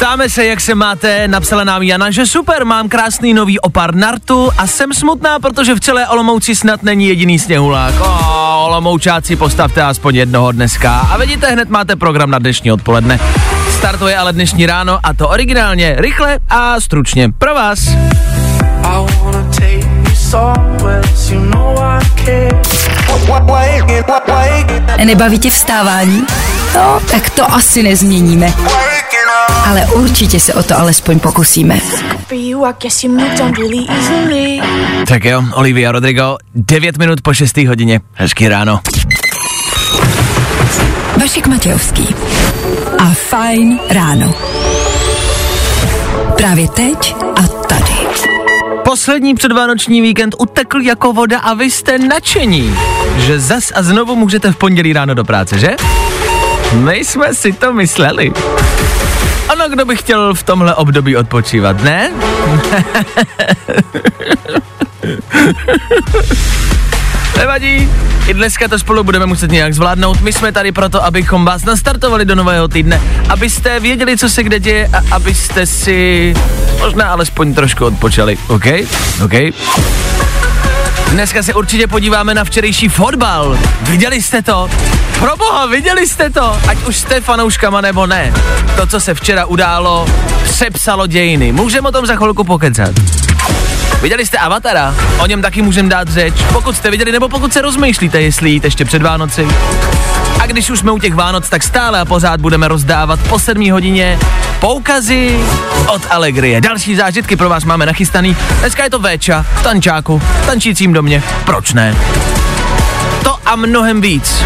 Ptáme 0.00 0.28
se, 0.28 0.46
jak 0.46 0.60
se 0.60 0.74
máte, 0.74 1.28
napsala 1.28 1.64
nám 1.64 1.82
Jana, 1.82 2.10
že 2.10 2.26
super, 2.26 2.64
mám 2.64 2.88
krásný 2.88 3.34
nový 3.34 3.60
opar 3.60 3.94
nartu 3.94 4.50
a 4.58 4.66
jsem 4.66 4.92
smutná, 4.92 5.38
protože 5.38 5.74
v 5.74 5.80
celé 5.80 6.08
Olomouci 6.08 6.56
snad 6.56 6.82
není 6.82 7.08
jediný 7.08 7.38
sněhulák. 7.38 7.94
O, 8.00 8.64
Olomoučáci, 8.66 9.36
postavte 9.36 9.82
aspoň 9.82 10.16
jednoho 10.16 10.52
dneska. 10.52 10.98
A 10.98 11.16
vidíte, 11.16 11.46
hned 11.46 11.68
máte 11.68 11.96
program 11.96 12.30
na 12.30 12.38
dnešní 12.38 12.72
odpoledne. 12.72 13.20
Startuje 13.78 14.16
ale 14.16 14.32
dnešní 14.32 14.66
ráno 14.66 14.98
a 15.02 15.14
to 15.14 15.28
originálně, 15.28 15.94
rychle 15.98 16.38
a 16.50 16.80
stručně 16.80 17.28
pro 17.38 17.54
vás. 17.54 17.78
Nebaví 25.04 25.38
tě 25.38 25.50
vstávání? 25.50 26.26
No, 26.74 27.00
tak 27.10 27.30
to 27.30 27.54
asi 27.54 27.82
nezměníme. 27.82 28.52
Ale 29.66 29.86
určitě 29.86 30.40
se 30.40 30.54
o 30.54 30.62
to 30.62 30.78
alespoň 30.78 31.18
pokusíme. 31.18 31.78
Tak 35.08 35.24
jo, 35.24 35.42
Olivia 35.52 35.92
Rodrigo, 35.92 36.36
9 36.54 36.98
minut 36.98 37.20
po 37.20 37.34
6. 37.34 37.56
hodině. 37.56 38.00
Hezký 38.14 38.48
ráno. 38.48 38.80
Vašek 41.20 41.46
Matějovský 41.46 42.14
a 42.98 43.04
Fajn 43.10 43.78
ráno. 43.90 44.34
Právě 46.36 46.68
teď 46.68 47.16
a 47.36 47.42
tady. 47.42 47.92
Poslední 48.84 49.34
předvánoční 49.34 50.00
víkend 50.00 50.34
utekl 50.38 50.80
jako 50.80 51.12
voda 51.12 51.38
a 51.38 51.54
vy 51.54 51.70
jste 51.70 51.98
nadšení, 51.98 52.74
že 53.16 53.40
zas 53.40 53.72
a 53.74 53.82
znovu 53.82 54.16
můžete 54.16 54.52
v 54.52 54.56
pondělí 54.56 54.92
ráno 54.92 55.14
do 55.14 55.24
práce, 55.24 55.58
že? 55.58 55.70
My 56.74 56.96
jsme 56.96 57.34
si 57.34 57.52
to 57.52 57.72
mysleli. 57.72 58.32
Kdo 59.70 59.84
by 59.84 59.96
chtěl 59.96 60.34
v 60.34 60.42
tomhle 60.42 60.74
období 60.74 61.16
odpočívat, 61.16 61.82
ne? 61.82 62.10
Nevadí, 67.36 67.88
i 68.26 68.34
dneska 68.34 68.68
to 68.68 68.78
spolu 68.78 69.04
budeme 69.04 69.26
muset 69.26 69.50
nějak 69.50 69.74
zvládnout. 69.74 70.20
My 70.20 70.32
jsme 70.32 70.52
tady 70.52 70.72
proto, 70.72 71.04
abychom 71.04 71.44
vás 71.44 71.64
nastartovali 71.64 72.24
do 72.24 72.34
nového 72.34 72.68
týdne, 72.68 73.00
abyste 73.28 73.80
věděli, 73.80 74.18
co 74.18 74.28
se 74.28 74.42
kde 74.42 74.60
děje 74.60 74.90
a 74.92 75.14
abyste 75.14 75.66
si 75.66 76.34
možná 76.78 77.12
alespoň 77.12 77.54
trošku 77.54 77.84
odpočali, 77.84 78.38
OK? 78.48 78.66
OK? 79.24 79.34
Dneska 81.10 81.42
se 81.42 81.54
určitě 81.54 81.86
podíváme 81.86 82.34
na 82.34 82.44
včerejší 82.44 82.88
fotbal. 82.88 83.58
Viděli 83.82 84.22
jste 84.22 84.42
to? 84.42 84.70
Proboha, 85.20 85.66
viděli 85.66 86.08
jste 86.08 86.30
to? 86.30 86.58
Ať 86.68 86.78
už 86.84 86.96
jste 86.96 87.20
fanouškama 87.20 87.80
nebo 87.80 88.06
ne. 88.06 88.32
To, 88.76 88.86
co 88.86 89.00
se 89.00 89.14
včera 89.14 89.44
událo, 89.44 90.06
přepsalo 90.44 91.06
dějiny. 91.06 91.52
Můžeme 91.52 91.88
o 91.88 91.92
tom 91.92 92.06
za 92.06 92.16
chvilku 92.16 92.44
pokecat. 92.44 92.90
Viděli 94.02 94.26
jste 94.26 94.38
Avatara? 94.38 94.94
O 95.18 95.26
něm 95.26 95.42
taky 95.42 95.62
můžeme 95.62 95.88
dát 95.88 96.08
řeč. 96.08 96.34
Pokud 96.52 96.76
jste 96.76 96.90
viděli, 96.90 97.12
nebo 97.12 97.28
pokud 97.28 97.52
se 97.52 97.62
rozmýšlíte, 97.62 98.20
jestli 98.20 98.50
jít 98.50 98.64
ještě 98.64 98.84
před 98.84 99.02
Vánoci. 99.02 99.48
A 100.40 100.46
když 100.46 100.70
už 100.70 100.78
jsme 100.78 100.92
u 100.92 100.98
těch 100.98 101.14
Vánoc, 101.14 101.48
tak 101.48 101.62
stále 101.62 102.00
a 102.00 102.04
pořád 102.04 102.40
budeme 102.40 102.68
rozdávat 102.68 103.20
po 103.28 103.38
7 103.38 103.70
hodině 103.70 104.18
poukazy 104.60 105.40
od 105.86 106.02
Allegrie. 106.10 106.60
Další 106.60 106.96
zážitky 106.96 107.36
pro 107.36 107.48
vás 107.48 107.64
máme 107.64 107.86
nachystaný. 107.86 108.36
Dneska 108.60 108.84
je 108.84 108.90
to 108.90 108.98
Véča 108.98 109.46
v 109.54 109.62
tančáku, 109.62 110.22
v 110.42 110.46
tančícím 110.46 110.92
domě. 110.92 111.22
Proč 111.44 111.72
ne? 111.72 111.96
To 113.24 113.38
a 113.46 113.56
mnohem 113.56 114.00
víc. 114.00 114.44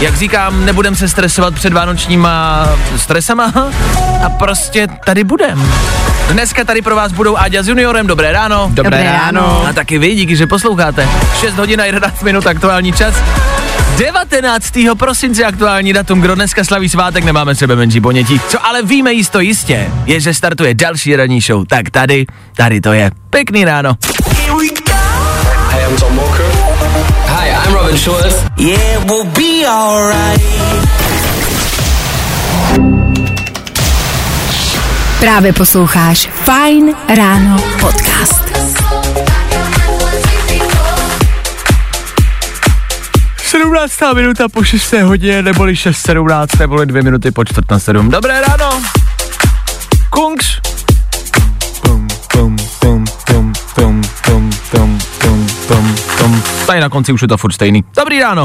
Jak 0.00 0.16
říkám, 0.16 0.64
nebudem 0.64 0.96
se 0.96 1.08
stresovat 1.08 1.54
před 1.54 1.72
vánočníma 1.72 2.66
stresama 2.96 3.52
a 4.24 4.30
prostě 4.30 4.86
tady 5.04 5.24
budem. 5.24 5.72
Dneska 6.32 6.64
tady 6.64 6.82
pro 6.82 6.96
vás 6.96 7.12
budou 7.12 7.36
Áďa 7.36 7.62
s 7.62 7.68
juniorem, 7.68 8.06
dobré 8.06 8.32
ráno. 8.32 8.66
Dobré 8.72 8.74
Dobré 8.74 9.04
ráno. 9.04 9.40
ráno. 9.40 9.66
A 9.68 9.72
taky 9.72 9.98
vy, 9.98 10.14
díky, 10.14 10.36
že 10.36 10.46
posloucháte. 10.46 11.08
6 11.40 11.54
hodin 11.54 11.80
a 11.80 11.84
11 11.84 12.22
minut 12.22 12.46
aktuální 12.46 12.92
čas. 12.92 13.14
19. 13.98 14.72
prosince 14.98 15.44
aktuální 15.44 15.92
datum, 15.92 16.20
kdo 16.20 16.34
dneska 16.34 16.64
slaví 16.64 16.88
svátek, 16.88 17.24
nemáme 17.24 17.54
sebe 17.54 17.76
menší 17.76 18.00
ponětí. 18.00 18.40
Co 18.48 18.66
ale 18.66 18.82
víme 18.82 19.12
jisto 19.12 19.40
jistě, 19.40 19.90
je, 20.06 20.20
že 20.20 20.34
startuje 20.34 20.74
další 20.74 21.16
ranní 21.16 21.40
show. 21.40 21.64
Tak 21.66 21.90
tady, 21.90 22.26
tady 22.56 22.80
to 22.80 22.92
je. 22.92 23.10
Pěkný 23.30 23.64
ráno. 23.64 23.96
Robin 27.92 27.98
Schulz. 27.98 28.34
Yeah, 28.56 29.04
we'll 29.04 29.24
be 29.24 29.66
alright. 29.66 30.40
Právě 35.20 35.52
posloucháš 35.52 36.28
Fajn 36.44 36.94
ráno 37.16 37.56
podcast. 37.80 38.42
17. 43.38 43.92
minuta 44.14 44.48
po 44.48 44.64
6. 44.64 44.92
hodině, 44.92 45.42
neboli 45.42 45.72
6.17, 45.72 46.58
neboli 46.58 46.86
2 46.86 47.02
minuty 47.02 47.30
po 47.30 47.44
čtvrt 47.44 47.70
na 47.70 47.78
7. 47.78 48.10
Dobré 48.10 48.40
ráno. 48.40 48.82
Kungs. 50.10 50.71
Tady 56.72 56.80
na 56.80 56.88
konci 56.88 57.12
už 57.12 57.22
je 57.22 57.28
to 57.28 57.36
furt 57.36 57.52
stejný. 57.52 57.84
Dobrý 57.96 58.20
ráno. 58.20 58.44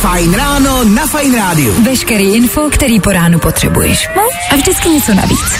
Fajn 0.00 0.34
ráno 0.34 0.84
na 0.84 1.06
Fajn 1.06 1.34
rádiu. 1.36 1.84
Veškerý 1.84 2.34
info, 2.34 2.70
který 2.70 3.00
po 3.00 3.10
ránu 3.10 3.38
potřebuješ. 3.38 4.08
No 4.16 4.22
a 4.50 4.56
vždycky 4.56 4.88
něco 4.88 5.14
navíc. 5.14 5.58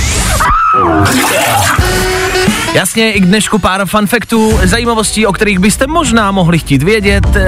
Jasně, 2.75 3.13
i 3.13 3.21
k 3.21 3.27
dnešku 3.27 3.59
pár 3.59 3.87
fun 3.87 4.07
faktů, 4.07 4.59
zajímavostí, 4.65 5.27
o 5.27 5.33
kterých 5.33 5.59
byste 5.59 5.87
možná 5.87 6.31
mohli 6.31 6.59
chtít 6.59 6.83
vědět. 6.83 7.27
Uh, 7.27 7.43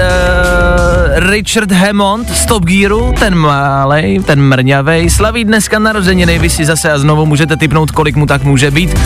Richard 1.30 1.72
Hammond 1.72 2.30
z 2.30 2.46
Top 2.46 2.64
Gearu, 2.64 3.14
ten 3.18 3.34
malej, 3.34 4.20
ten 4.26 4.40
mrňavej, 4.42 5.10
slaví 5.10 5.44
dneska 5.44 5.78
narozeniny, 5.78 6.38
vy 6.38 6.50
si 6.50 6.64
zase 6.64 6.92
a 6.92 6.98
znovu 6.98 7.26
můžete 7.26 7.56
typnout, 7.56 7.90
kolik 7.90 8.16
mu 8.16 8.26
tak 8.26 8.42
může 8.44 8.70
být. 8.70 8.98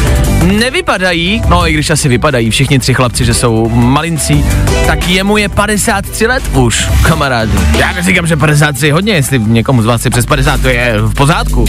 Nevypadají, 0.42 1.42
no 1.48 1.68
i 1.68 1.72
když 1.72 1.90
asi 1.90 2.08
vypadají 2.08 2.50
všichni 2.50 2.78
tři 2.78 2.94
chlapci, 2.94 3.24
že 3.24 3.34
jsou 3.34 3.68
malincí, 3.68 4.44
tak 4.86 5.08
jemu 5.08 5.36
je 5.36 5.48
53 5.48 6.26
let 6.26 6.42
už, 6.54 6.88
kamarádi. 7.02 7.58
Já 7.78 7.92
neříkám, 7.92 8.26
že 8.26 8.36
53 8.36 8.86
je 8.86 8.92
hodně, 8.92 9.12
jestli 9.14 9.38
někomu 9.38 9.82
z 9.82 9.86
vás 9.86 10.04
je 10.04 10.10
přes 10.10 10.26
50, 10.26 10.60
to 10.60 10.68
je 10.68 10.94
v 10.98 11.14
pořádku. 11.14 11.64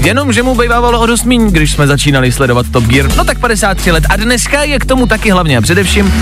Jenom, 0.00 0.32
že 0.32 0.42
mu 0.42 0.54
bývávalo 0.54 1.00
o 1.00 1.06
dost 1.06 1.24
míň, 1.24 1.50
když 1.50 1.72
jsme 1.72 1.86
začínali 1.86 2.32
sledovat 2.32 2.66
Top 2.72 2.84
Gear, 2.84 3.16
no 3.16 3.24
tak 3.24 3.38
53 3.38 3.93
let. 3.94 4.06
A 4.10 4.16
dneska 4.16 4.62
je 4.62 4.78
k 4.78 4.84
tomu 4.84 5.06
taky 5.06 5.30
hlavně 5.30 5.58
a 5.58 5.60
především 5.60 6.12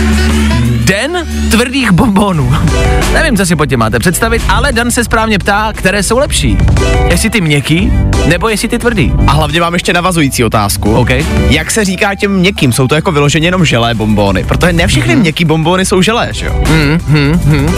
den 0.85 1.27
tvrdých 1.51 1.93
bombonů. 1.93 2.53
Nevím, 3.13 3.37
co 3.37 3.47
si 3.47 3.57
po 3.57 3.67
tě 3.67 3.77
máte 3.77 3.99
představit, 3.99 4.43
ale 4.49 4.73
Dan 4.73 4.91
se 4.91 5.05
správně 5.05 5.39
ptá, 5.39 5.73
které 5.75 6.03
jsou 6.03 6.19
lepší. 6.19 6.59
Jestli 7.09 7.31
ty 7.31 7.41
měkký, 7.41 7.93
nebo 8.27 8.49
jestli 8.49 8.69
ty 8.69 8.79
tvrdý. 8.79 9.13
A 9.27 9.33
hlavně 9.33 9.61
mám 9.61 9.75
ještě 9.75 9.93
navazující 9.93 10.45
otázku. 10.45 10.95
OK. 10.95 11.11
Jak 11.49 11.71
se 11.71 11.85
říká 11.85 12.15
těm 12.15 12.33
měkkým? 12.33 12.73
Jsou 12.73 12.89
to 12.89 12.95
jako 12.95 13.13
vyloženě 13.13 13.47
jenom 13.47 13.65
želé 13.65 13.95
bombóny? 13.95 14.45
Protože 14.45 14.73
ne 14.73 14.87
všechny 14.87 15.17
měkký 15.17 15.45
bombóny 15.45 15.85
jsou 15.85 16.03
želé, 16.03 16.29
že 16.33 16.47
jo? 16.47 16.65
Hmm, 16.67 17.01
hmm, 17.09 17.41
hmm. 17.45 17.75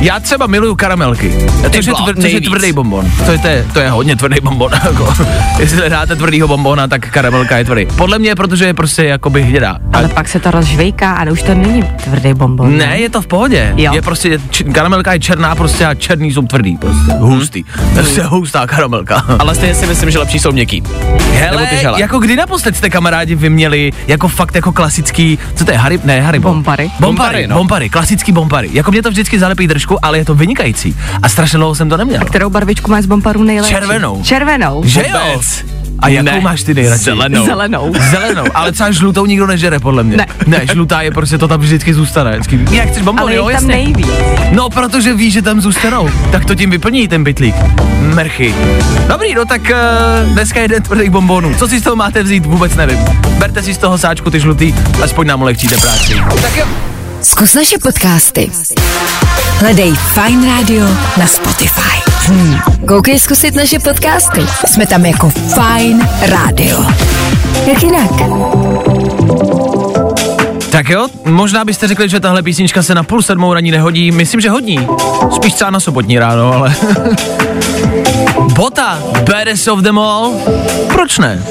Já 0.00 0.20
třeba 0.20 0.46
miluju 0.46 0.74
karamelky. 0.74 1.34
Což 1.74 1.86
je, 1.86 1.92
tvr, 1.94 2.20
což 2.20 2.32
je 2.32 2.40
tvrdý 2.40 2.72
bonbon. 2.72 3.12
To 3.26 3.32
je, 3.32 3.38
to, 3.38 3.46
je, 3.46 3.66
to 3.72 3.80
je 3.80 3.90
hodně 3.90 4.16
tvrdý 4.16 4.40
bonbon. 4.42 4.70
Jako, 4.84 5.14
jestli 5.58 5.90
dáte 5.90 6.16
tvrdýho 6.16 6.48
bonbona, 6.48 6.88
tak 6.88 7.10
karamelka 7.10 7.58
je 7.58 7.64
tvrdý. 7.64 7.86
Podle 7.96 8.18
mě, 8.18 8.34
protože 8.34 8.64
je 8.64 8.74
prostě 8.74 9.04
jakoby 9.04 9.42
hnědá. 9.42 9.78
A 9.92 9.98
Ale 9.98 10.08
pak 10.08 10.28
se 10.28 10.40
to 10.40 10.50
rozžvejká 10.50 11.12
a 11.12 11.30
už 11.30 11.42
to 11.42 11.54
není 11.54 11.82
tvrdý 11.82 12.34
bonbon. 12.34 12.47
Ne, 12.56 12.98
je 12.98 13.08
to 13.10 13.22
v 13.22 13.26
pohodě. 13.26 13.74
Jo. 13.76 13.92
Je 13.94 14.02
prostě, 14.02 14.38
č- 14.50 14.64
karamelka 14.64 15.12
je 15.12 15.18
černá 15.20 15.54
prostě 15.54 15.86
a 15.86 15.94
černý 15.94 16.32
jsou 16.32 16.42
tvrdý 16.42 16.76
prostě. 16.76 17.12
Hustý. 17.18 17.64
Prostě 17.94 18.22
hustá 18.22 18.66
karamelka. 18.66 19.24
Ale 19.38 19.54
stejně 19.54 19.74
si 19.74 19.86
myslím, 19.86 20.10
že 20.10 20.18
lepší 20.18 20.38
jsou 20.38 20.52
měkký. 20.52 20.82
Hele, 21.32 21.68
jako 21.96 22.18
kdy 22.18 22.36
naposled 22.36 22.76
jste 22.76 22.90
kamarádi 22.90 23.34
vyměli 23.34 23.92
jako 24.06 24.28
fakt 24.28 24.54
jako 24.54 24.72
klasický, 24.72 25.38
co 25.54 25.64
to 25.64 25.70
je, 25.70 25.76
Harry, 25.78 26.00
ne, 26.04 26.20
Harry 26.20 26.38
Bombary. 26.38 26.90
Bombary, 27.00 27.00
Bombary, 27.00 27.46
no. 27.46 27.56
bombary, 27.56 27.88
klasický 27.90 28.32
bombary. 28.32 28.68
Jako 28.72 28.90
mě 28.90 29.02
to 29.02 29.10
vždycky 29.10 29.38
zalepí 29.38 29.66
držku, 29.66 30.04
ale 30.04 30.18
je 30.18 30.24
to 30.24 30.34
vynikající. 30.34 30.96
A 31.22 31.28
strašně 31.28 31.56
dlouho 31.58 31.74
jsem 31.74 31.88
to 31.88 31.96
neměl. 31.96 32.24
Kterou 32.24 32.50
barvičku 32.50 32.90
máš 32.90 33.04
z 33.04 33.06
bombarů 33.06 33.42
nejlepší? 33.42 33.70
Červenou. 33.74 34.22
Červenou. 34.22 34.82
Že 34.84 35.04
jo? 35.12 35.40
A 36.00 36.08
jakou 36.08 36.24
Ne, 36.24 36.40
máš 36.40 36.62
ty 36.62 36.74
nejradši? 36.74 37.04
zelenou. 37.04 37.44
Zelenou. 37.46 37.92
Zelenou, 38.10 38.44
ale 38.54 38.72
třeba 38.72 38.90
žlutou 38.90 39.26
nikdo 39.26 39.46
nežere, 39.46 39.78
podle 39.80 40.04
mě. 40.04 40.16
Ne. 40.16 40.26
ne 40.46 40.60
žlutá 40.72 41.02
je 41.02 41.10
prostě, 41.10 41.38
to 41.38 41.48
tam 41.48 41.60
vždycky 41.60 41.94
zůstane. 41.94 42.30
Vždycky, 42.38 42.76
jak 42.76 42.88
chceš 42.88 43.02
bombony, 43.02 43.22
Ale 43.22 43.34
jo, 43.34 43.44
tam 43.44 43.52
jasně. 43.52 43.68
nejvíc. 43.68 44.06
No, 44.50 44.70
protože 44.70 45.14
ví, 45.14 45.30
že 45.30 45.42
tam 45.42 45.60
zůstanou. 45.60 46.10
Tak 46.32 46.44
to 46.44 46.54
tím 46.54 46.70
vyplní 46.70 47.08
ten 47.08 47.24
bytlík. 47.24 47.54
Merchy. 48.00 48.54
Dobrý, 49.08 49.34
no 49.34 49.44
tak 49.44 49.60
uh, 49.62 50.32
dneska 50.32 50.60
je 50.60 50.68
den 50.68 50.82
tvrdých 50.82 51.10
bombonů. 51.10 51.54
Co 51.58 51.68
si 51.68 51.80
z 51.80 51.82
toho 51.82 51.96
máte 51.96 52.22
vzít, 52.22 52.46
vůbec 52.46 52.74
nevím. 52.74 52.98
Berte 53.38 53.62
si 53.62 53.74
z 53.74 53.78
toho 53.78 53.98
sáčku 53.98 54.30
ty 54.30 54.40
žlutý, 54.40 54.74
aspoň 55.04 55.26
nám 55.26 55.42
ulehčíte 55.42 55.76
práci. 55.76 56.14
Tak 56.42 56.56
jo. 56.56 56.64
Zkus 57.22 57.54
naše 57.54 57.78
podcasty. 57.78 58.50
Hledej 59.60 59.94
Fine 59.94 60.48
Radio 60.48 60.86
na 61.18 61.26
Spotify. 61.26 62.07
Hmm. 62.28 62.58
Koukej 62.88 63.18
zkusit 63.18 63.54
naše 63.54 63.78
podcasty. 63.78 64.40
Jsme 64.66 64.86
tam 64.86 65.06
jako 65.06 65.30
Fine 65.30 66.08
Radio. 66.22 66.84
Jak 67.66 67.82
jinak? 67.82 68.10
Tak 70.70 70.88
jo, 70.88 71.08
možná 71.24 71.64
byste 71.64 71.88
řekli, 71.88 72.08
že 72.08 72.20
tahle 72.20 72.42
písnička 72.42 72.82
se 72.82 72.94
na 72.94 73.02
půl 73.02 73.22
sedmou 73.22 73.54
raní 73.54 73.70
nehodí. 73.70 74.10
Myslím, 74.10 74.40
že 74.40 74.50
hodí. 74.50 74.88
Spíš 75.34 75.52
třeba 75.52 75.70
na 75.70 75.80
sobotní 75.80 76.18
ráno, 76.18 76.52
ale... 76.52 76.74
Bota, 78.54 78.98
baddest 79.30 79.68
of 79.68 79.82
them 79.82 79.98
all. 79.98 80.32
Proč 80.92 81.18
ne? 81.18 81.42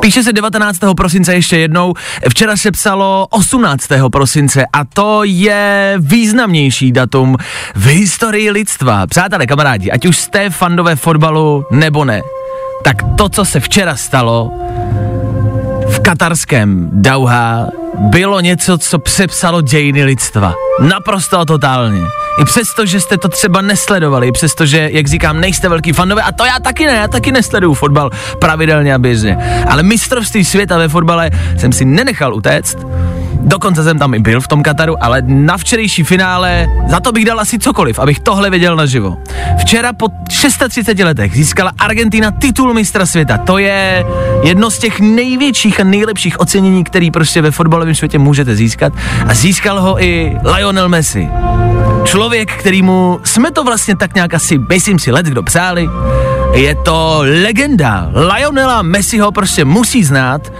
Píše 0.00 0.22
se 0.22 0.32
19. 0.32 0.78
prosince 0.96 1.34
ještě 1.34 1.58
jednou, 1.58 1.94
včera 2.30 2.56
se 2.56 2.70
psalo 2.70 3.26
18. 3.30 3.88
prosince 4.12 4.64
a 4.72 4.84
to 4.84 5.20
je 5.24 5.94
významnější 5.98 6.92
datum 6.92 7.36
v 7.74 7.86
historii 7.86 8.50
lidstva. 8.50 9.06
Přátelé, 9.06 9.46
kamarádi, 9.46 9.90
ať 9.90 10.06
už 10.06 10.16
jste 10.16 10.50
fandové 10.50 10.96
fotbalu 10.96 11.66
nebo 11.70 12.04
ne, 12.04 12.22
tak 12.84 12.96
to, 13.16 13.28
co 13.28 13.44
se 13.44 13.60
včera 13.60 13.96
stalo, 13.96 14.65
katarském 16.06 16.88
Dauha 16.92 17.66
bylo 17.98 18.40
něco, 18.40 18.78
co 18.78 18.98
přepsalo 18.98 19.60
dějiny 19.60 20.04
lidstva. 20.04 20.54
Naprosto 20.80 21.44
totálně. 21.44 22.00
I 22.40 22.44
přesto, 22.44 22.86
že 22.86 23.00
jste 23.00 23.18
to 23.18 23.28
třeba 23.28 23.60
nesledovali, 23.60 24.28
i 24.28 24.32
přesto, 24.32 24.66
že, 24.66 24.88
jak 24.92 25.06
říkám, 25.06 25.40
nejste 25.40 25.68
velký 25.68 25.92
fanové, 25.92 26.22
a 26.22 26.32
to 26.32 26.44
já 26.44 26.60
taky 26.60 26.86
ne, 26.86 26.92
já 26.92 27.08
taky 27.08 27.32
nesleduju 27.32 27.74
fotbal 27.74 28.10
pravidelně 28.38 28.94
a 28.94 28.98
běžně. 28.98 29.64
Ale 29.68 29.82
mistrovství 29.82 30.44
světa 30.44 30.78
ve 30.78 30.88
fotbale 30.88 31.30
jsem 31.58 31.72
si 31.72 31.84
nenechal 31.84 32.34
utéct, 32.34 32.78
Dokonce 33.46 33.84
jsem 33.84 33.98
tam 33.98 34.14
i 34.14 34.18
byl 34.18 34.40
v 34.40 34.48
tom 34.48 34.62
Kataru, 34.62 35.04
ale 35.04 35.22
na 35.26 35.56
včerejší 35.56 36.02
finále 36.02 36.66
za 36.88 37.00
to 37.00 37.12
bych 37.12 37.24
dal 37.24 37.40
asi 37.40 37.58
cokoliv, 37.58 37.98
abych 37.98 38.20
tohle 38.20 38.50
věděl 38.50 38.76
naživo. 38.76 39.16
Včera 39.58 39.92
po 39.92 40.08
630 40.30 40.98
letech 40.98 41.34
získala 41.34 41.72
Argentina 41.78 42.30
titul 42.30 42.74
mistra 42.74 43.06
světa. 43.06 43.38
To 43.38 43.58
je 43.58 44.04
jedno 44.42 44.70
z 44.70 44.78
těch 44.78 45.00
největších 45.00 45.80
a 45.80 45.84
nejlepších 45.84 46.40
ocenění, 46.40 46.84
který 46.84 47.10
prostě 47.10 47.42
ve 47.42 47.50
fotbalovém 47.50 47.94
světě 47.94 48.18
můžete 48.18 48.56
získat. 48.56 48.92
A 49.26 49.34
získal 49.34 49.80
ho 49.80 50.02
i 50.02 50.36
Lionel 50.54 50.88
Messi. 50.88 51.28
Člověk, 52.04 52.52
kterýmu 52.52 53.20
jsme 53.24 53.50
to 53.50 53.64
vlastně 53.64 53.96
tak 53.96 54.14
nějak 54.14 54.34
asi, 54.34 54.58
myslím 54.58 54.98
si, 54.98 55.12
let 55.12 55.26
kdo 55.26 55.42
přáli. 55.42 55.88
Je 56.52 56.74
to 56.74 57.18
legenda. 57.42 58.10
Lionela 58.34 58.82
Messiho 58.82 59.32
prostě 59.32 59.64
musí 59.64 60.04
znát 60.04 60.52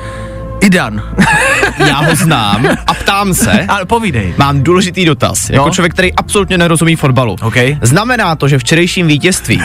i 0.61 0.71
Dan. 0.71 1.03
Já 1.89 1.95
ho 1.97 2.15
znám 2.17 2.67
a 2.87 2.95
ptám 2.95 3.35
se, 3.35 3.65
Ale 3.69 3.85
povídej. 3.85 4.35
mám 4.39 4.63
důležitý 4.63 5.05
dotaz. 5.05 5.51
Jako 5.51 5.65
No. 5.65 5.71
člověk, 5.71 5.93
který 5.93 6.15
absolutně 6.15 6.59
nerozumí 6.59 6.97
fotbalu. 6.97 7.37
OK. 7.43 7.55
Znamená 7.83 8.37
to, 8.37 8.49
že 8.49 8.59
včerejším 8.59 9.07
vítězstvím 9.07 9.63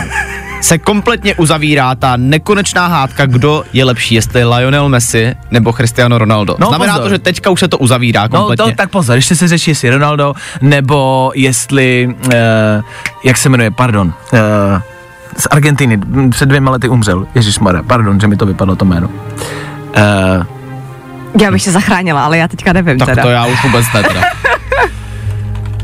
se 0.61 0.77
kompletně 0.77 1.35
uzavírá 1.35 1.95
ta 1.95 2.17
nekonečná 2.17 2.87
hádka, 2.87 3.25
kdo 3.25 3.63
je 3.73 3.85
lepší, 3.85 4.15
jestli 4.15 4.43
Lionel 4.45 4.89
Messi 4.89 5.35
nebo 5.51 5.73
Cristiano 5.73 6.17
Ronaldo. 6.17 6.55
No, 6.59 6.67
Znamená 6.67 6.93
pozor. 6.93 7.03
to, 7.03 7.09
že 7.15 7.19
teďka 7.19 7.49
už 7.49 7.59
se 7.59 7.67
to 7.67 7.77
uzavírá 7.77 8.23
No 8.23 8.29
kompletně. 8.29 8.65
to, 8.71 8.77
tak 8.77 8.89
pozor, 8.89 9.15
ještě 9.15 9.35
se 9.35 9.47
řeší, 9.47 9.71
jestli 9.71 9.89
Ronaldo, 9.89 10.33
nebo 10.61 11.31
jestli, 11.35 12.07
uh, 12.25 12.31
jak 13.25 13.37
se 13.37 13.49
jmenuje, 13.49 13.71
pardon, 13.71 14.07
uh, 14.33 14.39
z 15.37 15.47
Argentiny, 15.51 15.99
před 16.29 16.45
dvěma 16.45 16.71
lety 16.71 16.89
umřel, 16.89 17.27
Ježíš 17.35 17.59
pardon, 17.87 18.19
že 18.19 18.27
mi 18.27 18.37
to 18.37 18.45
vypadlo 18.45 18.75
to 18.75 18.85
jméno. 18.85 19.07
Uh, 19.07 20.45
Já 21.41 21.51
bych 21.51 21.63
se 21.63 21.71
zachránila, 21.71 22.25
ale 22.25 22.37
já 22.37 22.47
teďka 22.47 22.73
nevím 22.73 22.97
tak 22.97 23.09
teda. 23.09 23.21
to 23.23 23.29
já 23.29 23.45
už 23.45 23.63
vůbec 23.63 23.85
ne 23.93 24.03
teda. 24.03 24.21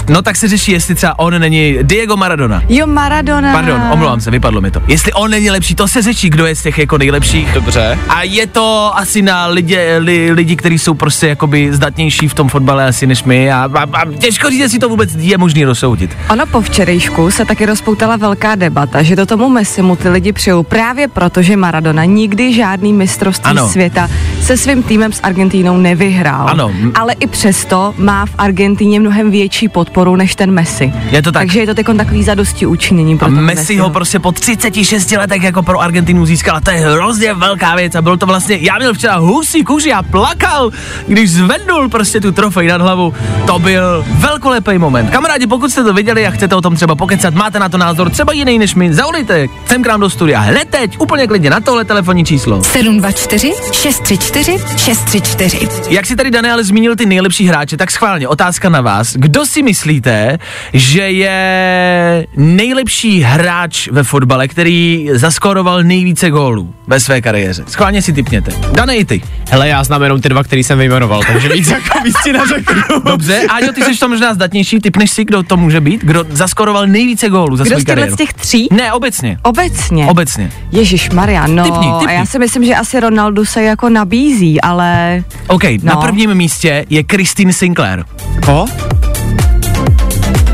no 0.10 0.22
tak 0.22 0.36
se 0.36 0.48
řeší, 0.48 0.72
jestli 0.72 0.96
třeba 0.96 1.20
on 1.20 1.40
není 1.40 1.78
Diego 1.82 2.18
Maradona. 2.18 2.62
Jo, 2.70 2.88
Maradona. 2.88 3.54
Pardon, 3.54 3.82
omlouvám 3.92 4.22
se, 4.22 4.32
vypadlo 4.32 4.62
mi 4.62 4.72
to. 4.72 4.82
Jestli 4.88 5.14
on 5.14 5.32
není 5.32 5.52
lepší, 5.52 5.76
to 5.76 5.88
se 5.88 6.02
řeší, 6.02 6.30
kdo 6.30 6.46
je 6.46 6.56
z 6.56 6.64
těch 6.64 6.78
jako 6.78 6.98
nejlepších. 6.98 7.54
Dobře. 7.54 8.00
A 8.10 8.24
je 8.24 8.48
to 8.48 8.92
asi 8.96 9.22
na 9.22 9.48
lidi, 9.48 9.80
li, 9.98 10.32
lidi 10.32 10.56
kteří 10.56 10.80
jsou 10.80 10.94
prostě 10.94 11.28
jakoby 11.28 11.74
zdatnější 11.74 12.28
v 12.28 12.34
tom 12.34 12.50
fotbale 12.50 12.86
asi 12.88 13.08
než 13.08 13.24
my 13.24 13.52
a, 13.52 13.70
a, 13.76 13.84
a 14.02 14.12
těžko 14.20 14.50
říct, 14.50 14.60
jestli 14.60 14.80
to 14.80 14.90
vůbec 14.90 15.16
je 15.16 15.38
možný 15.38 15.66
rozsoudit. 15.66 16.18
Ono 16.30 16.46
po 16.46 16.62
včerejšku 16.62 17.32
se 17.32 17.46
taky 17.46 17.66
rozpoutala 17.66 18.16
velká 18.16 18.56
debata, 18.56 19.04
že 19.04 19.16
to 19.16 19.26
tomu 19.26 19.50
Messimu 19.50 19.96
ty 19.96 20.10
lidi 20.10 20.34
přijou 20.34 20.64
právě 20.64 21.08
proto, 21.08 21.42
že 21.42 21.58
Maradona 21.58 22.06
nikdy 22.06 22.54
žádný 22.54 22.94
mistrovství 22.94 23.50
Ano. 23.52 23.70
světa 23.70 24.10
se 24.48 24.58
svým 24.58 24.84
týmem 24.84 25.14
s 25.14 25.20
Argentínou 25.24 25.78
nevyhrál. 25.78 26.50
Ano. 26.50 26.72
Ale 26.96 27.14
i 27.14 27.28
přesto 27.28 27.94
má 27.98 28.26
v 28.26 28.30
Argentíně 28.38 29.00
mnohem 29.00 29.32
větší 29.32 29.70
podporu 29.70 30.16
než 30.16 30.36
ten 30.36 30.52
Messi. 30.52 30.94
Je 31.12 31.22
to 31.22 31.32
tak. 31.32 31.42
Takže 31.42 31.60
je 31.60 31.66
to 31.66 31.74
teď 31.74 31.88
takový 31.98 32.24
zadosti 32.24 32.66
učinění 32.66 33.18
pro 33.18 33.28
A 33.28 33.30
Messi 33.30 33.56
Messiho. 33.56 33.84
ho 33.88 33.90
prostě 33.90 34.20
po 34.20 34.32
36 34.32 35.12
letech 35.12 35.44
jako 35.44 35.64
pro 35.64 35.82
Argentinu 35.82 36.26
získal 36.26 36.56
a 36.56 36.62
to 36.62 36.72
je 36.72 36.78
hrozně 36.78 37.34
velká 37.34 37.76
věc 37.76 37.96
a 37.96 38.02
bylo 38.02 38.18
to 38.18 38.26
vlastně, 38.26 38.58
já 38.62 38.78
měl 38.78 38.94
včera 38.94 39.18
husí 39.18 39.64
kůži 39.64 39.94
a 39.94 40.04
plakal, 40.04 40.72
když 41.08 41.32
zvednul 41.32 41.90
prostě 41.90 42.22
tu 42.22 42.32
trofej 42.32 42.68
nad 42.68 42.82
hlavu. 42.82 43.14
To 43.48 43.60
byl 43.60 44.06
velkolepý 44.08 44.78
moment. 44.78 45.10
Kamarádi, 45.10 45.48
pokud 45.48 45.72
jste 45.72 45.84
to 45.84 45.94
viděli 45.94 46.28
a 46.28 46.32
chcete 46.32 46.56
o 46.56 46.62
tom 46.62 46.76
třeba 46.76 46.96
pokecat, 46.96 47.34
máte 47.34 47.60
na 47.60 47.70
to 47.70 47.78
názor 47.78 48.10
třeba 48.10 48.34
jiný 48.34 48.60
než 48.60 48.76
my, 48.76 48.94
zavolejte 48.94 49.48
sem 49.66 49.84
k 49.84 49.88
nám 49.88 50.00
do 50.00 50.10
studia 50.10 50.40
hned 50.40 50.68
teď, 50.70 51.00
úplně 51.00 51.28
klidně 51.28 51.50
na 51.50 51.60
tohle 51.60 51.86
telefonní 51.86 52.26
číslo. 52.26 52.64
724 52.64 53.54
634 53.72 54.37
634. 54.44 55.60
Jak 55.90 56.06
si 56.06 56.16
tady 56.16 56.32
Daniel 56.32 56.64
zmínil 56.64 56.96
ty 56.96 57.06
nejlepší 57.06 57.48
hráče, 57.48 57.78
tak 57.78 57.92
schválně 57.92 58.28
otázka 58.28 58.70
na 58.70 58.82
vás. 58.82 59.14
Kdo 59.16 59.46
si 59.46 59.64
myslíte, 59.64 60.38
že 60.74 61.02
je 61.02 62.28
nejlepší 62.36 63.22
hráč 63.22 63.88
ve 63.88 64.04
fotbale, 64.04 64.48
který 64.48 65.10
zaskoroval 65.14 65.84
nejvíce 65.84 66.30
gólů 66.30 66.74
ve 66.88 67.00
své 67.00 67.22
kariéře? 67.22 67.64
Schválně 67.68 68.02
si 68.02 68.14
typněte. 68.14 68.52
Dane 68.72 68.96
i 68.98 69.06
ty. 69.06 69.22
Hele, 69.50 69.68
já 69.68 69.84
znám 69.84 70.04
jenom 70.04 70.22
ty 70.22 70.30
dva, 70.30 70.44
který 70.44 70.64
jsem 70.64 70.78
vyjmenoval, 70.78 71.22
takže 71.34 71.50
víc 71.50 71.68
jako 71.68 72.00
víc 72.04 72.16
ti 72.24 72.34
neřeknu. 72.34 72.82
Dobře, 73.06 73.42
Áďo, 73.50 73.72
ty 73.74 73.84
jsi 73.84 74.00
to 74.00 74.10
možná 74.10 74.34
zdatnější, 74.34 74.80
typneš 74.80 75.12
si, 75.12 75.26
kdo 75.26 75.44
to 75.44 75.58
může 75.58 75.82
být? 75.82 76.02
Kdo 76.04 76.26
zaskoroval 76.30 76.88
nejvíce 76.88 77.30
gólů 77.30 77.56
za 77.58 77.64
Kdo 77.64 77.76
svou 77.76 77.86
kariéru? 77.86 78.14
z 78.14 78.18
těch 78.18 78.34
tří? 78.34 78.68
Ne, 78.72 78.94
obecně. 78.94 79.38
Obecně. 79.44 80.06
Obecně. 80.06 80.52
Ježíš 80.72 81.10
Maria, 81.10 81.48
no. 81.48 81.64
Typni, 81.64 81.88
A 81.88 82.00
typni. 82.00 82.16
já 82.16 82.26
si 82.26 82.40
myslím, 82.40 82.66
že 82.66 82.76
asi 82.76 83.00
Ronaldo 83.00 83.46
se 83.46 83.64
jako 83.64 83.90
nabízí, 84.28 84.62
ale 84.62 85.24
OK, 85.48 85.64
na 85.84 85.94
No. 85.94 86.02
prvním 86.02 86.36
místě 86.36 86.86
je 86.90 87.04
Christine 87.12 87.54
Sinclair. 87.54 88.04
Ko? 88.46 88.66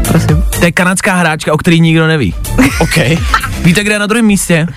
prosím. 0.07 0.43
To 0.59 0.65
je 0.65 0.71
kanadská 0.71 1.15
hráčka, 1.15 1.53
o 1.53 1.57
který 1.57 1.79
nikdo 1.81 2.07
neví. 2.07 2.33
OK. 2.79 2.97
Víte, 3.63 3.83
kde 3.83 3.93
je 3.93 3.99
na 3.99 4.05
druhém 4.07 4.25
místě? 4.25 4.67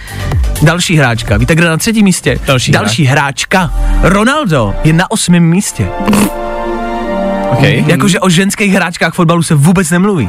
Další 0.63 0.97
hráčka. 0.97 1.37
Víte, 1.37 1.55
kde 1.55 1.65
je 1.65 1.71
na 1.71 1.77
třetím 1.77 2.05
místě? 2.05 2.39
Další 2.47 2.73
Další 2.73 3.05
hráčka. 3.05 3.75
Ronaldo 4.03 4.75
je 4.85 4.93
na 4.93 5.11
osmém 5.11 5.43
místě. 5.43 5.89
OK. 7.51 7.63
Jakože 7.63 8.21
o 8.21 8.29
ženských 8.29 8.73
hráčkách 8.73 9.15
fotbalu 9.15 9.43
se 9.43 9.55
vůbec 9.55 9.91
nemluví. 9.91 10.29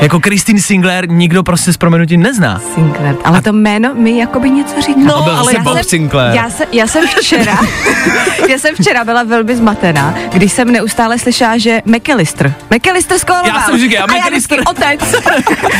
Jako 0.00 0.20
Christine 0.20 0.60
Singler 0.60 1.08
nikdo 1.10 1.42
prostě 1.42 1.72
s 1.72 1.76
proměnutím 1.76 2.22
nezná. 2.22 2.60
Sinclair. 2.74 3.16
Ale 3.24 3.42
to 3.42 3.52
jméno 3.52 3.94
mi 3.94 4.18
jakoby 4.18 4.50
něco 4.50 4.80
říká. 4.80 5.00
No, 5.04 5.12
To 5.14 5.22
byl 5.22 5.36
ale 5.38 5.52
já 5.54 5.60
Bob 5.62 5.74
jsem- 5.74 5.84
Sinclair. 5.84 6.34
Já, 6.36 6.50
se, 6.50 6.64
já 6.72 6.86
jsem 6.86 7.06
včera, 7.06 7.58
já 8.48 8.58
jsem 8.58 8.74
včera 8.74 9.04
byla 9.04 9.22
velmi 9.22 9.56
zmatená, 9.56 10.14
když 10.32 10.52
jsem 10.52 10.72
neustále 10.72 11.18
slyšela, 11.18 11.58
že 11.58 11.82
McAllister. 11.84 12.54
McAllister 12.76 13.18
skoroval. 13.18 13.46
Já 13.46 13.60
jsem 13.62 13.78
říkal, 13.78 14.06
a 14.10 14.14
já 14.14 14.18
McAllister. 14.20 14.58
vždycky 14.60 14.84
otec. 14.98 15.14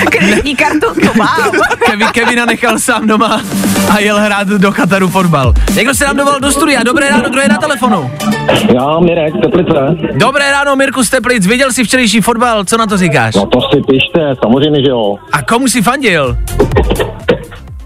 Kreditní 0.11 0.57
kartu. 0.57 0.87
No, 1.05 1.13
wow. 1.15 1.61
Kevin, 1.87 2.09
Kevina 2.09 2.45
nechal 2.45 2.79
sám 2.79 3.07
doma 3.07 3.41
a 3.91 3.99
jel 3.99 4.21
hrát 4.21 4.49
do 4.49 4.73
Kataru 4.73 5.09
fotbal. 5.09 5.55
Někdo 5.75 5.95
se 5.95 6.05
nám 6.05 6.17
dovolal 6.17 6.41
do 6.41 6.51
studia. 6.53 6.83
Dobré 6.83 7.09
ráno, 7.11 7.31
kdo 7.31 7.41
je 7.41 7.49
na 7.49 7.57
telefonu? 7.57 8.11
Já, 8.75 9.01
Mirek, 9.01 9.33
Teplice. 9.43 9.97
Dobré 10.15 10.51
ráno, 10.51 10.77
Mirku 10.77 11.05
Steplic. 11.05 11.47
Viděl 11.47 11.73
jsi 11.73 11.85
včerejší 11.85 12.21
fotbal, 12.21 12.65
co 12.65 12.77
na 12.77 12.87
to 12.87 12.97
říkáš? 12.97 13.35
No 13.35 13.47
to 13.47 13.59
si 13.61 13.83
pište, 14.07 14.35
samozřejmě, 14.43 14.81
že 14.81 14.89
jo. 14.91 15.17
A 15.33 15.43
komu 15.43 15.69
si 15.69 15.83
fandil? 15.83 16.37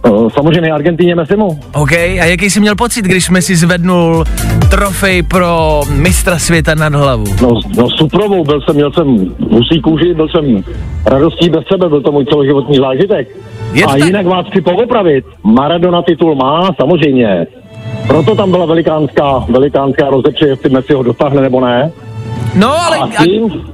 Eh, 0.07 0.11
Samozřejmě 0.35 0.73
Argentíně 0.73 1.15
Messimu. 1.15 1.61
OK, 1.75 1.93
a 1.93 2.25
jaký 2.25 2.51
jsi 2.51 2.61
měl 2.61 2.75
pocit, 2.77 3.05
když 3.05 3.25
jsme 3.25 3.43
si 3.43 3.57
zvednul 3.57 4.25
trofej 4.71 5.23
pro 5.23 5.81
mistra 5.93 6.39
světa 6.39 6.75
nad 6.75 6.95
hlavu? 6.95 7.25
No, 7.43 7.61
no 7.77 7.91
suprovou, 7.91 8.45
byl 8.45 8.61
jsem, 8.61 8.75
měl 8.75 8.93
jsem 8.93 9.07
husí 9.51 9.81
kůži, 9.81 10.15
byl 10.15 10.29
jsem 10.29 10.63
radostí 11.07 11.51
bez 11.51 11.65
sebe, 11.73 11.89
byl 11.89 12.01
to 12.03 12.13
můj 12.13 12.25
celoživotní 12.25 12.77
zážitek. 12.77 13.29
Je 13.73 13.85
A 13.85 13.89
tak? 13.89 13.99
jinak 14.05 14.27
vás 14.27 14.47
chci 14.47 14.61
povopravit. 14.61 15.25
Maradona 15.45 16.03
titul 16.03 16.35
má, 16.35 16.71
samozřejmě. 16.81 17.47
Proto 18.07 18.35
tam 18.35 18.51
byla 18.51 18.67
velikánská, 18.67 19.45
velikánská 19.49 20.11
rozepře, 20.11 20.47
jestli 20.47 20.71
Messi 20.71 20.93
ho 20.95 21.03
dotáhne 21.03 21.41
nebo 21.41 21.61
ne. 21.61 21.93
No 22.55 22.81
ale 22.87 22.99
A 22.99 23.25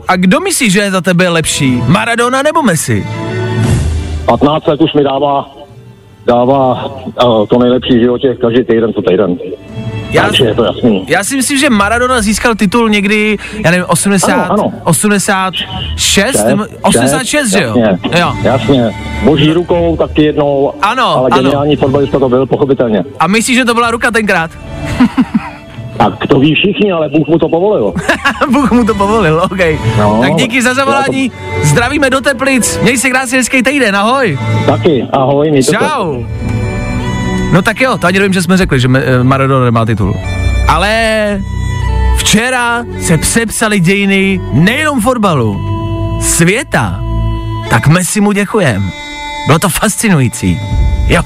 a, 0.08 0.16
kdo 0.16 0.40
myslí, 0.40 0.70
že 0.70 0.80
je 0.80 0.90
za 0.90 1.00
tebe 1.00 1.28
lepší? 1.28 1.82
Maradona 1.86 2.42
nebo 2.42 2.62
Messi? 2.62 3.06
15 4.26 4.66
let 4.66 4.80
už 4.80 4.92
mi 4.94 5.04
dává, 5.04 5.50
dává 6.26 6.84
uh, 7.24 7.46
to 7.46 7.58
nejlepší 7.58 7.98
v 7.98 8.00
životě 8.02 8.34
každý 8.40 8.64
týden 8.64 8.92
co 8.92 9.02
týden. 9.02 9.36
Já, 10.10 10.22
Takže 10.22 10.44
je 10.44 10.54
to 10.54 10.64
jasný. 10.64 11.04
já 11.08 11.24
si 11.24 11.36
myslím, 11.36 11.58
že 11.58 11.70
Maradona 11.70 12.20
získal 12.22 12.54
titul 12.54 12.88
někdy, 12.88 13.36
já 13.64 13.70
nevím, 13.70 13.86
80, 13.88 14.32
Ano, 14.32 14.46
ano. 14.52 14.72
86, 14.84 16.44
nebo 16.46 16.64
86, 16.82 17.50
že 17.50 17.62
jo? 17.62 17.74
Jasně, 17.78 18.20
Jo. 18.20 18.32
jasně. 18.42 18.90
Boží 19.24 19.52
rukou 19.52 19.96
taky 19.96 20.22
jednou, 20.24 20.72
Ano, 20.82 21.16
ale 21.16 21.30
ano. 21.32 21.42
geniální 21.42 21.76
fotbalista 21.76 22.18
to 22.18 22.28
byl, 22.28 22.46
pochopitelně. 22.46 23.04
A 23.20 23.26
myslíš, 23.26 23.56
že 23.56 23.64
to 23.64 23.74
byla 23.74 23.90
ruka 23.90 24.10
tenkrát? 24.10 24.50
Tak 25.98 26.26
to 26.26 26.38
ví 26.38 26.54
všichni, 26.54 26.92
ale 26.92 27.08
Bůh 27.08 27.28
mu 27.28 27.38
to 27.38 27.48
povolil. 27.48 27.94
Bůh 28.52 28.72
mu 28.72 28.84
to 28.84 28.94
povolil, 28.94 29.42
OK. 29.44 29.58
No, 29.98 30.18
tak 30.22 30.34
díky 30.34 30.62
za 30.62 30.74
zavolání, 30.74 31.32
zdravíme 31.62 32.10
do 32.10 32.20
Teplic, 32.20 32.78
měj 32.82 32.98
se 32.98 33.10
krásně 33.10 33.38
hezký 33.38 33.62
týden, 33.62 33.96
ahoj. 33.96 34.38
Taky, 34.66 35.06
ahoj, 35.12 35.50
mějte. 35.50 35.72
Čau. 35.72 36.22
No 37.52 37.62
tak 37.62 37.80
jo, 37.80 37.98
to 37.98 38.06
ani 38.06 38.18
nevím, 38.18 38.32
že 38.32 38.42
jsme 38.42 38.56
řekli, 38.56 38.80
že 38.80 38.88
eh, 38.94 39.22
Maradona 39.24 39.64
nemá 39.64 39.84
titul. 39.86 40.14
Ale 40.68 41.40
včera 42.16 42.84
se 43.00 43.16
přepsali 43.18 43.80
dějiny 43.80 44.40
nejenom 44.52 45.00
fotbalu, 45.00 45.60
světa. 46.20 47.00
Tak 47.70 47.86
Messi 47.86 48.20
mu 48.20 48.32
děkujem. 48.32 48.90
Bylo 49.46 49.58
to 49.58 49.68
fascinující. 49.68 50.60
Jo. 51.08 51.22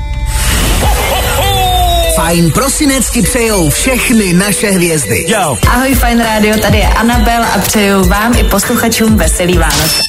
Fajn 2.20 2.50
prosinec 2.50 3.10
ti 3.10 3.22
přejou 3.22 3.70
všechny 3.70 4.32
naše 4.32 4.70
hvězdy. 4.70 5.24
Jo. 5.28 5.56
Ahoj 5.68 5.94
Fine 5.94 6.24
Radio, 6.24 6.60
tady 6.60 6.78
je 6.78 6.86
Anabel 6.86 7.44
a 7.44 7.58
přeju 7.58 8.04
vám 8.04 8.34
i 8.38 8.44
posluchačům 8.44 9.16
veselý 9.16 9.58
Vánoce. 9.58 10.00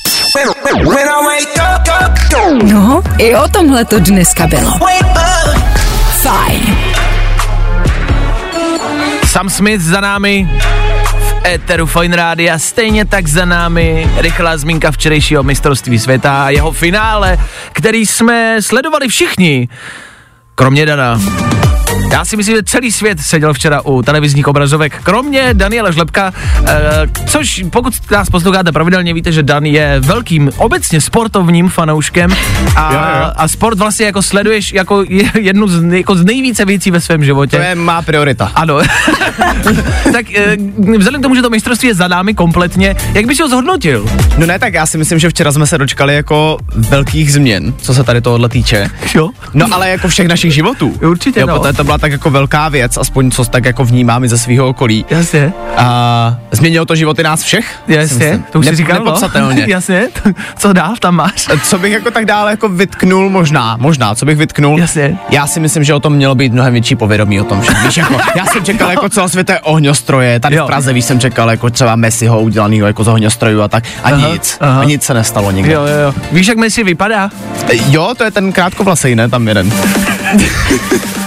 No, 2.63 3.03
i 3.17 3.35
o 3.35 3.47
tomhle 3.47 3.85
to 3.85 3.99
dneska 3.99 4.47
bylo. 4.47 4.71
Fajn. 6.21 6.77
Sam 9.25 9.49
Smith 9.49 9.81
za 9.81 10.01
námi 10.01 10.49
v 11.19 11.47
éteru 11.47 11.85
Fine 11.85 12.15
Rádia, 12.15 12.59
stejně 12.59 13.05
tak 13.05 13.27
za 13.27 13.45
námi 13.45 14.11
rychlá 14.17 14.57
zmínka 14.57 14.91
včerejšího 14.91 15.43
mistrovství 15.43 15.99
světa 15.99 16.43
a 16.43 16.49
jeho 16.49 16.71
finále, 16.71 17.37
který 17.71 18.05
jsme 18.05 18.61
sledovali 18.61 19.07
všichni, 19.07 19.69
kromě 20.55 20.85
Dana. 20.85 21.19
Já 22.11 22.25
si 22.25 22.37
myslím, 22.37 22.55
že 22.55 22.63
celý 22.63 22.91
svět 22.91 23.19
seděl 23.21 23.53
včera 23.53 23.81
u 23.85 24.01
televizních 24.01 24.47
obrazovek, 24.47 24.99
kromě 25.03 25.49
Daniela 25.53 25.91
Žlepka, 25.91 26.33
eh, 26.65 27.07
což 27.27 27.63
pokud 27.69 27.93
nás 28.11 28.29
posloucháte 28.29 28.71
pravidelně, 28.71 29.13
víte, 29.13 29.31
že 29.31 29.43
Dan 29.43 29.65
je 29.65 29.95
velkým 29.99 30.51
obecně 30.57 31.01
sportovním 31.01 31.69
fanouškem 31.69 32.31
a, 32.75 32.93
Jo, 32.93 32.99
jo. 33.25 33.31
a 33.35 33.47
sport 33.47 33.77
vlastně 33.77 34.05
jako 34.05 34.21
sleduješ 34.21 34.73
jako 34.73 35.03
je- 35.09 35.31
jednu 35.39 35.67
z, 35.67 35.81
nej- 35.83 35.97
jako 35.97 36.15
z 36.15 36.25
nejvíce 36.25 36.65
věcí 36.65 36.91
ve 36.91 37.01
svém 37.01 37.23
životě. 37.23 37.57
To 37.57 37.63
je 37.63 37.75
má 37.75 38.01
priorita. 38.01 38.51
Ano. 38.55 38.79
tak 40.13 40.25
eh, 40.35 40.57
vzhledem 40.97 41.21
k 41.21 41.23
tomu, 41.23 41.35
že 41.35 41.41
to 41.41 41.49
mistrovství 41.49 41.87
je 41.87 41.95
za 41.95 42.07
námi 42.07 42.33
kompletně, 42.33 42.95
jak 43.13 43.25
bys 43.25 43.39
ho 43.39 43.47
zhodnotil? 43.49 44.05
No 44.37 44.45
ne, 44.45 44.59
tak 44.59 44.73
já 44.73 44.85
si 44.85 44.97
myslím, 44.97 45.19
že 45.19 45.29
včera 45.29 45.51
jsme 45.51 45.67
se 45.67 45.77
dočkali 45.77 46.15
jako 46.15 46.57
velkých 46.75 47.33
změn, 47.33 47.73
co 47.81 47.93
se 47.93 48.03
tady 48.03 48.21
tohohle 48.21 48.49
týče. 48.49 48.89
Jo. 49.15 49.29
No 49.53 49.65
ale 49.71 49.89
jako 49.89 50.07
všech 50.07 50.27
našich 50.27 50.53
životů. 50.53 50.93
Určitě, 51.07 51.39
jo, 51.39 51.47
no. 51.47 51.59
protože 51.59 51.73
to 51.73 51.83
byla 51.83 51.97
tak 52.01 52.11
jako 52.11 52.29
velká 52.29 52.69
věc, 52.69 52.97
aspoň 52.97 53.31
co 53.31 53.45
tak 53.45 53.65
jako 53.65 53.85
vnímám 53.85 54.23
i 54.23 54.27
ze 54.29 54.37
svého 54.37 54.67
okolí. 54.67 55.05
Jasně. 55.09 55.53
A 55.77 56.37
změnilo 56.51 56.85
to 56.85 56.95
životy 56.95 57.23
nás 57.23 57.43
všech? 57.43 57.65
si 57.87 57.93
Jasně, 57.93 58.39
to 58.51 58.59
už 58.59 58.65
Ne- 58.65 58.75
říkal, 58.75 58.99
no. 58.99 59.05
Nepopsatelně. 59.05 59.65
Jasně, 59.69 60.07
co 60.57 60.73
dál 60.73 60.93
tam 60.99 61.15
máš? 61.15 61.47
Co 61.63 61.79
bych 61.79 61.93
jako 61.93 62.11
tak 62.11 62.25
dále 62.25 62.51
jako 62.51 62.69
vytknul 62.69 63.29
možná, 63.29 63.77
možná, 63.79 64.15
co 64.15 64.25
bych 64.25 64.37
vytknul? 64.37 64.79
Jasně. 64.79 65.17
Já 65.29 65.47
si 65.47 65.59
myslím, 65.59 65.83
že 65.83 65.93
o 65.93 65.99
tom 65.99 66.13
mělo 66.13 66.35
být 66.35 66.53
mnohem 66.53 66.73
větší 66.73 66.95
povědomí 66.95 67.41
o 67.41 67.43
tom 67.43 67.61
všem. 67.61 67.75
Víš, 67.85 67.97
jako, 67.97 68.17
já 68.35 68.45
jsem 68.45 68.63
čekal 68.65 68.91
jako 68.91 69.09
celosvětové 69.09 69.59
ohňostroje, 69.59 70.39
tady 70.39 70.55
Jo. 70.55 70.63
v 70.63 70.67
Praze 70.67 70.93
víš, 70.93 71.05
jsem 71.05 71.19
čekal 71.19 71.49
jako 71.51 71.69
třeba 71.69 71.95
Messiho 71.95 72.41
udělanýho 72.41 72.87
jako 72.87 73.03
z 73.03 73.07
ohňostrojů 73.07 73.61
a 73.61 73.67
tak. 73.67 73.83
A 74.03 74.09
Aha, 74.09 74.27
nic, 74.33 74.57
aha. 74.61 74.81
a 74.81 74.83
nic 74.83 75.03
se 75.03 75.13
nestalo 75.13 75.51
nikdy. 75.51 75.71
Jo, 75.73 75.81
jo, 75.81 75.97
jo. 76.05 76.13
Víš, 76.31 76.47
jak 76.47 76.57
Messi 76.57 76.83
vypadá? 76.83 77.29
jo, 77.89 78.13
to 78.17 78.23
je 78.23 78.31
ten 78.31 78.51
krátkovlasej, 78.51 79.15
ne, 79.15 79.29
tam 79.29 79.47
jeden. 79.47 79.71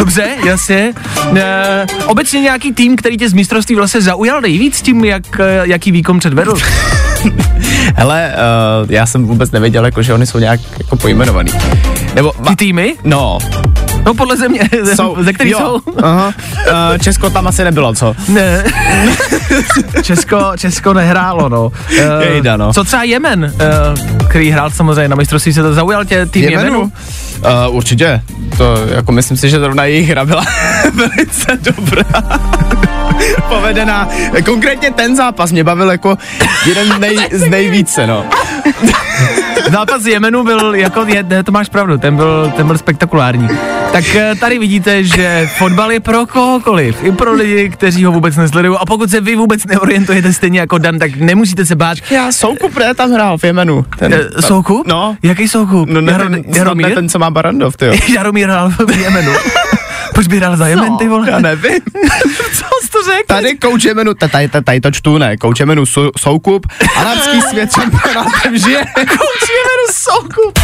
Dobře, 0.00 0.28
jasně. 0.44 0.92
E, 1.36 1.86
obecně 2.06 2.40
nějaký 2.40 2.72
tým, 2.72 2.96
který 2.96 3.16
tě 3.16 3.28
z 3.28 3.32
mistrovství 3.32 3.76
vlastně 3.76 4.00
zaujal 4.00 4.40
nejvíc 4.40 4.82
tím, 4.82 5.04
jak, 5.04 5.40
eh, 5.40 5.60
jaký 5.62 5.92
výkon 5.92 6.18
předvedl? 6.18 6.54
Hele, 7.96 8.32
uh, 8.82 8.90
já 8.90 9.06
jsem 9.06 9.26
vůbec 9.26 9.50
nevěděl, 9.50 9.84
jako, 9.84 10.02
že 10.02 10.14
oni 10.14 10.26
jsou 10.26 10.38
nějak 10.38 10.60
jako 10.78 10.96
pojmenovaný. 10.96 11.52
Nebo, 12.14 12.32
Ty 12.48 12.56
týmy? 12.56 12.94
no, 13.04 13.38
No 14.04 14.14
podle 14.14 14.36
země, 14.36 14.60
ze 15.20 15.32
kterých 15.32 15.52
jo, 15.52 15.58
jsou. 15.58 15.92
Aha, 16.02 16.34
uh, 16.70 16.98
Česko 16.98 17.30
tam 17.30 17.46
asi 17.46 17.64
nebylo, 17.64 17.94
co? 17.94 18.14
Ne. 18.28 18.64
Česko, 20.02 20.52
Česko 20.56 20.94
nehrálo, 20.94 21.48
no. 21.48 21.72
Eh, 21.98 22.24
Jejda, 22.24 22.56
no. 22.56 22.72
Co 22.72 22.84
třeba 22.84 23.02
Jemen, 23.02 23.52
eh, 23.60 24.26
který 24.28 24.50
hrál 24.50 24.70
samozřejmě 24.70 25.08
na 25.08 25.16
mistrovství 25.16 25.52
se 25.52 25.62
to 25.62 25.74
zaujal 25.74 26.04
tě 26.04 26.26
tým 26.26 26.44
Jemenu? 26.44 26.64
Jemenu? 26.64 26.92
Uh, 27.68 27.76
určitě. 27.76 28.22
To 28.56 28.74
jako 28.94 29.12
myslím 29.12 29.36
si, 29.36 29.50
že 29.50 29.58
zrovna 29.58 29.84
jejich 29.84 30.08
hra 30.08 30.24
byla 30.24 30.44
velice 30.94 31.58
dobrá. 31.62 32.04
Povedená. 33.48 34.08
Konkrétně 34.44 34.90
ten 34.90 35.16
zápas 35.16 35.52
mě 35.52 35.64
bavil 35.64 35.90
jako 35.90 36.18
jeden 36.66 37.00
nej, 37.00 37.16
z 37.32 37.46
nejvíce, 37.46 38.06
no. 38.06 38.24
Zápas 39.70 40.06
Jemenu 40.06 40.44
byl 40.44 40.74
jako, 40.74 41.04
je, 41.06 41.22
ne, 41.22 41.42
to 41.42 41.52
máš 41.52 41.68
pravdu, 41.68 41.98
ten 41.98 42.16
byl, 42.16 42.52
ten 42.56 42.66
byl 42.66 42.78
spektakulární. 42.78 43.48
Tak 43.92 44.14
eh, 44.14 44.34
tady 44.40 44.58
vidíte, 44.58 45.04
že 45.04 45.48
fotbal 45.58 45.92
je 45.92 46.00
pro 46.00 46.26
kohokoliv, 46.26 47.04
i 47.04 47.12
pro 47.12 47.32
lidi, 47.32 47.70
kteří 47.70 48.04
ho 48.04 48.12
vůbec 48.12 48.36
nesledují. 48.36 48.76
A 48.80 48.86
pokud 48.86 49.10
se 49.10 49.20
vy 49.20 49.36
vůbec 49.36 49.64
neorientujete 49.66 50.32
stejně 50.32 50.60
jako 50.60 50.78
Dan, 50.78 50.98
tak 50.98 51.16
nemusíte 51.16 51.66
se 51.66 51.76
bát. 51.76 51.98
Já 52.10 52.32
Soukup 52.32 52.78
ne, 52.78 52.94
tam 52.94 53.12
hrál 53.12 53.38
v 53.38 53.44
Jemenu. 53.44 53.84
Ten, 53.98 54.14
Eh, 54.14 54.42
Soukup? 54.42 54.86
No. 54.86 55.16
Jaký 55.22 55.48
Soukup? 55.48 55.88
No 55.88 56.00
ne, 56.00 56.12
Jaro- 56.12 56.30
ten, 56.30 56.42
Jaromír? 56.54 56.94
ten, 56.94 57.08
co 57.08 57.18
má 57.18 57.30
Barandov, 57.30 57.76
ty 57.76 57.86
jo. 57.86 57.94
Jaromír 58.14 58.48
hrál 58.48 58.70
v 58.86 58.98
Jemenu. 59.00 59.32
Proč 60.14 60.26
by 60.26 60.36
hrál 60.36 60.56
za 60.56 60.66
Jemen, 60.66 60.96
ty 60.96 61.08
vole? 61.08 61.30
Já 61.30 61.38
nevím. 61.38 61.72
Co 62.52 62.64
jsi 62.82 62.90
to 62.92 63.02
řekl? 63.04 63.24
Tady 63.26 63.54
kouč 63.58 63.84
Jemenu, 63.84 64.14
ta- 64.14 64.28
tady, 64.28 64.48
tady, 64.48 64.64
tady 64.64 64.80
to 64.80 64.90
čtu, 64.90 65.18
ne, 65.18 65.36
kouč 65.36 65.60
Jemenu 65.60 65.86
Sou- 65.86 66.10
Soukup, 66.18 66.66
arabský 66.96 67.42
svět 67.42 67.72
šampionátem 67.72 68.58
žije. 68.58 68.84
Kouč 68.94 69.48
Jemenu 69.50 69.86
Soukup. 69.92 70.58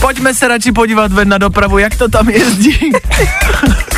Pojďme 0.00 0.34
se 0.34 0.48
radši 0.48 0.72
podívat 0.72 1.12
ven 1.12 1.28
na 1.28 1.38
dopravu, 1.38 1.78
jak 1.78 1.94
to 1.96 2.08
tam 2.08 2.28
jezdí. 2.28 2.92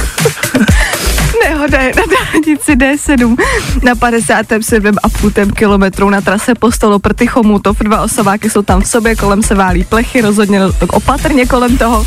Nehoda 1.62 1.78
je 1.78 1.95
na 1.95 2.02
dálnici 2.11 2.73
D7 2.75 3.37
na 3.83 3.95
57,5 3.95 5.52
kilometru 5.54 6.11
na 6.11 6.21
trase 6.21 6.54
Postolo 6.54 6.99
Prty 6.99 7.26
Chomutov. 7.26 7.78
Dva 7.78 8.02
osobáky 8.02 8.50
jsou 8.50 8.62
tam 8.62 8.81
v 8.81 8.88
sobě, 8.88 9.16
kolem 9.16 9.42
se 9.42 9.54
válí 9.54 9.85
plechy, 9.85 10.21
rozhodně 10.21 10.61
tak 10.78 10.92
opatrně 10.92 11.47
kolem 11.47 11.78
toho. 11.78 12.07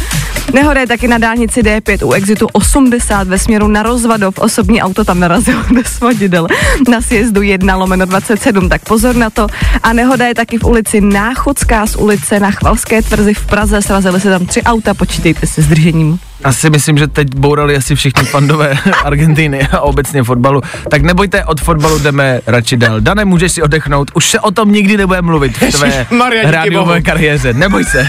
Nehoda 0.54 0.82
je 0.82 0.88
taky 0.88 1.08
na 1.08 1.18
dálnici 1.18 1.64
D5 1.64 2.08
u 2.08 2.12
exitu 2.12 2.48
80 2.52 3.28
ve 3.28 3.40
směru 3.40 3.68
na 3.68 3.84
Rozvadov. 3.84 4.40
Osobní 4.40 4.82
auto 4.82 5.04
tam 5.04 5.20
narazilo 5.20 5.64
do 5.76 5.84
svodidel 5.84 6.48
na 6.90 7.02
sjezdu 7.02 7.42
1 7.42 7.76
lomeno 7.76 8.06
27, 8.06 8.70
tak 8.70 8.84
pozor 8.84 9.16
na 9.16 9.30
to. 9.30 9.48
A 9.84 9.94
nehoda 9.94 10.28
je 10.28 10.36
taky 10.36 10.58
v 10.58 10.64
ulici 10.64 11.02
Náchodská 11.02 11.88
z 11.88 11.96
ulice 11.96 12.40
na 12.40 12.52
Chvalské 12.52 13.02
tvrzi 13.02 13.34
v 13.34 13.46
Praze. 13.46 13.82
Srazily 13.82 14.22
se 14.22 14.30
tam 14.30 14.46
tři 14.46 14.64
auta, 14.64 14.94
počítejte 14.94 15.48
se 15.48 15.62
s 15.62 15.68
držením. 15.68 16.20
Asi 16.46 16.70
myslím, 16.70 16.98
že 16.98 17.08
teď 17.08 17.36
bourali 17.36 17.78
asi 17.78 17.96
všichni 17.96 18.25
fandové 18.25 18.78
Argentiny 19.04 19.68
a 19.72 19.80
obecně 19.80 20.24
fotbalu. 20.24 20.62
Tak 20.90 21.02
nebojte, 21.02 21.46
od 21.46 21.62
fotbalu 21.62 22.00
jdeme 22.00 22.40
radši 22.48 22.78
dál. 22.78 23.02
Dane, 23.02 23.25
můžeš 23.25 23.52
si 23.52 23.62
oddechnout, 23.62 24.12
už 24.14 24.30
se 24.30 24.40
o 24.40 24.52
tom 24.52 24.72
nikdy 24.72 24.98
nebude 24.98 25.22
mluvit 25.22 25.58
v 25.58 25.72
tvé 25.72 26.06
rádiové 26.44 27.02
kariéře. 27.02 27.54
Neboj 27.54 27.86
se. 27.86 28.08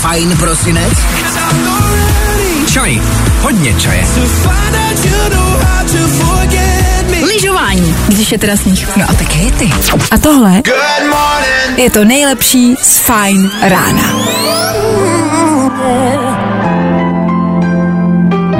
Fajn 0.00 0.36
prosinec. 0.36 0.92
Čaj. 2.72 3.00
Hodně 3.40 3.74
čaje. 3.74 4.04
Lyžování, 7.26 7.96
když 8.08 8.32
je 8.32 8.38
teda 8.38 8.56
sníh. 8.56 8.96
No 8.96 9.04
a 9.08 9.12
tak 9.12 9.32
hejty. 9.32 9.70
A 10.10 10.18
tohle 10.18 10.62
je 11.76 11.90
to 11.90 12.04
nejlepší 12.04 12.76
z 12.82 12.98
Fajn 12.98 13.50
rána. 13.62 14.02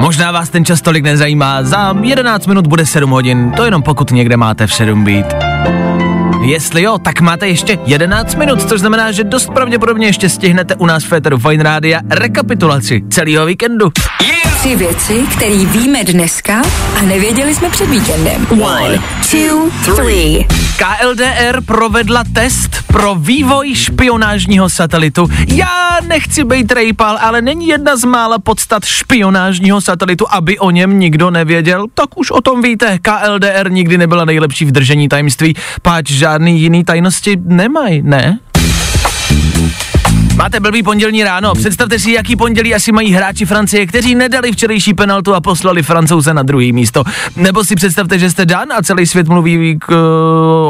Možná 0.05 0.31
vás 0.31 0.49
ten 0.49 0.65
čas 0.65 0.81
tolik 0.81 1.03
nezajímá, 1.03 1.63
za 1.63 1.93
11 2.01 2.47
minut 2.47 2.67
bude 2.67 2.85
7 2.85 3.09
hodin, 3.09 3.51
to 3.51 3.65
jenom 3.65 3.83
pokud 3.83 4.11
někde 4.11 4.37
máte 4.37 4.67
v 4.67 4.73
7 4.73 5.03
být. 5.03 5.25
Jestli 6.45 6.81
jo, 6.81 6.97
tak 6.97 7.21
máte 7.21 7.47
ještě 7.47 7.79
11 7.85 8.35
minut, 8.35 8.69
což 8.69 8.79
znamená, 8.79 9.11
že 9.11 9.23
dost 9.23 9.49
pravděpodobně 9.53 10.07
ještě 10.07 10.29
stihnete 10.29 10.75
u 10.75 10.85
nás 10.85 11.03
v 11.03 11.07
Féteru 11.07 11.37
Fine 11.37 11.63
Rádia 11.63 11.99
rekapitulaci 12.09 13.03
celého 13.09 13.45
víkendu. 13.45 13.91
Tři 14.65 14.75
věci, 14.75 15.23
které 15.35 15.65
víme 15.65 16.03
dneska 16.03 16.61
a 16.99 17.01
nevěděli 17.01 17.55
jsme 17.55 17.69
před 17.69 17.89
víkendem. 17.89 18.47
One, 18.61 18.99
two, 19.31 19.69
three. 19.95 20.47
KLDR 20.77 21.61
provedla 21.65 22.23
test 22.33 22.69
pro 22.87 23.15
vývoj 23.15 23.75
špionážního 23.75 24.69
satelitu. 24.69 25.27
Já 25.47 25.97
nechci 26.07 26.43
být 26.43 26.71
rejpal, 26.71 27.17
ale 27.21 27.41
není 27.41 27.67
jedna 27.67 27.97
z 27.97 28.03
mála 28.03 28.39
podstat 28.39 28.85
špionážního 28.85 29.81
satelitu, 29.81 30.25
aby 30.29 30.59
o 30.59 30.71
něm 30.71 30.99
nikdo 30.99 31.31
nevěděl. 31.31 31.85
Tak 31.93 32.17
už 32.17 32.31
o 32.31 32.41
tom 32.41 32.61
víte, 32.61 32.99
KLDR 33.01 33.71
nikdy 33.71 33.97
nebyla 33.97 34.25
nejlepší 34.25 34.65
v 34.65 34.71
držení 34.71 35.09
tajemství, 35.09 35.55
páč 35.81 36.11
žádný 36.35 36.61
jiný 36.61 36.83
tajnosti 36.83 37.37
nemají, 37.43 38.01
ne? 38.01 38.39
Máte 40.35 40.59
blbý 40.59 40.83
pondělní 40.83 41.23
ráno. 41.23 41.53
Představte 41.53 41.99
si, 41.99 42.11
jaký 42.11 42.35
pondělí 42.35 42.75
asi 42.75 42.91
mají 42.91 43.13
hráči 43.13 43.45
Francie, 43.45 43.85
kteří 43.85 44.15
nedali 44.15 44.51
včerejší 44.51 44.93
penaltu 44.93 45.33
a 45.33 45.41
poslali 45.41 45.83
Francouze 45.83 46.33
na 46.33 46.43
druhý 46.43 46.73
místo. 46.73 47.03
Nebo 47.35 47.63
si 47.63 47.75
představte, 47.75 48.19
že 48.19 48.29
jste 48.29 48.45
Dan 48.45 48.71
a 48.71 48.81
celý 48.81 49.05
svět 49.05 49.27
mluví 49.27 49.77
k, 49.79 49.95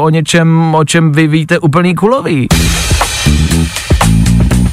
o 0.02 0.08
něčem, 0.10 0.74
o 0.74 0.84
čem 0.84 1.12
vy 1.12 1.26
víte 1.28 1.58
úplný 1.58 1.94
kulový. 1.94 2.46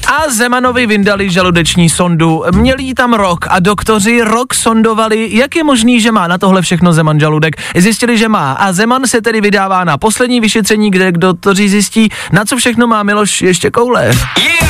A 0.07 0.29
Zemanovi 0.29 0.85
vyndali 0.85 1.29
žaludeční 1.29 1.89
sondu. 1.89 2.43
Měli 2.51 2.83
jí 2.83 2.93
tam 2.93 3.13
rok 3.13 3.45
a 3.49 3.59
doktoři 3.59 4.21
rok 4.21 4.53
sondovali, 4.53 5.29
jak 5.31 5.55
je 5.55 5.63
možný, 5.63 6.01
že 6.01 6.11
má 6.11 6.27
na 6.27 6.37
tohle 6.37 6.61
všechno 6.61 6.93
Zeman 6.93 7.19
žaludek. 7.19 7.55
Zjistili, 7.75 8.17
že 8.17 8.29
má 8.29 8.53
a 8.53 8.73
Zeman 8.73 9.07
se 9.07 9.21
tedy 9.21 9.41
vydává 9.41 9.83
na 9.83 9.97
poslední 9.97 10.39
vyšetření, 10.39 10.91
kde 10.91 11.11
doktoři 11.11 11.69
zjistí, 11.69 12.09
na 12.31 12.45
co 12.45 12.57
všechno 12.57 12.87
má 12.87 13.03
Miloš 13.03 13.41
ještě 13.41 13.71
koule. 13.71 14.11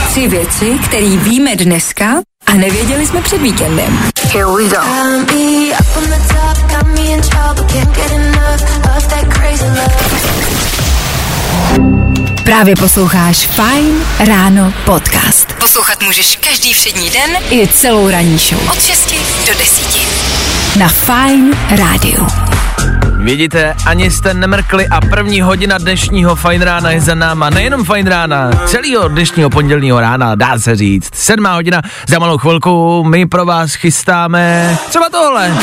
Tři 0.09 0.27
věci, 0.27 0.79
které 0.85 1.09
víme 1.09 1.55
dneska 1.55 2.05
a 2.45 2.53
nevěděli 2.53 3.07
jsme 3.07 3.21
před 3.21 3.41
víkendem. 3.41 3.99
Here 4.33 4.45
we 4.45 4.63
go. 4.63 4.77
Právě 12.43 12.75
posloucháš 12.75 13.47
Fine 13.47 14.05
Ráno 14.27 14.73
podcast. 14.85 15.53
Poslouchat 15.53 16.03
můžeš 16.03 16.35
každý 16.35 16.73
všední 16.73 17.09
den 17.09 17.31
i 17.49 17.67
celou 17.67 18.09
ranní 18.09 18.37
show. 18.37 18.69
Od 18.69 18.81
6 18.81 19.15
do 19.47 19.53
10. 19.59 20.77
Na 20.79 20.87
Fine 20.87 21.57
Rádiu. 21.69 22.27
Vidíte, 23.17 23.75
ani 23.85 24.11
jste 24.11 24.33
nemrkli 24.33 24.87
a 24.87 25.01
první 25.01 25.41
hodina 25.41 25.77
dnešního 25.77 26.35
fajn 26.35 26.61
rána 26.61 26.91
je 26.91 27.01
za 27.01 27.15
náma. 27.15 27.49
Nejenom 27.49 27.83
fajn 27.83 28.07
rána, 28.07 28.51
celého 28.65 29.07
dnešního 29.07 29.49
pondělního 29.49 29.99
rána, 29.99 30.35
dá 30.35 30.59
se 30.59 30.75
říct. 30.75 31.09
Sedmá 31.15 31.53
hodina, 31.53 31.81
za 32.07 32.19
malou 32.19 32.37
chvilku 32.37 33.03
my 33.03 33.25
pro 33.25 33.45
vás 33.45 33.73
chystáme 33.73 34.77
třeba 34.89 35.09
tohle. 35.09 35.53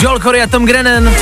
Joel 0.00 0.18
Corey 0.18 0.42
a 0.42 0.46
Tom 0.46 0.66
Grennan. 0.66 1.14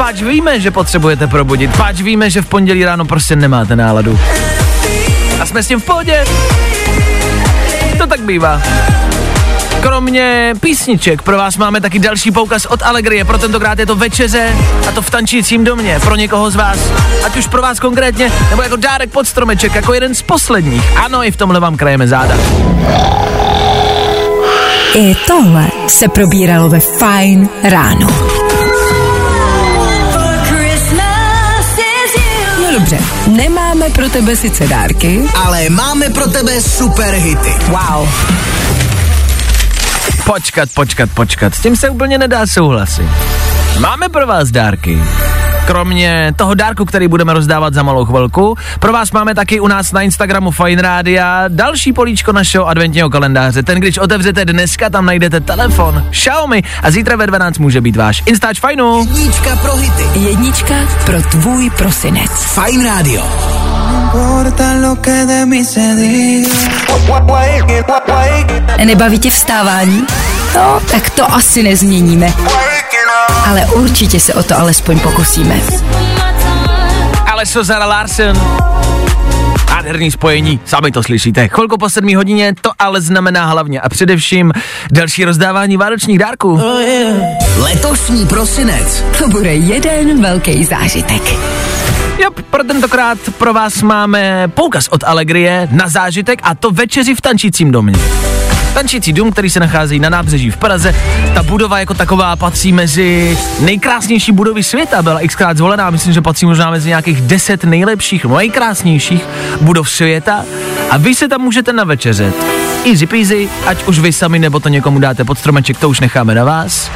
Páč 0.00 0.22
víme, 0.22 0.60
že 0.60 0.70
potřebujete 0.70 1.26
probudit. 1.26 1.76
Páč 1.76 2.00
víme, 2.00 2.30
že 2.30 2.42
v 2.42 2.46
pondělí 2.46 2.84
ráno 2.84 3.04
prostě 3.04 3.36
nemáte 3.36 3.76
náladu. 3.76 4.18
A 5.40 5.46
jsme 5.46 5.62
s 5.62 5.68
tím 5.68 5.80
v 5.80 5.84
pohodě. 5.84 6.24
To 7.98 8.06
tak 8.06 8.20
bývá. 8.20 8.62
Kromě 9.80 10.54
písniček 10.60 11.22
pro 11.22 11.36
vás 11.36 11.56
máme 11.56 11.80
taky 11.80 11.98
další 11.98 12.30
poukaz 12.30 12.66
od 12.66 12.82
Allegrie, 12.82 13.24
pro 13.24 13.38
tentokrát 13.38 13.78
je 13.78 13.86
to 13.86 13.96
večeře 13.96 14.56
a 14.88 14.92
to 14.92 15.02
v 15.02 15.10
tančícím 15.10 15.64
domě, 15.64 16.00
pro 16.00 16.16
někoho 16.16 16.50
z 16.50 16.56
vás. 16.56 16.78
Ať 17.24 17.36
už 17.36 17.46
pro 17.46 17.62
vás 17.62 17.80
konkrétně, 17.80 18.32
nebo 18.50 18.62
jako 18.62 18.76
dárek 18.76 19.10
pod 19.10 19.28
stromeček, 19.28 19.74
jako 19.74 19.94
jeden 19.94 20.14
z 20.14 20.22
posledních. 20.22 20.96
Ano, 20.96 21.24
i 21.24 21.30
v 21.30 21.36
tomhle 21.36 21.60
vám 21.60 21.76
krajeme 21.76 22.08
záda. 22.08 22.34
I 24.94 25.14
tohle 25.26 25.66
se 25.86 26.08
probíralo 26.08 26.68
ve 26.68 26.80
Fine 26.80 27.48
ráno. 27.62 28.06
Pro 33.90 34.08
tebe 34.08 34.36
sice 34.36 34.66
dárky, 34.66 35.20
Ale 35.34 35.68
máme 35.70 36.10
pro 36.10 36.28
tebe 36.28 36.60
super 36.60 37.14
hity. 37.14 37.54
wow, 37.68 38.08
Počkat, 40.24 40.68
počkat, 40.74 41.10
počkat, 41.14 41.54
s 41.54 41.60
tím 41.60 41.76
se 41.76 41.88
úplně 41.88 42.18
nedá 42.18 42.46
souhlasit. 42.46 43.06
Máme 43.78 44.08
pro 44.08 44.26
vás 44.26 44.50
dárky. 44.50 45.02
Kromě 45.66 46.32
toho 46.36 46.54
dárku, 46.54 46.84
který 46.84 47.08
budeme 47.08 47.32
rozdávat 47.32 47.74
za 47.74 47.82
malou 47.82 48.04
chvilku, 48.04 48.56
pro 48.80 48.92
vás 48.92 49.12
máme 49.12 49.34
taky 49.34 49.60
u 49.60 49.66
nás 49.68 49.92
na 49.92 50.02
Instagramu 50.02 50.50
Fine 50.50 50.82
Rádia 50.82 51.44
další 51.48 51.92
políčko 51.92 52.32
našeho 52.32 52.68
adventního 52.68 53.10
kalendáře. 53.10 53.62
Ten, 53.62 53.78
když 53.78 53.98
otevřete 53.98 54.44
dneska, 54.44 54.90
tam 54.90 55.06
najdete 55.06 55.40
telefon, 55.40 56.04
Xiaomi 56.10 56.62
a 56.82 56.90
zítra 56.90 57.16
ve 57.16 57.26
12 57.26 57.58
může 57.58 57.80
být 57.80 57.96
váš 57.96 58.22
Instač 58.26 58.60
Fajnu. 58.60 58.98
Jednička 58.98 59.56
pro 59.56 59.76
hity. 59.76 60.04
jednička 60.14 60.74
pro 61.04 61.22
tvůj 61.22 61.70
prosinec. 61.70 62.30
Fajn 62.30 62.84
rádio. 62.84 63.22
Nebaví 68.84 69.18
tě 69.18 69.30
vstávání? 69.30 70.06
No, 70.54 70.80
tak 70.90 71.10
to 71.10 71.34
asi 71.34 71.62
nezměníme. 71.62 72.32
Ale 73.46 73.66
určitě 73.66 74.20
se 74.20 74.34
o 74.34 74.42
to 74.42 74.58
alespoň 74.58 74.98
pokusíme. 75.00 75.60
Ale 77.32 77.46
Sozara 77.46 77.86
Larsen. 77.86 78.40
Nádherný 79.70 80.10
spojení, 80.10 80.60
sami 80.64 80.90
to 80.90 81.02
slyšíte. 81.02 81.48
Chvilku 81.48 81.78
po 81.78 81.90
sedmí 81.90 82.14
hodině 82.14 82.54
to 82.60 82.70
ale 82.78 83.00
znamená 83.00 83.46
hlavně 83.46 83.80
a 83.80 83.88
především 83.88 84.52
další 84.90 85.24
rozdávání 85.24 85.76
vánočních 85.76 86.18
dárků. 86.18 86.60
Letošní 87.56 88.26
prosinec. 88.26 89.04
To 89.18 89.28
bude 89.28 89.54
jeden 89.54 90.22
velký 90.22 90.64
zážitek. 90.64 91.22
Jo, 92.22 92.30
pro 92.50 92.64
tentokrát 92.64 93.18
pro 93.38 93.52
vás 93.52 93.82
máme 93.82 94.48
poukaz 94.48 94.88
od 94.88 95.04
Allegrie 95.04 95.68
na 95.70 95.88
zážitek 95.88 96.40
a 96.42 96.54
to 96.54 96.70
večeři 96.70 97.14
v 97.14 97.20
tančícím 97.20 97.72
domě. 97.72 97.98
Tančící 98.74 99.12
dům, 99.12 99.32
který 99.32 99.50
se 99.50 99.60
nachází 99.60 99.98
na 99.98 100.08
nábřeží 100.08 100.50
v 100.50 100.56
Praze. 100.56 100.94
Ta 101.34 101.42
budova 101.42 101.78
jako 101.78 101.94
taková 101.94 102.36
patří 102.36 102.72
mezi 102.72 103.38
nejkrásnější 103.60 104.32
budovy 104.32 104.62
světa. 104.62 105.02
Byla 105.02 105.20
xkrát 105.26 105.56
zvolená, 105.56 105.90
myslím, 105.90 106.12
že 106.12 106.20
patří 106.20 106.46
možná 106.46 106.70
mezi 106.70 106.88
nějakých 106.88 107.20
deset 107.20 107.64
nejlepších, 107.64 108.24
nejkrásnějších 108.24 109.24
budov 109.60 109.90
světa. 109.90 110.44
A 110.90 110.96
vy 110.96 111.14
se 111.14 111.28
tam 111.28 111.40
můžete 111.40 111.72
navečeřet. 111.72 112.34
Easy 112.86 113.06
peasy, 113.06 113.48
ať 113.66 113.84
už 113.84 113.98
vy 113.98 114.12
sami 114.12 114.38
nebo 114.38 114.60
to 114.60 114.68
někomu 114.68 114.98
dáte 114.98 115.24
pod 115.24 115.38
stromeček, 115.38 115.78
to 115.78 115.88
už 115.88 116.00
necháme 116.00 116.34
na 116.34 116.44
vás. 116.44 116.90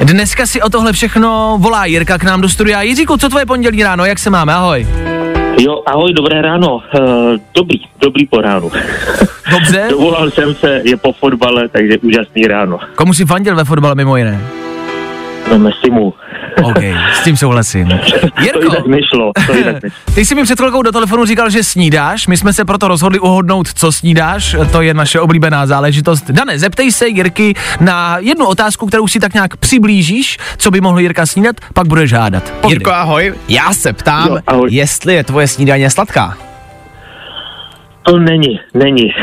Dneska 0.00 0.46
si 0.46 0.62
o 0.62 0.70
tohle 0.70 0.92
všechno 0.92 1.56
volá 1.60 1.84
Jirka 1.84 2.18
k 2.18 2.24
nám 2.24 2.40
do 2.40 2.48
studia. 2.48 2.82
Jiříku, 2.82 3.16
co 3.16 3.28
tvoje 3.28 3.46
pondělí 3.46 3.82
ráno, 3.82 4.04
jak 4.04 4.18
se 4.18 4.30
máme? 4.30 4.54
Ahoj. 4.54 4.86
Jo, 5.60 5.82
ahoj, 5.86 6.12
dobré 6.12 6.42
ráno. 6.42 6.74
Uh, 6.76 6.82
dobrý, 7.54 7.78
dobrý 8.00 8.26
po 8.26 8.40
ránu. 8.40 8.72
Dobře. 9.50 9.86
Dovolal 9.90 10.30
jsem 10.30 10.54
se, 10.54 10.80
je 10.84 10.96
po 10.96 11.12
fotbale, 11.12 11.68
takže 11.68 11.98
úžasný 11.98 12.46
ráno. 12.46 12.78
Komu 12.94 13.14
si 13.14 13.24
fandil 13.24 13.56
ve 13.56 13.64
fotbale 13.64 13.94
mimo 13.94 14.16
jiné? 14.16 14.40
No, 15.50 15.58
Messimu. 15.58 16.14
OK, 16.62 16.78
s 17.14 17.24
tím 17.24 17.36
souhlasím. 17.36 17.88
To 18.34 18.42
Jirko, 18.42 18.60
jinak 18.62 18.86
nešlo, 18.86 19.32
to 19.46 19.52
jinak 19.52 19.74
nešlo. 19.82 19.98
ty 20.14 20.24
jsi 20.24 20.34
mi 20.34 20.42
před 20.42 20.58
chvilkou 20.58 20.82
do 20.82 20.92
telefonu 20.92 21.24
říkal, 21.24 21.50
že 21.50 21.64
snídáš, 21.64 22.26
my 22.26 22.36
jsme 22.36 22.52
se 22.52 22.64
proto 22.64 22.88
rozhodli 22.88 23.18
uhodnout, 23.18 23.68
co 23.74 23.92
snídáš, 23.92 24.56
to 24.72 24.82
je 24.82 24.94
naše 24.94 25.20
oblíbená 25.20 25.66
záležitost. 25.66 26.30
Dane, 26.30 26.58
zeptej 26.58 26.92
se 26.92 27.08
Jirky 27.08 27.54
na 27.80 28.16
jednu 28.18 28.46
otázku, 28.46 28.86
kterou 28.86 29.08
si 29.08 29.20
tak 29.20 29.34
nějak 29.34 29.56
přiblížíš, 29.56 30.38
co 30.56 30.70
by 30.70 30.80
mohl 30.80 30.98
Jirka 31.00 31.26
snídat, 31.26 31.56
pak 31.74 31.86
budeš 31.86 32.12
hádat. 32.12 32.44
Povídej. 32.50 32.70
Jirko, 32.70 32.90
ahoj. 32.90 33.34
Já 33.48 33.72
se 33.72 33.92
ptám, 33.92 34.28
Jo, 34.28 34.38
ahoj. 34.46 34.68
jestli 34.72 35.14
je 35.14 35.24
tvoje 35.24 35.48
snídaně 35.48 35.90
sladká. 35.90 36.36
To 38.02 38.18
není, 38.18 38.60
není. 38.74 39.14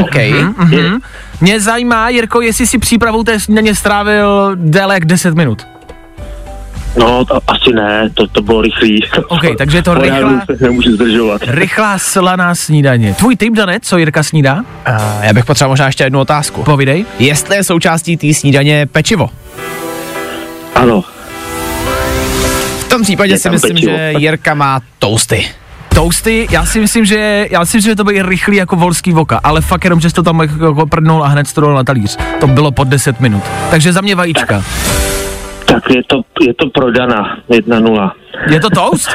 OK. 0.00 0.14
Mhm. 0.58 1.00
Mě 1.40 1.60
zajímá, 1.60 2.08
Jirko, 2.08 2.40
jestli 2.40 2.66
si 2.66 2.78
přípravou 2.78 3.22
té 3.22 3.40
snídaně 3.40 3.74
strávil 3.74 4.52
déle 4.54 4.94
jak 4.94 5.04
10 5.04 5.34
minut. 5.34 5.66
No, 6.98 7.24
to 7.24 7.38
asi 7.46 7.72
ne, 7.74 8.10
to, 8.14 8.26
to 8.26 8.42
bylo 8.42 8.62
rychlý. 8.62 9.00
OK, 9.28 9.42
takže 9.58 9.82
to 9.82 9.94
rychlá- 9.94 10.42
nemůžu 10.60 10.92
zdržovat. 10.92 11.40
Rychlá 11.46 11.98
slaná 11.98 12.54
snídaně. 12.54 13.14
Tvůj 13.14 13.36
typ, 13.36 13.54
Dane, 13.54 13.78
co 13.82 13.98
Jirka 13.98 14.22
snídá? 14.22 14.54
Uh, 14.54 14.64
já 15.22 15.32
bych 15.32 15.44
potřeboval 15.44 15.72
možná 15.72 15.86
ještě 15.86 16.04
jednu 16.04 16.20
otázku. 16.20 16.62
Povídej. 16.62 17.06
Jestli 17.18 17.56
je 17.56 17.64
součástí 17.64 18.16
té 18.16 18.34
snídaně 18.34 18.86
pečivo. 18.86 19.30
Ano, 20.74 21.04
V 22.80 22.88
tom 22.88 23.02
případě 23.02 23.32
Je 23.32 23.38
si 23.38 23.50
myslím, 23.50 23.74
pečivo. 23.74 23.92
že 23.96 24.12
Jirka 24.18 24.54
má 24.54 24.80
toasty. 24.98 25.46
Toasty, 25.96 26.46
já 26.50 26.64
si 26.64 26.80
myslím, 26.80 27.04
že 27.04 27.48
já 27.50 27.64
si 27.64 27.76
myslím, 27.76 27.90
že 27.90 27.96
to 27.96 28.04
bylo 28.04 28.28
rychlý 28.28 28.56
jako 28.56 28.76
volský 28.76 29.12
voka, 29.12 29.40
ale 29.44 29.60
fakt 29.60 29.84
jenom, 29.84 30.00
že 30.00 30.14
to 30.14 30.22
tam 30.22 30.40
jako 30.40 30.86
prdnul 30.86 31.24
a 31.24 31.26
hned 31.26 31.52
to 31.52 31.74
na 31.74 31.84
talíř. 31.84 32.18
To 32.40 32.46
bylo 32.46 32.72
pod 32.72 32.88
10 32.88 33.20
minut. 33.20 33.42
Takže 33.70 33.92
za 33.92 34.00
mě 34.00 34.14
vajíčka. 34.14 34.62
tak 35.64 35.90
je 35.90 36.02
to, 36.06 36.22
je 36.40 36.54
to 36.54 36.70
prodana, 36.70 37.38
1-0. 37.50 38.10
Je 38.50 38.60
to 38.60 38.70
toast? 38.70 39.08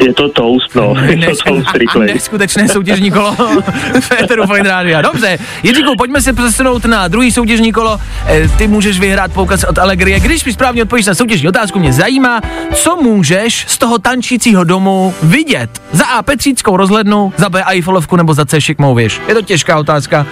Je 0.00 0.14
to 0.14 0.28
toast, 0.28 0.74
no. 0.74 0.94
Je 1.06 1.26
to 1.26 1.36
toast 1.46 1.74
rychlej. 1.74 2.14
Neskutečné 2.14 2.68
soutěžní 2.68 3.10
kolo 3.10 3.36
Féteru 4.00 4.46
Fine 4.46 4.68
Rádia. 4.68 5.02
Dobře, 5.02 5.38
Jiříku, 5.62 5.92
pojďme 5.98 6.22
se 6.22 6.32
přesunout 6.32 6.84
na 6.84 7.08
druhý 7.08 7.32
soutěžní 7.32 7.72
kolo. 7.72 7.98
Eh, 8.26 8.48
Ty 8.58 8.68
můžeš 8.68 9.00
vyhrát 9.00 9.32
poukaz 9.32 9.64
od 9.64 9.78
Allegrie. 9.78 10.20
Když 10.20 10.44
mi 10.44 10.52
správně 10.52 10.82
odpovíš 10.82 11.06
na 11.06 11.14
soutěžní 11.14 11.48
otázku, 11.48 11.78
mě 11.78 11.92
zajímá, 11.92 12.40
co 12.74 12.96
můžeš 12.96 13.64
z 13.68 13.78
toho 13.78 13.98
tančícího 13.98 14.64
domu 14.64 15.14
vidět. 15.22 15.70
Za 15.92 16.04
A 16.06 16.22
Petříckou 16.22 16.76
rozhlednu, 16.76 17.32
za 17.36 17.48
B 17.48 17.62
Eiffelovku 17.66 18.16
nebo 18.16 18.34
za 18.34 18.44
C 18.44 18.60
šikmou 18.60 18.94
věž. 18.94 19.20
Je 19.28 19.34
to 19.34 19.42
těžká 19.42 19.78
otázka. 19.78 20.26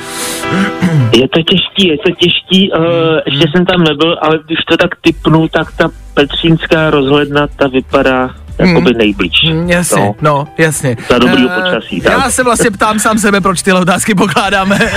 Je 1.17 1.29
to 1.29 1.43
těžký, 1.43 1.89
je 1.89 1.99
to 1.99 2.11
těžký. 2.11 2.73
Uh, 2.73 2.85
ještě 3.27 3.49
jsem 3.53 3.67
tam 3.67 3.85
nebyl, 3.85 4.19
ale 4.23 4.39
když 4.47 4.59
to 4.69 4.77
tak 4.77 4.91
typnu, 5.01 5.49
tak 5.49 5.73
ta 5.77 5.89
Petřínská 6.15 6.91
rozhledna, 6.91 7.47
ta 7.57 7.69
vypadá 7.69 8.31
jakoby 8.59 8.95
nejblíž. 8.95 9.33
Mm, 9.53 9.71
Jasně, 9.71 10.03
no. 10.03 10.15
no, 10.21 10.49
jasně. 10.59 10.97
Za 11.11 11.19
dobrýho 11.19 11.51
Eh, 11.53 11.61
počasí, 11.63 12.03
Já 12.05 12.21
tak. 12.21 12.31
se 12.33 12.43
vlastně 12.43 12.71
ptám 12.71 12.99
sám 12.99 13.19
sebe, 13.19 13.41
proč 13.41 13.63
tyhle 13.63 13.81
otázky 13.81 14.15
pokládáme. 14.15 14.79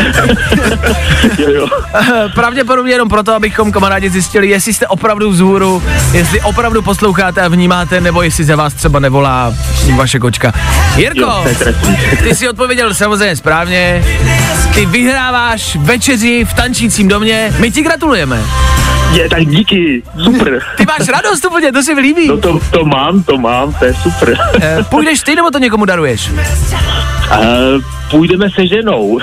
jo, 1.38 1.49
jo. 1.49 1.67
Pravděpodobně 2.36 2.91
jenom 2.93 3.10
proto, 3.10 3.34
abychom 3.34 3.71
kamarádi 3.71 4.10
zjistili, 4.10 4.47
jestli 4.47 4.73
jste 4.73 4.88
opravdu 4.88 5.30
vzhůru, 5.32 5.84
jestli 6.13 6.41
opravdu 6.41 6.82
posloucháte 6.82 7.41
a 7.41 7.47
vnímáte, 7.47 8.01
nebo 8.01 8.21
jestli 8.21 8.43
za 8.43 8.56
vás 8.56 8.73
třeba 8.73 8.99
nevolá 8.99 9.54
vaše 9.95 10.19
kočka. 10.19 10.54
Jirko, 10.95 11.19
Jo, 11.19 11.45
ty 12.23 12.36
jsi 12.36 12.49
odpověděl 12.49 12.93
samozřejmě 12.93 13.36
správně. 13.36 14.04
Ty 14.73 14.86
vyhráváš 14.86 15.75
večeři 15.75 16.45
v 16.45 16.54
tančícím 16.54 17.08
domě. 17.08 17.54
My 17.60 17.71
ti 17.71 17.82
gratulujeme. 17.82 18.41
Je, 19.13 19.29
tak 19.29 19.45
díky, 19.45 20.03
super. 20.23 20.61
Ty 20.77 20.85
máš 20.85 21.07
radost 21.07 21.45
úplně, 21.45 21.71
to 21.71 21.83
se 21.83 21.95
mi 21.95 22.01
líbí. 22.01 22.27
No 22.27 22.37
to, 22.37 22.59
to 22.71 22.85
mám, 22.85 23.23
to 23.23 23.37
mám, 23.37 23.73
to 23.73 23.85
je 23.85 23.93
super. 23.93 24.37
Eh, 24.61 24.83
Půjdeš 24.89 25.21
ty, 25.21 25.35
nebo 25.35 25.51
to 25.51 25.57
někomu 25.57 25.85
daruješ? 25.85 26.29
Uh, 26.29 27.81
půjdeme 28.11 28.49
se 28.49 28.67
ženou. 28.67 29.19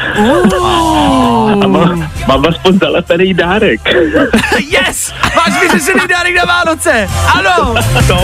A 1.62 1.66
mám, 1.66 2.10
mám 2.28 2.46
aspoň 2.48 2.78
zalepený 2.78 3.34
dárek. 3.34 3.80
Yes! 4.68 5.12
Máš 5.36 5.60
vyřešený 5.60 6.00
dárek 6.08 6.36
na 6.36 6.44
Vánoce! 6.44 7.08
Ano! 7.34 7.74
To, 8.06 8.16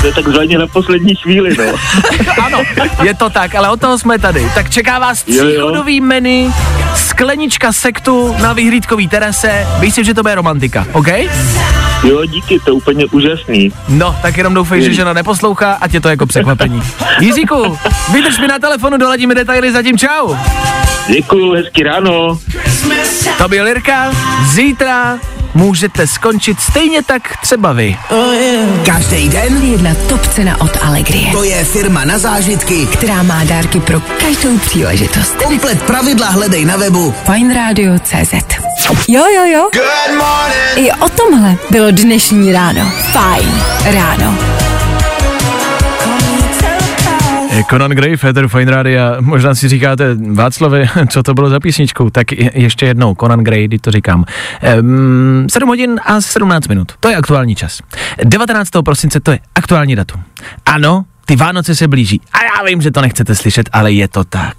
to 0.00 0.06
je 0.06 0.12
takzvaně 0.14 0.58
na 0.58 0.66
poslední 0.66 1.14
chvíli, 1.14 1.56
no. 1.58 1.64
Ano, 2.44 2.62
je 3.02 3.14
to 3.14 3.30
tak, 3.30 3.54
ale 3.54 3.70
od 3.70 3.80
toho 3.80 3.98
jsme 3.98 4.18
tady. 4.18 4.50
Tak 4.54 4.70
čeká 4.70 4.98
vás 4.98 5.22
tříchodový 5.22 6.00
menu, 6.00 6.54
sklenička 6.94 7.72
sektu 7.72 8.36
na 8.42 8.52
vyhlídkový 8.52 9.08
terase. 9.08 9.66
Myslím, 9.80 10.04
že 10.04 10.14
to 10.14 10.22
bude 10.22 10.34
romantika, 10.44 10.86
OK? 10.92 11.08
Jo, 12.04 12.24
díky, 12.26 12.60
to 12.60 12.70
je 12.70 12.72
úplně 12.72 13.06
úžasný. 13.06 13.72
No, 13.88 14.16
tak 14.22 14.36
jenom 14.36 14.54
doufej, 14.54 14.82
že 14.82 14.94
žena 14.94 15.12
neposlouchá, 15.12 15.72
ať 15.72 15.94
je 15.94 16.00
to 16.00 16.08
jako 16.08 16.26
překvapení. 16.26 16.82
Jiříku, 17.20 17.78
vydrž 18.12 18.38
mi 18.38 18.46
na 18.48 18.58
telefonu, 18.58 18.96
doladíme 18.96 19.34
detaily, 19.34 19.72
zatím 19.72 19.98
čau. 19.98 20.34
Děkuju, 21.08 21.52
hezky 21.52 21.82
ráno. 21.82 22.38
To 23.38 23.48
byl 23.48 23.66
Jirka, 23.66 24.12
zítra 24.52 25.18
můžete 25.54 26.06
skončit 26.06 26.60
stejně 26.60 27.02
tak 27.02 27.36
třeba 27.42 27.72
vy. 27.72 27.96
Každý 28.86 29.28
den 29.28 29.62
Jedna 29.62 29.94
top 30.08 30.26
cena 30.26 30.60
od 30.60 30.70
Allegrie, 30.82 31.32
to 31.32 31.44
je 31.44 31.64
firma 31.64 32.04
na 32.04 32.18
zážitky. 32.18 32.86
která 32.86 33.22
má 33.22 33.44
dárky 33.44 33.80
pro 33.80 34.00
každou 34.00 34.58
příležitost. 34.58 35.34
Komplet 35.42 35.82
pravidla 35.82 36.26
hledej 36.26 36.64
na 36.64 36.76
webu. 36.76 37.14
Fineradio.cz 37.32 38.34
Jo, 39.08 39.24
jo, 39.36 39.44
jo. 39.44 39.70
I 40.76 40.92
o 40.92 41.08
tomhle 41.08 41.56
bylo 41.70 41.90
dnešní 41.90 42.52
ráno. 42.52 42.92
Fajn 43.12 43.62
ráno. 43.84 44.53
Conan 47.62 47.90
Gray, 47.90 48.16
Feder 48.16 48.48
Fine 48.48 48.70
Radio, 48.70 49.00
možná 49.20 49.54
si 49.54 49.68
říkáte, 49.68 50.16
Václavy, 50.32 50.88
co 51.08 51.22
to 51.22 51.34
bylo 51.34 51.48
za 51.50 51.60
písničku, 51.60 52.10
tak 52.10 52.32
je- 52.32 52.50
ještě 52.54 52.86
jednou, 52.86 53.14
Conan 53.20 53.44
Gray, 53.44 53.64
když 53.68 53.80
to 53.80 53.90
říkám. 53.90 54.24
Um, 54.80 55.46
7 55.50 55.68
hodin 55.68 56.00
a 56.04 56.20
17 56.20 56.68
minut, 56.68 56.92
to 57.00 57.08
je 57.08 57.16
aktuální 57.16 57.54
čas. 57.54 57.80
19. 58.24 58.68
prosince, 58.84 59.20
to 59.20 59.30
je 59.32 59.38
aktuální 59.54 59.96
datum. 59.96 60.22
Ano, 60.66 61.04
ty 61.26 61.36
Vánoce 61.36 61.74
se 61.74 61.88
blíží. 61.88 62.20
A 62.32 62.38
já 62.44 62.64
vím, 62.66 62.82
že 62.82 62.90
to 62.90 63.00
nechcete 63.00 63.34
slyšet, 63.34 63.68
ale 63.72 63.92
je 63.92 64.08
to 64.08 64.24
tak. 64.24 64.56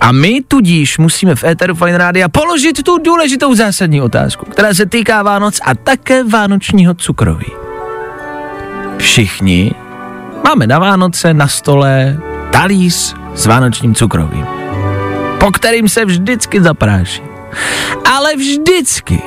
A 0.00 0.12
my 0.12 0.40
tudíž 0.48 0.98
musíme 0.98 1.34
v 1.34 1.44
Eteru 1.44 1.74
Fine 1.74 1.98
Radio 1.98 2.28
položit 2.28 2.82
tu 2.82 2.98
důležitou 2.98 3.54
zásadní 3.54 4.00
otázku, 4.02 4.46
která 4.50 4.74
se 4.74 4.86
týká 4.86 5.22
Vánoc 5.22 5.60
a 5.64 5.74
také 5.74 6.24
vánočního 6.24 6.94
cukroví. 6.94 7.46
Všichni 8.98 9.72
máme 10.44 10.66
na 10.66 10.78
Vánoce 10.78 11.34
na 11.34 11.48
stole 11.48 12.18
talíř 12.50 13.14
s 13.34 13.46
vánočním 13.46 13.94
cukrovým, 13.94 14.46
po 15.38 15.52
kterým 15.52 15.88
se 15.88 16.04
vždycky 16.04 16.62
zapráší. 16.62 17.22
Ale 18.14 18.36
vždycky 18.36 19.22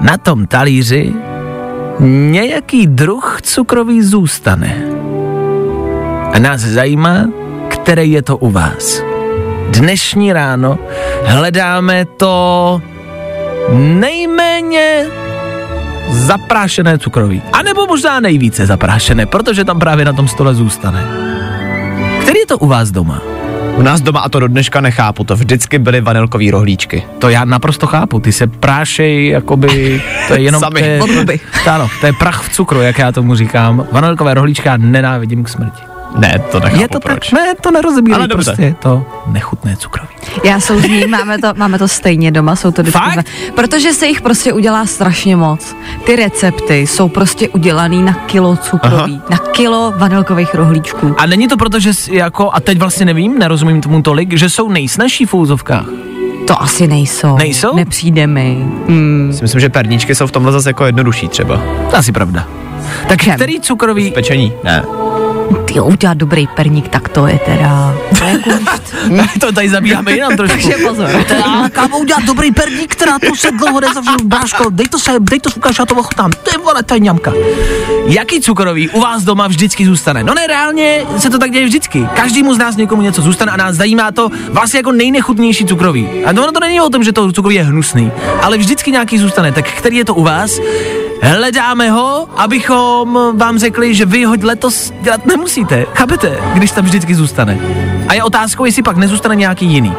na 0.00 0.18
tom 0.18 0.46
talíři 0.46 1.14
nějaký 2.00 2.86
druh 2.86 3.38
cukrový 3.42 4.02
zůstane. 4.02 4.84
A 6.32 6.38
nás 6.38 6.60
zajímá, 6.60 7.26
který 7.68 8.12
je 8.12 8.22
to 8.22 8.36
u 8.36 8.50
vás. 8.50 9.02
Dnešní 9.68 10.32
ráno 10.32 10.78
hledáme 11.24 12.04
to 12.04 12.82
nejméně 13.72 15.06
zaprášené 16.10 16.98
cukroví. 16.98 17.42
A 17.52 17.62
nebo 17.62 17.86
možná 17.86 18.20
nejvíce 18.20 18.66
zaprášené, 18.66 19.26
protože 19.26 19.64
tam 19.64 19.78
právě 19.78 20.04
na 20.04 20.12
tom 20.12 20.28
stole 20.28 20.54
zůstane. 20.54 21.04
Který 22.28 22.40
je 22.40 22.46
to 22.46 22.58
u 22.58 22.66
vás 22.66 22.90
doma? 22.90 23.22
U 23.76 23.82
nás 23.82 24.00
doma 24.00 24.20
a 24.20 24.28
to 24.28 24.40
do 24.40 24.48
dneška 24.48 24.80
nechápu, 24.80 25.24
to 25.24 25.36
vždycky 25.36 25.78
byly 25.78 26.00
vanilkový 26.00 26.50
rohlíčky. 26.50 27.02
To 27.18 27.28
já 27.28 27.44
naprosto 27.44 27.86
chápu, 27.86 28.20
ty 28.20 28.32
se 28.32 28.46
prášej, 28.46 29.28
jakoby, 29.28 30.02
to 30.28 30.34
je 30.34 30.40
jenom, 30.44 30.60
Sami. 30.60 30.80
to 30.80 30.86
je, 31.32 31.38
ano, 31.70 31.88
to 32.00 32.06
je 32.06 32.12
prach 32.12 32.42
v 32.42 32.48
cukru, 32.48 32.80
jak 32.80 32.98
já 32.98 33.12
tomu 33.12 33.34
říkám. 33.34 33.86
Vanilkové 33.92 34.34
rohlíčka 34.34 34.76
nenávidím 34.76 35.44
k 35.44 35.48
smrti. 35.48 35.87
Ne, 36.16 36.38
to 36.50 36.60
nechápu 36.60 36.82
je 36.82 36.88
to 36.88 37.00
proč. 37.00 37.30
tak, 37.30 37.40
ne, 37.40 37.54
to 37.60 37.70
nerozebírej, 37.70 38.16
Ale 38.16 38.28
dobře. 38.28 38.44
prostě 38.50 38.62
je 38.62 38.74
to 38.74 39.06
nechutné 39.26 39.76
cukroví. 39.76 40.08
Já 40.44 40.60
souzním, 40.60 41.10
máme 41.10 41.38
to, 41.38 41.48
máme 41.56 41.78
to 41.78 41.88
stejně 41.88 42.30
doma, 42.30 42.56
jsou 42.56 42.70
to 42.70 42.82
vždycky 42.82 42.98
Fakt? 43.00 43.14
dva- 43.14 43.22
Protože 43.54 43.92
se 43.92 44.06
jich 44.06 44.20
prostě 44.20 44.52
udělá 44.52 44.86
strašně 44.86 45.36
moc. 45.36 45.76
Ty 46.06 46.16
recepty 46.16 46.78
jsou 46.86 47.08
prostě 47.08 47.48
udělaný 47.48 48.02
na 48.02 48.12
kilo 48.14 48.56
cukroví, 48.56 49.20
na 49.30 49.38
kilo 49.38 49.92
vanilkových 49.96 50.54
rohlíčků. 50.54 51.14
A 51.18 51.26
není 51.26 51.48
to 51.48 51.56
proto, 51.56 51.80
že 51.80 51.90
jako, 52.10 52.50
a 52.54 52.60
teď 52.60 52.78
vlastně 52.78 53.06
nevím, 53.06 53.38
nerozumím 53.38 53.80
tomu 53.80 54.02
tolik, 54.02 54.36
že 54.36 54.50
jsou 54.50 54.68
nejsnažší 54.68 55.26
v 55.26 55.34
úzovkách. 55.34 55.84
To 56.46 56.62
asi 56.62 56.86
nejsou. 56.86 57.36
Nejsou? 57.36 57.76
Nepřijde 57.76 58.26
mi. 58.26 58.56
Mm. 58.86 59.32
Si 59.36 59.42
Myslím, 59.42 59.60
že 59.60 59.68
perničky 59.68 60.14
jsou 60.14 60.26
v 60.26 60.32
tomhle 60.32 60.52
zase 60.52 60.68
jako 60.70 60.86
jednodušší 60.86 61.28
třeba. 61.28 61.60
To 61.90 61.96
asi 61.96 62.12
pravda. 62.12 62.46
Tak 63.08 63.22
Čem? 63.22 63.34
který 63.34 63.60
cukrový, 63.60 64.10
Pečení? 64.10 64.52
Ne. 64.64 64.82
Ty 65.68 65.80
udělat 65.80 66.16
dobrý 66.16 66.46
perník, 66.46 66.88
tak 66.88 67.08
to 67.08 67.26
je 67.26 67.38
teda... 67.38 67.94
To 68.18 68.24
je 68.24 68.38
kunšt. 68.38 68.94
to 69.40 69.52
tady 69.52 69.68
zabíjáme 69.68 70.12
jinam 70.12 70.36
trošku. 70.36 70.58
Takže 70.62 70.76
pozor. 70.88 71.10
Teda, 71.28 71.68
kámo, 71.68 71.98
udělat 71.98 72.24
dobrý 72.24 72.52
perník, 72.52 72.94
která 72.94 73.18
to 73.18 73.36
se 73.36 73.50
dlouho 73.50 73.80
nezavřel, 73.80 74.16
bráško, 74.24 74.70
dej 74.70 74.86
to 74.86 74.98
se, 74.98 75.12
dej 75.20 75.40
to 75.40 75.50
ukáž, 75.56 75.78
já 75.78 75.86
to 75.86 75.94
ochutnám, 75.94 76.30
to 76.30 76.50
je 76.52 76.58
vole, 76.58 76.82
to 76.82 76.94
je 76.94 77.00
ňamka. 77.00 77.32
Jaký 78.06 78.40
cukroví 78.40 78.88
u 78.88 79.00
vás 79.00 79.22
doma 79.22 79.46
vždycky 79.46 79.86
zůstane? 79.86 80.24
No 80.24 80.34
ne, 80.34 80.46
reálně 80.46 81.02
se 81.18 81.30
to 81.30 81.38
tak 81.38 81.50
děje 81.50 81.66
vždycky. 81.66 82.08
Každému 82.14 82.54
z 82.54 82.58
nás 82.58 82.76
někomu 82.76 83.02
něco 83.02 83.22
zůstane 83.22 83.52
a 83.52 83.56
nás 83.56 83.76
zajímá 83.76 84.12
to 84.12 84.30
vlastně 84.48 84.78
jako 84.78 84.92
nejnechutnější 84.92 85.64
cukroví. 85.64 86.08
A 86.24 86.30
ono 86.30 86.52
to 86.52 86.60
není 86.60 86.80
o 86.80 86.90
tom, 86.90 87.04
že 87.04 87.12
to 87.12 87.32
cukroví 87.32 87.54
je 87.54 87.64
hnusný, 87.64 88.12
ale 88.42 88.58
vždycky 88.58 88.90
nějaký 88.90 89.18
zůstane. 89.18 89.52
Tak 89.52 89.70
který 89.70 89.96
je 89.96 90.04
to 90.04 90.14
u 90.14 90.22
vás? 90.22 90.60
Hledáme 91.22 91.90
ho, 91.90 92.28
abychom 92.36 93.18
vám 93.38 93.58
řekli, 93.58 93.94
že 93.94 94.06
vy 94.06 94.24
ho 94.24 94.34
letos 94.42 94.92
dělat 95.00 95.26
nemusíte. 95.26 95.86
Chápete? 95.94 96.38
Když 96.54 96.70
tam 96.70 96.84
vždycky 96.84 97.14
zůstane. 97.14 97.58
A 98.08 98.14
je 98.14 98.22
otázkou, 98.22 98.64
jestli 98.64 98.82
pak 98.82 98.96
nezůstane 98.96 99.36
nějaký 99.36 99.66
jiný. 99.66 99.92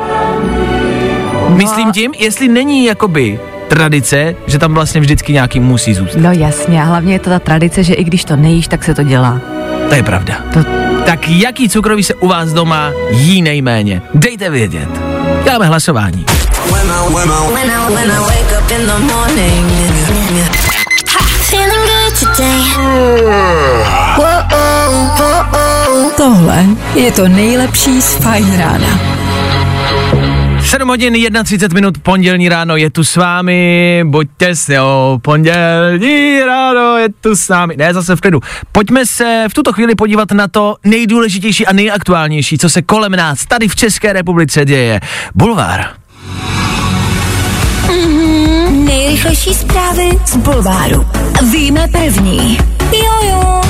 Myslím 1.50 1.92
tím, 1.92 2.12
jestli 2.20 2.48
není 2.48 2.86
jakoby 2.86 3.40
tradice, 3.68 4.36
že 4.48 4.60
tam 4.60 4.74
vlastně 4.74 5.02
vždycky 5.02 5.34
nějaký 5.34 5.60
musí 5.60 5.94
zůstat. 5.94 6.20
No 6.22 6.32
jasně, 6.32 6.82
a 6.82 6.86
hlavně 6.86 7.14
je 7.14 7.20
to 7.20 7.30
ta 7.30 7.40
tradice, 7.40 7.84
že 7.84 7.94
i 7.94 8.04
když 8.04 8.26
to 8.26 8.36
nejíš, 8.36 8.68
tak 8.68 8.84
se 8.84 8.94
to 8.96 9.04
dělá. 9.04 9.42
To 9.90 9.96
je 9.96 10.04
pravda. 10.04 10.36
To, 10.54 10.60
Tak 11.06 11.30
jaký 11.30 11.70
cukroví 11.70 12.04
se 12.04 12.14
u 12.14 12.28
vás 12.28 12.54
doma 12.54 12.92
jí 13.10 13.42
nejméně? 13.42 14.02
Dejte 14.14 14.50
vědět. 14.50 14.90
Děláme 15.44 15.66
hlasování. 15.66 16.26
Feeling 20.08 20.30
good 20.30 20.59
today. 22.20 22.60
Tohle 26.18 26.66
je 26.96 27.12
to 27.12 27.28
nejlepší 27.28 28.02
z 28.02 28.16
Fajn 28.16 28.58
rána. 28.58 29.00
7 30.64 30.88
hodin 30.88 31.14
31 31.44 31.76
minut, 31.76 31.98
pondělní 31.98 32.50
ráno 32.50 32.78
je 32.78 32.90
tu 32.90 33.04
s 33.04 33.16
vámi, 33.16 34.04
buďte 34.06 34.56
s 34.56 34.70
jo, 34.70 35.20
pondělní 35.22 36.40
ráno 36.40 36.98
je 36.98 37.10
tu 37.22 37.36
s 37.36 37.50
námi, 37.50 37.78
ne, 37.78 37.94
zase 37.94 38.16
v 38.16 38.22
klidu. 38.22 38.40
Pojďme 38.72 39.06
se 39.06 39.46
v 39.50 39.54
tuto 39.54 39.74
chvíli 39.74 39.96
podívat 39.96 40.32
na 40.32 40.48
to 40.48 40.76
nejdůležitější 40.84 41.68
a 41.68 41.74
nejaktuálnější, 41.74 42.58
co 42.58 42.70
se 42.70 42.82
kolem 42.82 43.12
nás 43.12 43.46
tady 43.46 43.68
v 43.68 43.76
České 43.76 44.14
republice 44.14 44.66
děje. 44.66 45.00
Bulvár. 45.36 45.86
Mm-hmm, 47.88 48.29
nejrychlejší 49.10 49.54
zprávy 49.54 50.10
z 50.26 50.36
Bulváru. 50.38 51.06
Víme 51.52 51.88
první. 51.88 52.58
Jojo. 52.94 53.62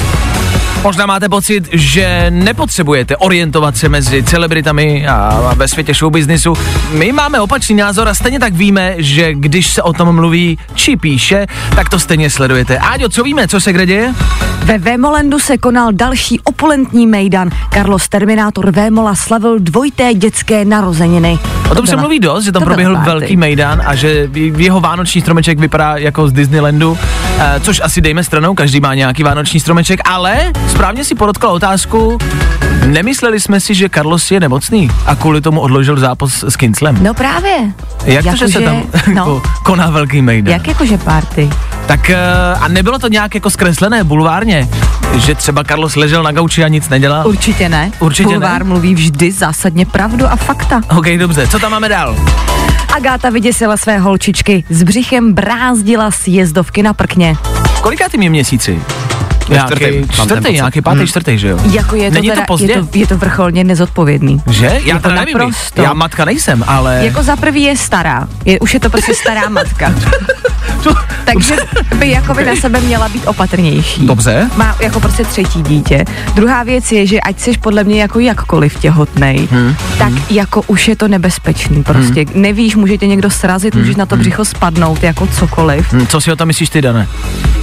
Možná 0.84 1.06
máte 1.06 1.30
pocit, 1.30 1.70
že 1.72 2.26
nepotřebujete 2.30 3.18
orientovat 3.18 3.78
se 3.78 3.90
mezi 3.90 4.24
celebritami 4.24 5.08
a 5.08 5.54
ve 5.56 5.68
světě 5.68 5.94
showbiznisu. 5.94 6.54
My 6.92 7.12
máme 7.12 7.40
opačný 7.40 7.76
názor 7.76 8.08
a 8.08 8.14
stejně 8.14 8.40
tak 8.40 8.54
víme, 8.54 8.94
že 8.98 9.34
když 9.34 9.68
se 9.68 9.82
o 9.84 9.94
tom 9.94 10.16
mluví 10.16 10.58
či 10.76 10.98
píše, 10.98 11.48
tak 11.76 11.90
to 11.90 12.00
stejně 12.00 12.30
sledujete. 12.30 12.78
Áďo, 12.78 13.10
co 13.10 13.24
víme, 13.24 13.48
co 13.48 13.62
se 13.62 13.74
kde 13.74 13.86
děje? 13.86 14.14
Ve 14.64 14.78
Vémolendu 14.78 15.40
se 15.40 15.58
konal 15.58 15.92
další 15.92 16.40
opulentní 16.40 17.08
mejdan. 17.08 17.50
Carlos 17.74 18.10
Terminátor 18.10 18.72
Vémola 18.72 19.16
slavil 19.16 19.60
dvojité 19.60 20.14
dětské 20.14 20.66
narozeniny. 20.66 21.40
O 21.72 21.76
tom 21.76 21.88
se 21.88 21.96
mluví 21.96 22.20
dost, 22.20 22.44
že 22.44 22.52
tam 22.52 22.60
to 22.62 22.66
byla 22.66 22.76
proběhl 22.76 22.96
party. 22.96 23.10
velký 23.10 23.38
mejdan 23.38 23.82
a 23.86 23.96
že 23.96 24.30
jeho 24.58 24.80
vánoční 24.80 25.22
stromeček 25.22 25.60
vypadá 25.60 25.98
jako 25.98 26.28
z 26.28 26.34
Disneylandu, 26.34 26.98
eh, 27.38 27.60
což 27.60 27.82
asi 27.84 28.02
dejme 28.02 28.24
stranou, 28.24 28.54
každý 28.54 28.80
má 28.80 28.94
nějaký 28.94 29.24
vánoční 29.24 29.60
stromeček, 29.60 30.00
ale 30.06 30.52
správně 30.70 31.04
si 31.04 31.16
podotkla 31.16 31.50
otázku, 31.50 32.18
nemysleli 32.86 33.40
jsme 33.40 33.60
si, 33.60 33.76
že 33.76 33.90
Carlos 33.90 34.32
je 34.32 34.40
nemocný 34.40 34.92
a 35.06 35.16
kvůli 35.16 35.42
tomu 35.42 35.62
odložil 35.62 36.00
zápas 36.00 36.44
s 36.44 36.56
Kinclem. 36.56 36.98
No 37.04 37.14
právě. 37.14 37.72
Jak 38.06 38.26
to, 38.26 38.36
že 38.36 38.48
se 38.48 38.60
tam 38.62 38.76
no, 38.76 39.14
jako 39.14 39.42
koná 39.64 39.90
velký 39.90 40.22
mejdan? 40.22 40.54
jak 40.54 40.68
jakože 40.68 40.98
party? 40.98 41.50
Tak 41.86 42.10
eh, 42.10 42.18
a 42.60 42.68
nebylo 42.68 43.00
to 43.00 43.08
nějak 43.08 43.36
jako 43.36 43.50
zkreslené 43.50 44.04
bulvárně, 44.04 44.70
že 45.16 45.36
třeba 45.36 45.64
Carlos 45.64 45.96
ležel 45.96 46.24
na 46.24 46.32
gauči 46.32 46.64
a 46.64 46.68
nic 46.68 46.90
nedělal? 46.90 47.28
Určitě 47.28 47.70
ne. 47.70 47.92
Určitě 48.00 48.30
Bulvár 48.30 48.64
ne. 48.64 48.68
mluví 48.68 48.96
vždy 48.96 49.32
zásadně 49.32 49.86
pravdu 49.86 50.28
a 50.28 50.36
fakta. 50.36 50.82
OK, 50.98 51.06
dobře, 51.20 51.48
co 51.48 51.60
tam 51.60 51.72
máme 51.72 51.90
dál? 51.90 52.16
Agáta 52.96 53.30
vyděsila 53.30 53.78
své 53.78 53.98
holčičky, 53.98 54.64
s 54.70 54.84
břichem 54.84 55.34
brázdila 55.34 56.12
sjezdovky 56.12 56.84
na 56.84 56.94
prkně. 56.94 57.36
Kolikátý 57.82 58.24
je 58.24 58.30
měsíci? 58.30 58.82
Nějaký 59.50 60.08
čtvrtý, 60.12 60.54
nějaký 60.54 60.82
pátý, 60.82 60.98
Hmm. 60.98 61.08
čtvrtý, 61.08 61.38
že 61.38 61.48
jo? 61.48 61.60
Jako 61.72 61.96
je 61.96 62.10
to, 62.10 62.14
Není 62.14 62.30
teda, 62.30 62.42
to 62.42 62.46
pozdě? 62.48 62.72
Je 62.74 62.82
to, 62.82 62.88
je 62.94 63.08
to 63.08 63.18
vrcholně 63.18 63.64
nezodpovědný. 63.64 64.42
Že? 64.50 64.66
Já 64.66 64.72
Jako 64.72 65.00
teda 65.10 65.16
nevím, 65.16 65.38
naprosto. 65.38 65.82
já 65.82 65.94
matka 65.94 66.26
nejsem, 66.26 66.64
ale... 66.68 67.00
Jako 67.06 67.24
za 67.24 67.36
prvý 67.36 67.62
je 67.64 67.78
stará. 67.78 68.28
Je, 68.46 68.60
už 68.60 68.74
je 68.74 68.80
to 68.80 68.90
prostě 68.90 69.14
stará 69.16 69.50
matka. 69.50 69.94
Takže 71.26 71.56
by 72.00 72.10
jako 72.10 72.34
by 72.34 72.46
na 72.46 72.56
sebe 72.56 72.82
měla 72.82 73.10
být 73.10 73.28
opatrnější. 73.28 74.08
Dobře. 74.08 74.50
Má 74.56 74.76
jako 74.82 75.00
prostě 75.00 75.26
třetí 75.26 75.62
dítě. 75.64 76.06
Druhá 76.36 76.64
věc 76.64 76.92
je, 76.92 77.06
že 77.08 77.20
ať 77.20 77.40
jsi 77.40 77.52
podle 77.58 77.84
mě 77.84 78.02
jako 78.02 78.20
jakkoliv 78.20 78.80
těhotnej, 78.80 79.48
Hmm. 79.52 79.76
tak 79.98 80.14
jako 80.32 80.62
už 80.68 80.88
je 80.88 80.96
to 80.96 81.08
nebezpečný 81.08 81.84
prostě. 81.84 82.26
Nevíš, 82.34 82.76
může 82.76 82.98
tě 82.98 83.08
někdo 83.08 83.30
srazit, 83.30 83.76
můžeš 83.76 83.96
na 83.96 84.06
to 84.06 84.18
břicho 84.18 84.46
spadnout, 84.46 85.04
jako 85.04 85.28
cokoliv. 85.28 85.94
Hm, 85.94 86.08
co 86.08 86.22
si 86.22 86.32
o 86.32 86.36
tom 86.36 86.48
myslíš 86.48 86.70
ty, 86.70 86.82
Dane? 86.82 87.08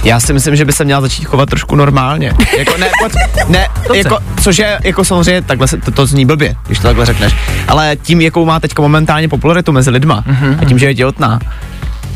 Já 0.03 0.19
si 0.19 0.33
myslím, 0.33 0.55
že 0.55 0.65
by 0.65 0.73
se 0.73 0.83
měla 0.85 1.01
začít 1.01 1.23
chovat 1.23 1.49
trošku 1.49 1.75
normálně. 1.75 2.33
Jako 2.57 2.77
ne, 2.77 2.87
pod, 3.03 3.11
ne 3.47 3.67
jako, 3.95 4.17
což 4.41 4.57
je 4.57 4.79
jako 4.83 5.05
samozřejmě, 5.05 5.41
takhle 5.41 5.67
se, 5.67 5.77
to, 5.77 5.91
to 5.91 6.05
zní 6.05 6.25
blbě, 6.25 6.55
když 6.65 6.79
to 6.79 6.87
takhle 6.87 7.05
řekneš. 7.05 7.33
Ale 7.67 7.95
tím, 8.01 8.21
jakou 8.21 8.45
má 8.45 8.59
teďka 8.59 8.81
momentálně 8.81 9.27
popularitu 9.27 9.71
mezi 9.71 9.89
lidma 9.89 10.23
a 10.61 10.65
tím, 10.65 10.79
že 10.79 10.85
je 10.85 10.95
těhotná, 10.95 11.39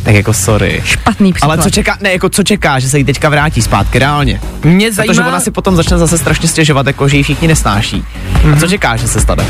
tak 0.03 0.15
jako 0.15 0.33
sorry. 0.33 0.81
Špatný 0.85 1.33
příklad. 1.33 1.53
Ale 1.53 1.63
co 1.63 1.69
čeká, 1.69 1.97
ne, 2.01 2.11
jako 2.11 2.29
co 2.29 2.43
čeká, 2.43 2.79
že 2.79 2.89
se 2.89 2.97
jí 2.97 3.03
teďka 3.03 3.29
vrátí 3.29 3.61
zpátky 3.61 3.99
reálně. 3.99 4.41
Mě 4.63 4.87
Protože 4.87 4.95
zajímá, 4.95 5.27
ona 5.27 5.39
si 5.39 5.51
potom 5.51 5.75
začne 5.75 5.97
zase 5.97 6.17
strašně 6.17 6.47
stěžovat, 6.47 6.87
jako 6.87 7.07
že 7.07 7.17
ji 7.17 7.23
všichni 7.23 7.47
nesnáší. 7.47 8.03
A 8.53 8.59
co 8.59 8.67
čeká, 8.67 8.95
že 8.95 9.07
se 9.07 9.21
stane? 9.21 9.45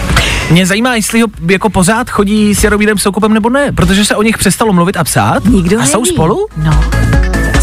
mě 0.50 0.66
zajímá, 0.66 0.96
jestli 0.96 1.22
ho 1.22 1.28
jako 1.50 1.70
pořád 1.70 2.10
chodí 2.10 2.56
s 2.56 2.64
Jaromírem 2.64 2.98
Soukupem 2.98 3.34
nebo 3.34 3.50
ne, 3.50 3.72
protože 3.72 4.06
se 4.06 4.16
o 4.16 4.24
nich 4.24 4.38
přestalo 4.38 4.74
mluvit 4.74 4.98
a 4.98 5.04
psát. 5.04 5.46
Nikdo 5.46 5.80
a 5.80 5.86
jsou 5.86 6.02
neví. 6.02 6.14
spolu? 6.14 6.48
No. 6.58 6.84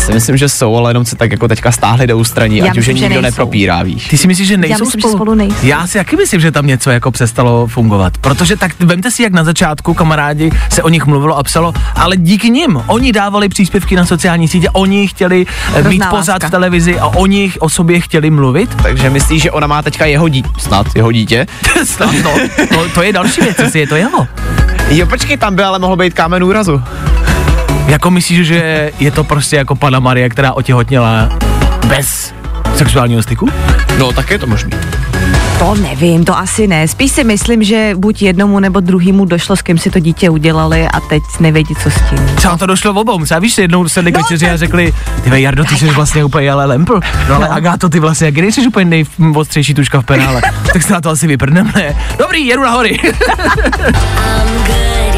Já 0.08 0.12
si 0.12 0.14
myslím, 0.14 0.36
že 0.36 0.48
jsou, 0.48 0.76
ale 0.76 0.90
jenom 0.90 1.04
se 1.04 1.16
tak 1.16 1.30
jako 1.32 1.48
teďka 1.48 1.72
stáhli 1.72 2.06
do 2.06 2.18
ústraní, 2.18 2.56
Já 2.58 2.64
ať 2.70 2.78
už 2.78 2.86
je 2.86 2.94
nikdo 2.94 3.08
nejsou. 3.08 3.22
nepropírá, 3.22 3.82
víš. 3.82 4.08
Ty 4.08 4.18
si 4.18 4.26
myslíš, 4.26 4.48
že 4.48 4.56
nejsou 4.56 4.84
myslím, 4.84 5.00
že 5.00 5.02
spolu? 5.02 5.14
spolu 5.14 5.34
nejsou. 5.34 5.66
Já 5.66 5.86
si 5.86 5.98
taky 5.98 6.16
myslím, 6.16 6.40
že 6.40 6.50
tam 6.50 6.66
něco 6.66 6.90
jako 6.90 7.10
přestalo 7.10 7.66
fungovat. 7.66 8.18
Protože 8.18 8.56
tak 8.56 8.72
vemte 8.80 9.10
si, 9.10 9.22
jak 9.22 9.32
na 9.32 9.44
začátku 9.44 9.94
kamarádi 9.94 10.50
se 10.70 10.82
o 10.82 10.88
nich 10.88 11.06
mluvilo 11.06 11.38
a 11.38 11.42
psalo, 11.42 11.72
ale 11.94 12.16
díky 12.16 12.50
nim. 12.50 12.82
Oni 12.86 13.12
dávali 13.12 13.48
příspěvky 13.48 13.96
na 13.96 14.06
sociální 14.06 14.48
sítě, 14.48 14.70
oni 14.70 15.08
chtěli 15.08 15.46
eh, 15.74 15.76
mít 15.76 15.82
Hrozná 15.82 16.10
pořád 16.10 16.32
láska. 16.32 16.48
v 16.48 16.50
televizi 16.50 16.98
a 16.98 17.06
oni 17.06 17.52
o 17.60 17.68
sobě 17.68 18.00
chtěli 18.00 18.30
mluvit. 18.30 18.74
Takže 18.82 19.10
myslíš, 19.10 19.42
že 19.42 19.50
ona 19.50 19.66
má 19.66 19.82
teďka 19.82 20.04
jeho 20.06 20.28
dítě, 20.28 20.48
snad 20.58 20.86
jeho 20.96 21.12
dítě? 21.12 21.46
Snad, 21.84 22.14
no, 22.24 22.30
to, 22.68 22.88
to 22.94 23.02
je 23.02 23.12
další 23.12 23.40
věc, 23.40 23.58
jestli 23.58 23.80
je 23.80 23.86
to 23.86 23.96
jeho. 23.96 24.26
Jo, 24.88 25.06
počkej, 25.06 25.36
tam 25.36 25.54
by 25.56 25.62
ale 25.62 25.78
mohl 25.78 25.96
být 25.96 26.14
kámen 26.14 26.44
úrazu. 26.44 26.82
Jako 27.88 28.10
myslíš, 28.10 28.46
že 28.46 28.92
je 29.00 29.10
to 29.10 29.24
prostě 29.24 29.56
jako 29.56 29.74
pana 29.74 30.00
Marie, 30.00 30.28
která 30.28 30.52
otěhotněla 30.52 31.28
bez 31.86 32.34
sexuálního 32.74 33.22
styku? 33.22 33.48
No, 33.98 34.12
tak 34.12 34.30
je 34.30 34.38
to 34.38 34.46
možný. 34.46 34.70
To 35.58 35.74
nevím, 35.74 36.24
to 36.24 36.38
asi 36.38 36.66
ne. 36.66 36.88
Spíš 36.88 37.12
si 37.12 37.24
myslím, 37.24 37.62
že 37.62 37.92
buď 37.96 38.22
jednomu 38.22 38.60
nebo 38.60 38.80
druhému 38.80 39.24
došlo, 39.24 39.56
s 39.56 39.62
kým 39.62 39.78
si 39.78 39.90
to 39.90 39.98
dítě 39.98 40.30
udělali 40.30 40.88
a 40.88 41.00
teď 41.00 41.22
nevědí, 41.40 41.74
co 41.74 41.90
s 41.90 42.00
tím. 42.10 42.18
Třeba 42.36 42.56
to 42.56 42.66
došlo 42.66 42.94
obou. 42.94 43.24
Třeba 43.24 43.40
víš, 43.40 43.58
jednou 43.58 43.88
sedli 43.88 44.12
no, 44.12 44.20
večeři 44.20 44.50
a 44.50 44.56
řekli, 44.56 44.92
ty 45.24 45.30
vej, 45.30 45.42
Jardo, 45.42 45.64
ty 45.64 45.76
jsi 45.76 45.86
vlastně 45.86 46.24
úplně 46.24 46.52
ale 46.52 46.64
lempl. 46.64 47.00
No 47.28 47.34
ale 47.34 47.48
Agáto, 47.48 47.88
ty 47.88 48.00
vlastně, 48.00 48.26
jak 48.26 48.36
nejsi 48.36 48.66
úplně 48.66 49.04
nejostřejší 49.18 49.74
tuška 49.74 50.00
v 50.00 50.04
penále. 50.04 50.42
tak 50.72 50.82
se 50.82 50.92
na 50.92 51.00
to 51.00 51.10
asi 51.10 51.26
vyprdneme. 51.26 51.72
ne? 51.74 51.96
Dobrý, 52.18 52.46
jedu 52.46 52.62
na 52.62 52.70
hory. 52.70 52.98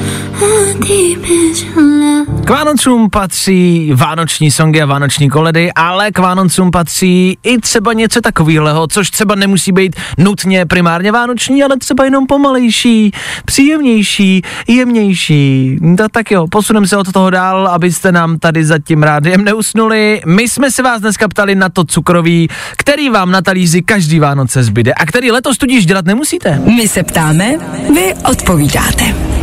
K 2.45 2.49
Vánocům 2.49 3.09
patří 3.09 3.91
vánoční 3.95 4.51
songy 4.51 4.81
a 4.81 4.85
vánoční 4.85 5.29
koledy, 5.29 5.71
ale 5.75 6.11
k 6.11 6.19
Vánocům 6.19 6.71
patří 6.71 7.37
i 7.43 7.57
třeba 7.57 7.93
něco 7.93 8.21
takového, 8.21 8.87
což 8.87 9.09
třeba 9.09 9.35
nemusí 9.35 9.71
být 9.71 9.95
nutně 10.17 10.65
primárně 10.65 11.11
vánoční, 11.11 11.63
ale 11.63 11.77
třeba 11.77 12.05
jenom 12.05 12.27
pomalejší, 12.27 13.11
příjemnější, 13.45 14.41
jemnější. 14.67 15.77
No, 15.81 16.09
tak 16.11 16.31
jo, 16.31 16.47
posuneme 16.47 16.87
se 16.87 16.97
od 16.97 17.11
toho 17.11 17.29
dál, 17.29 17.67
abyste 17.67 18.11
nám 18.11 18.39
tady 18.39 18.65
za 18.65 18.79
tím 18.79 19.03
rádiem 19.03 19.43
neusnuli. 19.43 20.21
My 20.25 20.49
jsme 20.49 20.71
se 20.71 20.83
vás 20.83 21.01
dneska 21.01 21.27
ptali 21.27 21.55
na 21.55 21.69
to 21.69 21.83
cukroví, 21.83 22.49
který 22.77 23.09
vám 23.09 23.31
na 23.31 23.41
talíři 23.41 23.81
každý 23.81 24.19
Vánoce 24.19 24.63
zbyde 24.63 24.93
a 24.93 25.05
který 25.05 25.31
letos 25.31 25.57
tudíž 25.57 25.85
dělat 25.85 26.05
nemusíte. 26.05 26.61
My 26.75 26.87
se 26.87 27.03
ptáme, 27.03 27.57
vy 27.93 28.13
odpovídáte. 28.29 29.40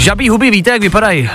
Žabí 0.00 0.28
huby 0.28 0.50
víte, 0.50 0.70
jak 0.70 0.82
vypadají? 0.82 1.30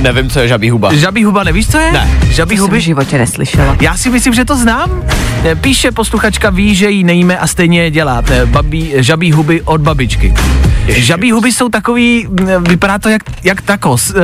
Nevím, 0.00 0.30
co 0.30 0.40
je 0.40 0.48
žabí 0.48 0.70
huba. 0.70 0.94
Žabí 0.94 1.24
huba, 1.24 1.44
nevíš, 1.44 1.68
co 1.68 1.78
je? 1.78 1.92
Ne. 1.92 2.10
Žabí 2.30 2.56
To 2.56 2.62
jsem 2.62 2.66
huby? 2.70 2.78
v 2.78 2.82
životě 2.82 3.18
neslyšela. 3.18 3.76
Já 3.80 3.96
si 3.96 4.10
myslím, 4.10 4.34
že 4.34 4.44
to 4.44 4.56
znám. 4.56 5.02
Eh, 5.44 5.54
Píše 5.54 5.92
posluchačka, 5.92 6.50
ví, 6.50 6.74
že 6.74 6.90
jí 6.90 7.04
nejíme 7.04 7.38
a 7.38 7.46
stejně 7.46 7.82
je 7.82 7.90
dělá. 7.90 8.22
Eh, 8.30 8.46
Babí, 8.46 8.92
žabí 8.96 9.32
huby 9.32 9.62
od 9.62 9.80
babičky. 9.80 10.34
Žabí 10.88 11.32
huby 11.32 11.52
jsou 11.52 11.68
takový, 11.68 12.26
mm, 12.30 12.64
vypadá 12.64 12.98
to 12.98 13.08
jak, 13.08 13.22
jak 13.44 13.62
takos. 13.62 14.14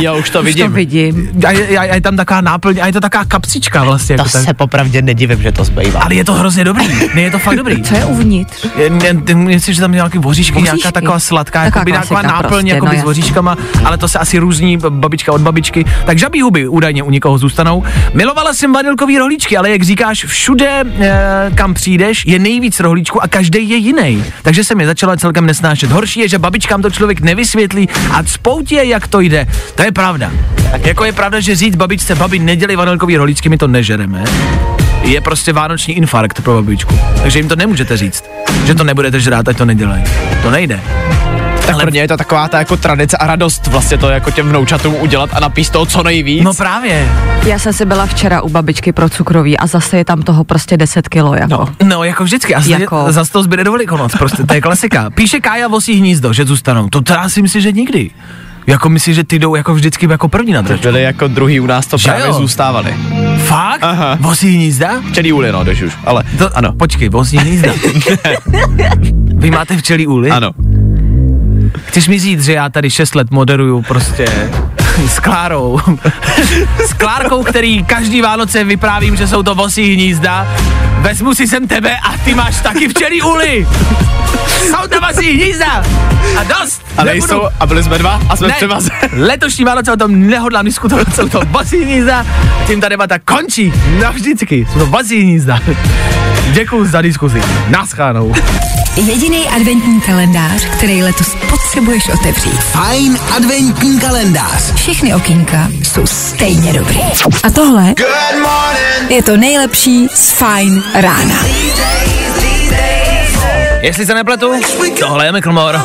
Jo, 0.00 0.16
už 0.18 0.30
to 0.30 0.38
Už 0.40 0.44
vidím. 0.44 0.66
to 0.66 0.72
vidím. 0.72 1.28
A 1.46 1.50
je, 1.50 1.78
a 1.78 1.84
je 1.94 2.00
tam 2.00 2.16
taková 2.16 2.40
náplň, 2.40 2.78
a 2.82 2.86
je 2.86 2.92
to 2.92 3.00
taková 3.00 3.24
kapsička 3.24 3.84
vlastně. 3.84 4.16
To 4.16 4.20
Jako 4.20 4.30
tak. 4.32 4.44
se 4.44 4.54
popravdě 4.54 5.02
nedivím, 5.02 5.42
že 5.42 5.52
to 5.52 5.64
zbývá. 5.64 6.00
Ale 6.00 6.14
je 6.14 6.24
to 6.24 6.32
hrozně 6.34 6.64
dobrý. 6.64 6.84
Ne, 7.14 7.22
je 7.22 7.30
to 7.30 7.38
fakt 7.38 7.56
dobrý. 7.56 7.82
Co 7.82 7.94
je 7.94 8.04
uvnitř? 8.04 8.66
Je- 8.76 8.90
ne- 8.90 9.12
ne- 9.12 9.34
Myslím, 9.34 9.74
že 9.74 9.80
tam 9.80 9.92
nějaký 9.92 10.18
voříšky, 10.18 10.54
Voříšky. 10.54 10.76
nějaká 10.76 10.92
taková 10.92 11.18
sladká, 11.18 11.64
Taková 11.64 11.80
jakoby 11.80 11.90
nějaká 11.92 12.06
klasika 12.08 12.32
náplň 12.32 12.48
prostě, 12.50 12.68
jakoby 12.74 12.96
no 12.96 13.02
s 13.02 13.04
voříškama, 13.04 13.56
ale 13.84 13.98
to 13.98 14.08
se 14.08 14.18
asi 14.18 14.38
různí 14.38 14.78
babička 14.90 15.32
od 15.32 15.40
babičky. 15.40 15.84
Tak 16.06 16.18
žabí 16.18 16.42
huby 16.42 16.68
údajně 16.68 17.02
u 17.02 17.10
někoho 17.10 17.38
zůstanou. 17.38 17.84
Milovala 18.14 18.54
jsem 18.54 18.72
vanilkový 18.72 19.18
rohlíčky, 19.18 19.56
ale 19.56 19.70
jak 19.70 19.82
říkáš, 19.82 20.24
všude, 20.24 20.84
e, 21.00 21.50
kam 21.54 21.74
přijdeš, 21.74 22.26
je 22.26 22.38
nejvíc 22.38 22.80
rohlíčků 22.80 23.22
a 23.22 23.28
každý 23.28 23.68
je 23.68 23.76
jiný. 23.76 24.24
Takže 24.42 24.64
se 24.64 24.74
mi 24.74 24.86
začala 24.86 25.16
celkem 25.16 25.46
nesnášet. 25.46 25.90
Horší 25.90 26.20
je, 26.20 26.28
že 26.28 26.38
babičkám 26.38 26.82
to 26.82 26.90
člověk 26.90 27.20
nevysvětlí 27.20 27.88
a 28.10 28.24
spoutě, 28.24 28.82
jak 28.84 29.06
to 29.06 29.20
jde. 29.20 29.46
To 29.74 29.82
je 29.82 29.92
pravda. 29.92 30.30
Jako 30.84 31.04
je 31.04 31.12
pravda, 31.12 31.40
že 31.40 31.56
říct 31.56 31.76
babičce, 31.76 32.14
babi, 32.14 32.38
nedělej 32.38 32.76
vanilkový 32.76 33.16
rohlíčky, 33.16 33.48
my 33.48 33.58
to 33.58 33.68
nežereme 33.68 34.24
je 35.02 35.20
prostě 35.20 35.52
vánoční 35.52 35.94
infarkt 35.94 36.40
pro 36.40 36.54
babičku. 36.54 36.98
Takže 37.22 37.38
jim 37.38 37.48
to 37.48 37.56
nemůžete 37.56 37.96
říct, 37.96 38.24
že 38.66 38.74
to 38.74 38.84
nebudete 38.84 39.20
žrát, 39.20 39.48
ať 39.48 39.56
to 39.56 39.64
nedělají. 39.64 40.04
To 40.42 40.50
nejde. 40.50 40.80
Tak 41.66 41.76
pro 41.80 41.90
ně 41.90 42.00
je 42.00 42.08
to 42.08 42.16
taková 42.16 42.48
ta 42.48 42.58
jako 42.58 42.76
tradice 42.76 43.16
a 43.16 43.26
radost 43.26 43.66
vlastně 43.66 43.98
to 43.98 44.08
jako 44.08 44.30
těm 44.30 44.48
vnoučatům 44.48 44.94
udělat 45.00 45.30
a 45.32 45.40
napíst 45.40 45.72
toho 45.72 45.86
co 45.86 46.02
nejvíc. 46.02 46.44
No 46.44 46.54
právě. 46.54 47.08
Já 47.46 47.58
jsem 47.58 47.72
si 47.72 47.84
byla 47.84 48.06
včera 48.06 48.40
u 48.42 48.48
babičky 48.48 48.92
pro 48.92 49.08
cukroví 49.08 49.58
a 49.58 49.66
zase 49.66 49.96
je 49.96 50.04
tam 50.04 50.22
toho 50.22 50.44
prostě 50.44 50.76
10 50.76 51.08
kilo, 51.08 51.34
jako. 51.34 51.48
No, 51.50 51.68
no 51.88 52.04
jako 52.04 52.24
vždycky. 52.24 52.54
A 52.54 52.60
Jako- 52.60 52.82
jako... 52.82 53.12
zase 53.12 53.32
to 53.32 53.42
zbyde 53.42 53.64
do 53.64 53.72
velikonoc, 53.72 54.12
prostě, 54.18 54.42
to 54.42 54.54
je 54.54 54.60
klasika. 54.60 55.10
Píše 55.14 55.40
Kája 55.40 55.68
Vosí 55.68 55.94
hnízdo, 55.94 56.32
že 56.32 56.44
zůstanou. 56.44 56.88
To 56.88 57.00
teda 57.00 57.28
si 57.28 57.42
myslím, 57.42 57.62
že 57.62 57.72
nikdy. 57.72 58.10
Jako 58.66 58.88
myslíš, 58.88 59.16
že 59.16 59.24
ty 59.24 59.38
jdou 59.38 59.54
jako 59.54 59.74
vždycky 59.74 60.06
jako 60.10 60.28
první 60.28 60.52
na 60.52 60.62
To 60.62 60.74
byli 60.76 61.02
jako 61.02 61.28
druhý 61.28 61.60
u 61.60 61.66
nás 61.66 61.86
to 61.86 61.98
Že 61.98 62.08
právě 62.08 62.26
jo? 62.26 62.32
zůstávali. 62.32 62.94
Fakt? 63.44 63.82
Aha. 63.82 64.16
Vosí 64.20 64.54
hnízda? 64.54 64.90
Včelí 65.10 65.32
úly, 65.32 65.52
no, 65.52 65.64
jdeš 65.64 65.82
už, 65.82 65.92
ale 66.04 66.24
To, 66.38 66.56
ano. 66.56 66.72
Počkej, 66.72 67.08
vosí 67.08 67.36
hnízda. 67.38 67.72
Vy 69.34 69.50
máte 69.50 69.76
včelí 69.76 70.06
úly? 70.06 70.30
Ano. 70.30 70.50
Chceš 71.84 72.08
mi 72.08 72.18
říct, 72.18 72.44
že 72.44 72.52
já 72.52 72.68
tady 72.68 72.90
6 72.90 73.14
let 73.14 73.30
moderuju 73.30 73.82
prostě 73.82 74.26
s 75.08 75.18
Klárou. 75.20 75.80
s 76.88 76.92
Klárkou, 76.92 77.42
který 77.42 77.84
každý 77.84 78.20
Vánoce 78.20 78.64
vyprávím, 78.64 79.16
že 79.16 79.26
jsou 79.28 79.42
to 79.42 79.54
vosí 79.54 79.94
hnízda. 79.94 80.46
Vezmu 81.00 81.34
si 81.34 81.46
sem 81.46 81.68
tebe 81.68 81.96
a 81.98 82.18
ty 82.24 82.34
máš 82.34 82.60
taky 82.60 82.88
včelí 82.88 83.22
úly. 83.22 83.66
Jsou 84.66 84.88
to 84.88 85.00
vosí 85.00 85.32
hnízda. 85.32 85.82
A 86.40 86.44
dost. 86.44 86.82
A 86.96 87.04
Nebudu- 87.04 87.06
nejsou, 87.06 87.42
a 87.60 87.66
byli 87.66 87.82
jsme 87.82 87.98
dva 87.98 88.20
a 88.28 88.36
jsme 88.36 88.48
ne, 88.48 88.54
převaze. 88.54 88.90
letošní 89.16 89.64
Vánoce 89.64 89.92
o 89.92 89.96
tom 89.96 90.20
nehodlám 90.26 90.64
diskutovat, 90.64 91.14
jsou 91.14 91.28
to 91.28 91.40
vosí 91.50 91.84
hnízda. 91.84 92.26
Tím 92.66 92.80
ta 92.80 92.88
debata 92.88 93.18
končí 93.18 93.72
navždycky. 94.00 94.66
Jsou 94.72 94.78
to 94.78 94.86
vosí 94.86 95.20
hnízda. 95.22 95.58
Děkuju 96.52 96.84
za 96.84 97.02
diskuzi. 97.02 97.42
Naschánou. 97.68 98.34
Jediný 98.96 99.48
adventní 99.48 100.00
kalendář, 100.00 100.64
který 100.64 101.02
letos 101.02 101.36
potřebuješ 101.50 102.08
otevřít. 102.08 102.60
Fajn 102.60 103.18
adventní 103.36 104.00
kalendář. 104.00 104.81
Všechny 104.82 105.14
okýnka 105.14 105.68
jsou 105.82 106.06
stejně 106.06 106.72
dobrý. 106.72 107.00
A 107.42 107.50
tohle 107.50 107.94
je 109.08 109.22
to 109.22 109.36
nejlepší 109.36 110.08
z 110.14 110.30
Fajn 110.30 110.82
rána. 110.94 111.34
Jestli 113.80 114.06
se 114.06 114.14
nepletu, 114.14 114.52
tohle 115.00 115.26
je 115.26 115.32
Miklmore. 115.32 115.78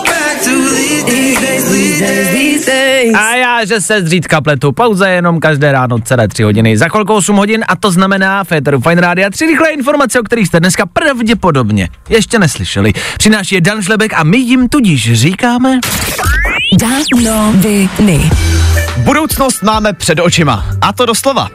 A 3.16 3.36
já, 3.36 3.66
že 3.66 3.82
se 3.82 4.02
zřídka 4.02 4.42
pletu, 4.42 4.72
pauza 4.72 5.08
jenom 5.08 5.40
každé 5.40 5.72
ráno 5.72 6.00
celé 6.00 6.28
tři 6.28 6.44
hodiny. 6.44 6.78
Za 6.78 6.90
chvilku 6.90 7.14
8 7.14 7.36
hodin 7.36 7.66
a 7.68 7.76
to 7.76 7.92
znamená 7.92 8.44
Féteru 8.44 8.82
Fine 8.82 9.02
Radio. 9.02 9.30
Tři 9.30 9.46
rychlé 9.46 9.70
informace, 9.70 10.20
o 10.20 10.24
kterých 10.24 10.48
jste 10.48 10.60
dneska 10.60 10.86
pravděpodobně 10.86 11.90
ještě 12.10 12.40
neslyšeli. 12.40 12.94
Přináší 13.18 13.56
je 13.56 13.62
Dan 13.62 13.82
Šlebek 13.84 14.14
a 14.14 14.24
my 14.24 14.38
jim 14.38 14.70
tudíž 14.70 15.14
říkáme... 15.14 15.80
Danoviny. 16.80 18.30
Budoucnost 19.08 19.64
máme 19.64 19.94
před 19.94 20.20
očima. 20.20 20.66
A 20.82 20.94
to 20.94 21.06
doslova. 21.06 21.50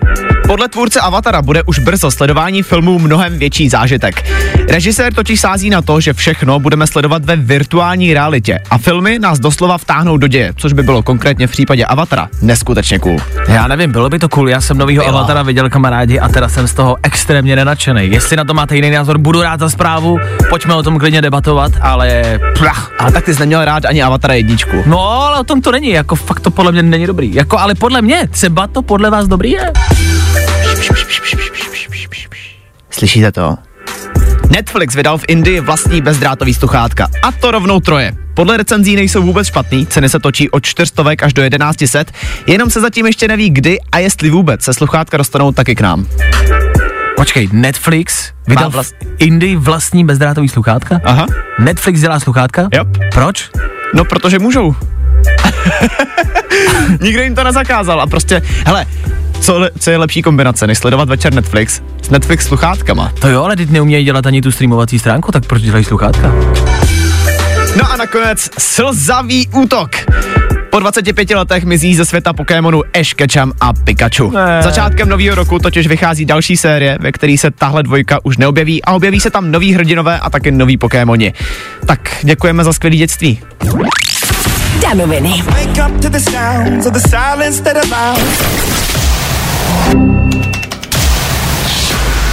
Podle 0.46 0.68
tvůrce 0.68 1.00
Avatara 1.00 1.42
bude 1.42 1.62
už 1.62 1.78
brzo 1.78 2.10
sledování 2.10 2.62
filmů 2.62 2.98
mnohem 2.98 3.38
větší 3.38 3.68
zážitek. 3.68 4.24
Režisér 4.68 5.14
totiž 5.14 5.40
sází 5.40 5.70
na 5.70 5.82
to, 5.82 6.00
že 6.00 6.12
všechno 6.12 6.58
budeme 6.58 6.86
sledovat 6.86 7.24
ve 7.24 7.36
virtuální 7.36 8.14
realitě 8.14 8.60
a 8.70 8.78
filmy 8.78 9.18
nás 9.18 9.38
doslova 9.38 9.78
vtáhnou 9.78 10.16
do 10.16 10.26
děje, 10.26 10.52
což 10.56 10.72
by 10.72 10.82
bylo 10.82 11.02
konkrétně 11.02 11.46
v 11.46 11.50
případě 11.50 11.84
Avatara 11.84 12.28
neskutečně 12.42 12.98
cool. 12.98 13.16
Já 13.48 13.68
nevím, 13.68 13.92
bylo 13.92 14.08
by 14.08 14.18
to 14.18 14.28
cool, 14.28 14.48
já 14.48 14.60
jsem 14.60 14.78
novýho. 14.78 15.08
Avatara 15.08 15.42
viděl 15.42 15.70
kamarádi 15.70 16.18
a 16.18 16.28
teda 16.28 16.48
jsem 16.48 16.68
z 16.68 16.74
toho 16.74 16.96
extrémně 17.02 17.56
nenadšený. 17.56 18.10
Jestli 18.10 18.36
na 18.36 18.44
to 18.44 18.54
máte 18.54 18.76
jiný 18.76 18.90
názor, 18.90 19.18
budu 19.18 19.42
rád 19.42 19.60
za 19.60 19.70
zprávu, 19.70 20.18
pojďme 20.48 20.74
o 20.74 20.82
tom 20.82 20.98
klidně 20.98 21.22
debatovat, 21.22 21.72
ale 21.80 22.40
plach, 22.58 22.92
Ale 22.98 23.12
tak 23.12 23.24
ty 23.24 23.34
jsi 23.34 23.40
neměl 23.40 23.64
rád 23.64 23.84
ani 23.84 24.02
Avatara 24.02 24.34
jedničku. 24.34 24.76
No, 24.86 25.00
ale 25.10 25.40
o 25.40 25.44
tom 25.44 25.60
to 25.60 25.72
není, 25.72 25.90
jako 25.90 26.14
fakt 26.16 26.40
to 26.40 26.50
podle 26.50 26.72
mě 26.72 26.82
není 26.82 27.06
dobrý. 27.06 27.34
Jako, 27.34 27.58
ale 27.58 27.74
podle 27.74 28.02
mě, 28.02 28.28
třeba 28.30 28.66
to 28.66 28.82
podle 28.82 29.10
vás 29.10 29.28
dobrý 29.28 29.50
je. 29.50 29.72
Slyšíte 32.90 33.32
to? 33.32 33.56
Netflix 34.52 34.94
vydal 34.94 35.18
v 35.18 35.24
Indii 35.28 35.60
vlastní 35.60 36.00
bezdrátový 36.00 36.54
sluchátka. 36.54 37.08
A 37.22 37.32
to 37.32 37.50
rovnou 37.50 37.80
troje. 37.80 38.12
Podle 38.34 38.56
recenzí 38.56 38.96
nejsou 38.96 39.22
vůbec 39.22 39.46
špatný, 39.46 39.86
ceny 39.86 40.08
se 40.08 40.18
točí 40.18 40.50
od 40.50 40.64
400 40.64 41.02
až 41.22 41.32
do 41.32 41.48
1100, 41.48 41.98
jenom 42.46 42.70
se 42.70 42.80
zatím 42.80 43.06
ještě 43.06 43.28
neví 43.28 43.50
kdy 43.50 43.78
a 43.92 43.98
jestli 43.98 44.30
vůbec 44.30 44.62
se 44.62 44.74
sluchátka 44.74 45.16
dostanou 45.16 45.52
taky 45.52 45.74
k 45.74 45.80
nám. 45.80 46.06
Počkej, 47.16 47.48
Netflix 47.52 48.32
vydal 48.48 48.64
Má 48.64 48.70
v 48.70 48.74
vlast- 48.74 48.94
Indii 49.18 49.56
vlastní 49.56 50.04
bezdrátový 50.04 50.48
sluchátka? 50.48 51.00
Aha. 51.04 51.26
Netflix 51.58 52.00
dělá 52.00 52.20
sluchátka? 52.20 52.68
Yep. 52.74 52.88
Proč? 53.14 53.50
No, 53.94 54.04
protože 54.04 54.38
můžou. 54.38 54.74
Nikdo 57.00 57.22
jim 57.22 57.34
to 57.34 57.44
nezakázal 57.44 58.00
a 58.00 58.06
prostě, 58.06 58.42
hele, 58.66 58.86
co, 59.42 59.58
le- 59.58 59.70
co 59.78 59.90
je 59.90 59.96
lepší 59.96 60.22
kombinace, 60.22 60.66
než 60.66 60.78
sledovat 60.78 61.08
večer 61.08 61.34
Netflix 61.34 61.80
s 62.02 62.10
Netflix 62.10 62.46
sluchátkama. 62.46 63.12
To 63.20 63.28
jo, 63.28 63.44
ale 63.44 63.56
teď 63.56 63.70
neumějí 63.70 64.04
dělat 64.04 64.26
ani 64.26 64.42
tu 64.42 64.52
streamovací 64.52 64.98
stránku, 64.98 65.32
tak 65.32 65.46
proč 65.46 65.62
dělají 65.62 65.84
sluchátka? 65.84 66.32
No 67.76 67.92
a 67.92 67.96
nakonec 67.96 68.50
slzavý 68.58 69.48
útok. 69.48 69.90
Po 70.70 70.80
25 70.80 71.30
letech 71.30 71.64
mizí 71.64 71.94
ze 71.94 72.04
světa 72.04 72.32
Pokémonu 72.32 72.82
Ash 73.00 73.14
Ketchum 73.14 73.52
a 73.60 73.72
Pikachu. 73.72 74.30
Ne. 74.30 74.62
Začátkem 74.62 75.08
nového 75.08 75.34
roku 75.34 75.58
totiž 75.58 75.86
vychází 75.86 76.24
další 76.24 76.56
série, 76.56 76.98
ve 77.00 77.12
které 77.12 77.36
se 77.38 77.50
tahle 77.50 77.82
dvojka 77.82 78.18
už 78.22 78.36
neobjeví 78.36 78.84
a 78.84 78.92
objeví 78.92 79.20
se 79.20 79.30
tam 79.30 79.50
noví 79.50 79.74
hrdinové 79.74 80.18
a 80.18 80.30
taky 80.30 80.50
noví 80.50 80.76
Pokémoni. 80.76 81.32
Tak 81.86 82.16
děkujeme 82.22 82.64
za 82.64 82.72
skvělé 82.72 82.96
dětství. 82.96 83.40
Danoviny. 84.82 85.42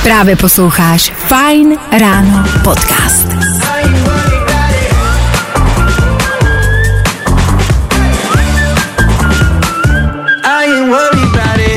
Právě 0.03 0.35
posloucháš 0.35 1.13
Fajn 1.15 1.77
ráno 1.99 2.43
podcast. 2.63 3.27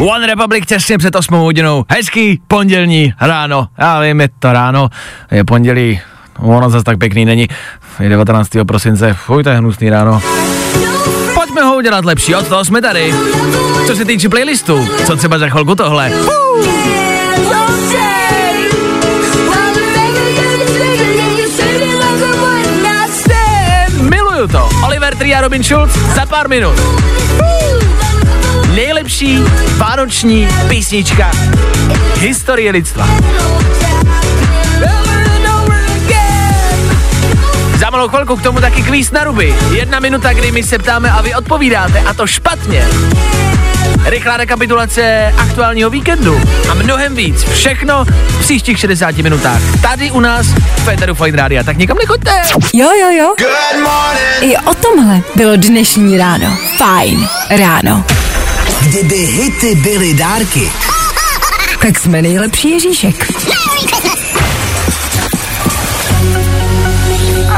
One 0.08 0.26
Republic 0.26 0.66
těsně 0.66 0.98
před 0.98 1.16
8 1.16 1.34
hodinou. 1.34 1.84
Hezký 1.88 2.40
pondělní 2.48 3.14
ráno. 3.20 3.68
Já 3.78 4.00
vím, 4.00 4.20
je 4.20 4.28
to 4.38 4.52
ráno, 4.52 4.88
je 5.30 5.44
pondělí, 5.44 6.00
ono 6.38 6.70
zase 6.70 6.84
tak 6.84 6.98
pěkný 6.98 7.24
není. 7.24 7.48
Je 8.00 8.08
19. 8.08 8.50
prosince, 8.66 9.14
fuj, 9.14 9.42
to 9.42 9.50
je 9.50 9.56
hnusný 9.56 9.90
ráno. 9.90 10.20
Pojďme 11.62 11.70
ho 11.70 11.76
udělat 11.76 12.04
lepší, 12.04 12.34
od 12.34 12.48
toho 12.48 12.64
jsme 12.64 12.82
tady. 12.82 13.14
Co 13.86 13.96
se 13.96 14.04
týče 14.04 14.28
playlistu, 14.28 14.88
co 15.06 15.16
třeba 15.16 15.38
za 15.38 15.48
chvilku 15.48 15.74
tohle. 15.74 16.12
Miluju 24.00 24.48
to. 24.48 24.68
Oliver 24.84 25.16
Tree 25.16 25.34
a 25.34 25.40
Robin 25.40 25.64
Schulz 25.64 25.92
za 26.14 26.26
pár 26.26 26.48
minut. 26.48 26.74
Nejlepší 28.74 29.38
vánoční 29.76 30.48
písnička 30.68 31.30
historie 32.14 32.72
lidstva. 32.72 33.08
Za 37.82 37.90
malou 37.90 38.08
chvilku 38.08 38.36
k 38.36 38.42
tomu 38.42 38.60
taky 38.60 38.82
kvíz 38.82 39.10
na 39.10 39.24
ruby. 39.24 39.54
Jedna 39.70 40.00
minuta, 40.00 40.32
kdy 40.32 40.52
my 40.52 40.62
se 40.62 40.78
ptáme 40.78 41.10
a 41.10 41.22
vy 41.22 41.34
odpovídáte, 41.34 42.00
a 42.00 42.14
to 42.14 42.26
špatně. 42.26 42.88
Rychlá 44.04 44.36
rekapitulace 44.36 45.34
aktuálního 45.38 45.90
víkendu 45.90 46.40
a 46.70 46.74
mnohem 46.74 47.14
víc. 47.14 47.44
Všechno 47.44 48.04
v 48.04 48.40
příštích 48.40 48.78
60 48.78 49.16
minutách. 49.16 49.60
Tady 49.82 50.10
u 50.10 50.20
nás 50.20 50.46
v 50.46 50.84
Féteru 50.84 51.14
Fine 51.14 51.36
Rádia. 51.36 51.62
Tak 51.62 51.76
nikam 51.76 51.96
nechoďte. 51.98 52.42
Jo, 52.72 52.88
jo, 53.00 53.10
jo. 53.10 53.34
Good 53.38 53.82
morning. 53.82 54.52
I 54.52 54.56
o 54.56 54.74
tomhle 54.74 55.20
bylo 55.34 55.56
dnešní 55.56 56.18
ráno. 56.18 56.58
Fajn 56.76 57.28
ráno. 57.50 58.04
Kdyby 58.80 59.16
hity 59.16 59.74
byly 59.74 60.14
dárky, 60.14 60.72
Tak 61.80 61.98
jsme 61.98 62.22
nejlepší 62.22 62.70
Ježíšek. 62.70 63.32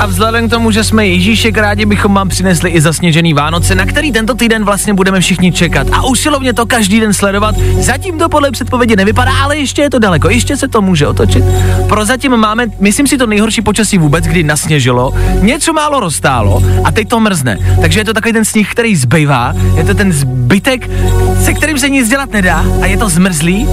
A 0.00 0.06
vzhledem 0.06 0.48
k 0.48 0.50
tomu, 0.50 0.70
že 0.70 0.84
jsme 0.84 1.06
Ježíšek, 1.06 1.58
rádi 1.58 1.86
bychom 1.86 2.14
vám 2.14 2.28
přinesli 2.28 2.70
i 2.70 2.80
zasněžený 2.80 3.34
Vánoce, 3.34 3.74
na 3.74 3.86
který 3.86 4.12
tento 4.12 4.34
týden 4.34 4.64
vlastně 4.64 4.94
budeme 4.94 5.20
všichni 5.20 5.52
čekat 5.52 5.86
a 5.92 6.06
usilovně 6.06 6.52
to 6.52 6.66
každý 6.66 7.00
den 7.00 7.12
sledovat. 7.12 7.54
Zatím 7.78 8.18
to 8.18 8.28
podle 8.28 8.50
předpovědi 8.50 8.96
nevypadá, 8.96 9.32
ale 9.42 9.56
ještě 9.56 9.82
je 9.82 9.90
to 9.90 9.98
daleko, 9.98 10.30
ještě 10.30 10.56
se 10.56 10.68
to 10.68 10.82
může 10.82 11.06
otočit. 11.06 11.44
Prozatím 11.88 12.36
máme, 12.36 12.66
myslím 12.80 13.06
si, 13.06 13.18
to 13.18 13.26
nejhorší 13.26 13.62
počasí 13.62 13.98
vůbec, 13.98 14.24
kdy 14.24 14.42
nasněžilo, 14.42 15.12
něco 15.40 15.72
málo 15.72 16.00
roztálo 16.00 16.62
a 16.84 16.92
teď 16.92 17.08
to 17.08 17.20
mrzne. 17.20 17.58
Takže 17.80 18.00
je 18.00 18.04
to 18.04 18.14
takový 18.14 18.32
ten 18.32 18.44
sníh, 18.44 18.70
který 18.70 18.96
zbývá, 18.96 19.54
je 19.76 19.84
to 19.84 19.94
ten 19.94 20.12
zbytek, 20.12 20.90
se 21.44 21.54
kterým 21.54 21.78
se 21.78 21.88
nic 21.88 22.08
dělat 22.08 22.32
nedá 22.32 22.64
a 22.82 22.86
je 22.86 22.96
to 22.96 23.08
zmrzlý 23.08 23.68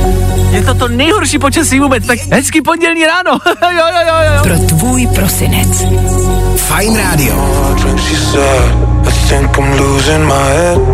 Je 0.51 0.63
to 0.63 0.73
to 0.73 0.87
nejhorší 0.87 1.39
počasí 1.39 1.79
vůbec, 1.79 2.05
tak 2.05 2.19
hezký 2.31 2.61
pondělní 2.61 3.05
ráno. 3.05 3.31
jo, 3.61 3.69
jo, 3.71 4.01
jo, 4.07 4.15
jo. 4.35 4.43
Pro 4.43 4.59
tvůj 4.59 5.07
prosinec. 5.07 5.83
Fajn 6.55 6.97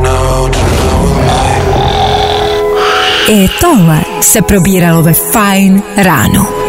now. 0.02 0.52
I 3.30 3.50
tohle 3.62 4.02
se 4.22 4.42
probíralo 4.42 5.04
ve 5.04 5.14
Fajn 5.14 5.84
ráno. 5.98 6.67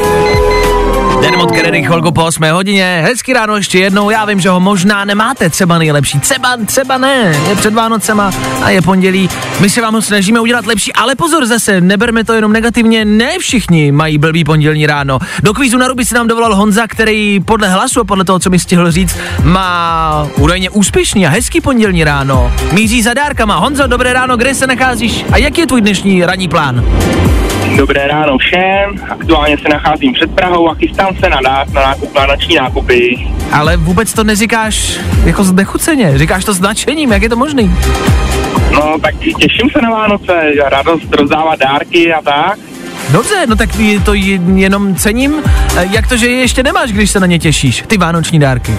Den 1.23 1.37
od 1.37 1.53
Kennedy 1.53 1.83
chvilku 1.83 2.13
po 2.13 2.25
8 2.25 2.45
hodině. 2.51 3.01
Hezký 3.05 3.33
ráno 3.33 3.57
ještě 3.57 3.79
jednou. 3.79 4.11
Já 4.11 4.25
vím, 4.25 4.41
že 4.41 4.49
ho 4.49 4.61
možná 4.61 5.05
nemáte 5.05 5.51
třeba 5.51 5.79
nejlepší. 5.79 6.21
Třeba, 6.21 6.57
třeba 6.67 6.99
ne. 6.99 7.37
Je 7.49 7.57
před 7.57 7.75
Vánocema 7.75 8.31
a 8.63 8.71
je 8.71 8.83
pondělí. 8.83 9.29
My 9.61 9.71
se 9.71 9.81
vám 9.81 9.95
ho 9.95 10.03
snažíme 10.03 10.41
udělat 10.41 10.67
lepší, 10.67 10.93
ale 10.93 11.15
pozor 11.15 11.47
zase, 11.47 11.81
neberme 11.81 12.25
to 12.25 12.33
jenom 12.33 12.53
negativně. 12.53 13.05
Ne 13.05 13.39
všichni 13.39 13.93
mají 13.93 14.19
blbý 14.19 14.45
pondělní 14.45 14.87
ráno. 14.87 15.19
Do 15.43 15.55
kvízu 15.55 15.79
na 15.79 15.89
ruby 15.89 16.05
si 16.05 16.15
nám 16.15 16.29
dovolal 16.29 16.55
Honza, 16.55 16.87
který 16.87 17.41
podle 17.41 17.69
hlasu 17.69 18.01
a 18.01 18.05
podle 18.05 18.25
toho, 18.25 18.39
co 18.39 18.51
mi 18.51 18.59
stihl 18.59 18.91
říct, 18.91 19.19
má 19.45 20.29
údajně 20.37 20.71
úspěšný 20.71 21.27
a 21.27 21.31
hezký 21.31 21.61
pondělní 21.61 22.05
ráno. 22.05 22.53
Míří 22.73 23.03
za 23.03 23.15
dárkama. 23.15 23.57
Honzo, 23.57 23.87
dobré 23.87 24.13
ráno, 24.13 24.37
kde 24.37 24.55
se 24.55 24.67
nacházíš 24.67 25.25
a 25.33 25.39
jaký 25.39 25.61
je 25.61 25.67
tvůj 25.67 25.81
dnešní 25.81 26.25
ranní 26.25 26.49
plán? 26.49 26.85
Dobré 27.77 28.09
ráno 28.09 28.39
všem, 28.39 28.95
aktuálně 29.11 29.59
se 29.59 29.69
nacházím 29.69 30.13
před 30.13 30.35
Prahou 30.35 30.71
a 30.71 30.75
chystám 30.75 31.08
se 31.15 31.29
na, 31.31 31.39
ná- 31.45 31.65
na 31.73 31.83
nákup, 31.83 32.15
na 32.15 32.27
noční 32.27 32.57
nákupy. 32.57 33.29
Ale 33.53 33.77
vůbec 33.77 34.13
to 34.13 34.25
neříkáš 34.25 34.99
jako 35.25 35.45
znechuceně, 35.45 36.19
říkáš 36.19 36.45
to 36.45 36.55
s 36.55 36.61
nadšením, 36.61 37.13
jak 37.13 37.23
je 37.23 37.29
to 37.29 37.37
možný? 37.37 37.75
No 38.73 38.97
tak 39.03 39.15
těším 39.19 39.71
se 39.73 39.81
na 39.83 39.91
Vánoce, 39.91 40.33
radost 40.69 41.15
rozdávat 41.15 41.59
dárky 41.59 42.13
a 42.13 42.23
tak. 42.23 42.59
Dobře, 43.11 43.47
no 43.49 43.57
tak 43.57 43.69
to 44.05 44.15
je- 44.15 44.41
jenom 44.55 44.95
cením. 44.97 45.35
E, 45.77 45.89
Jak 45.93 46.09
to, 46.09 46.17
že 46.17 46.27
je 46.27 46.41
ještě 46.41 46.63
nemáš, 46.63 46.93
když 46.93 47.11
se 47.11 47.21
na 47.21 47.27
ně 47.27 47.39
těšíš, 47.39 47.85
ty 47.87 47.99
vánoční 47.99 48.39
dárky? 48.39 48.73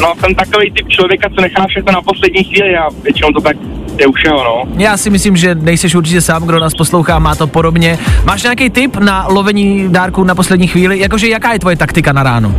No 0.00 0.12
jsem 0.20 0.34
takový 0.34 0.70
typ 0.72 0.88
člověka, 0.88 1.28
co 1.34 1.40
nechá 1.40 1.66
všechno 1.68 1.92
na 1.92 2.02
poslední 2.02 2.44
chvíli 2.44 2.76
a 2.76 2.88
většinou 3.02 3.32
to 3.32 3.40
tak 3.40 3.56
je 4.00 4.06
u 4.06 4.12
všeho, 4.12 4.44
no. 4.44 4.62
Já 4.76 4.96
si 4.96 5.10
myslím, 5.10 5.36
že 5.36 5.54
nejseš 5.54 5.94
určitě 5.94 6.20
sám, 6.20 6.46
kdo 6.46 6.60
nás 6.60 6.74
poslouchá, 6.74 7.18
má 7.18 7.34
to 7.34 7.46
podobně. 7.46 7.98
Máš 8.24 8.42
nějaký 8.42 8.70
tip 8.70 8.96
na 8.96 9.26
lovení 9.28 9.88
dárků 9.88 10.24
na 10.24 10.34
poslední 10.34 10.66
chvíli? 10.66 10.98
Jakože 10.98 11.28
jaká 11.28 11.52
je 11.52 11.58
tvoje 11.58 11.76
taktika 11.76 12.12
na 12.12 12.22
ráno? 12.22 12.54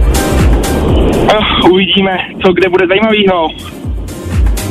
Uh, 0.90 1.72
uvidíme, 1.72 2.12
co 2.46 2.54
kde 2.54 2.70
bude 2.70 2.88
zajímavého. 2.88 3.50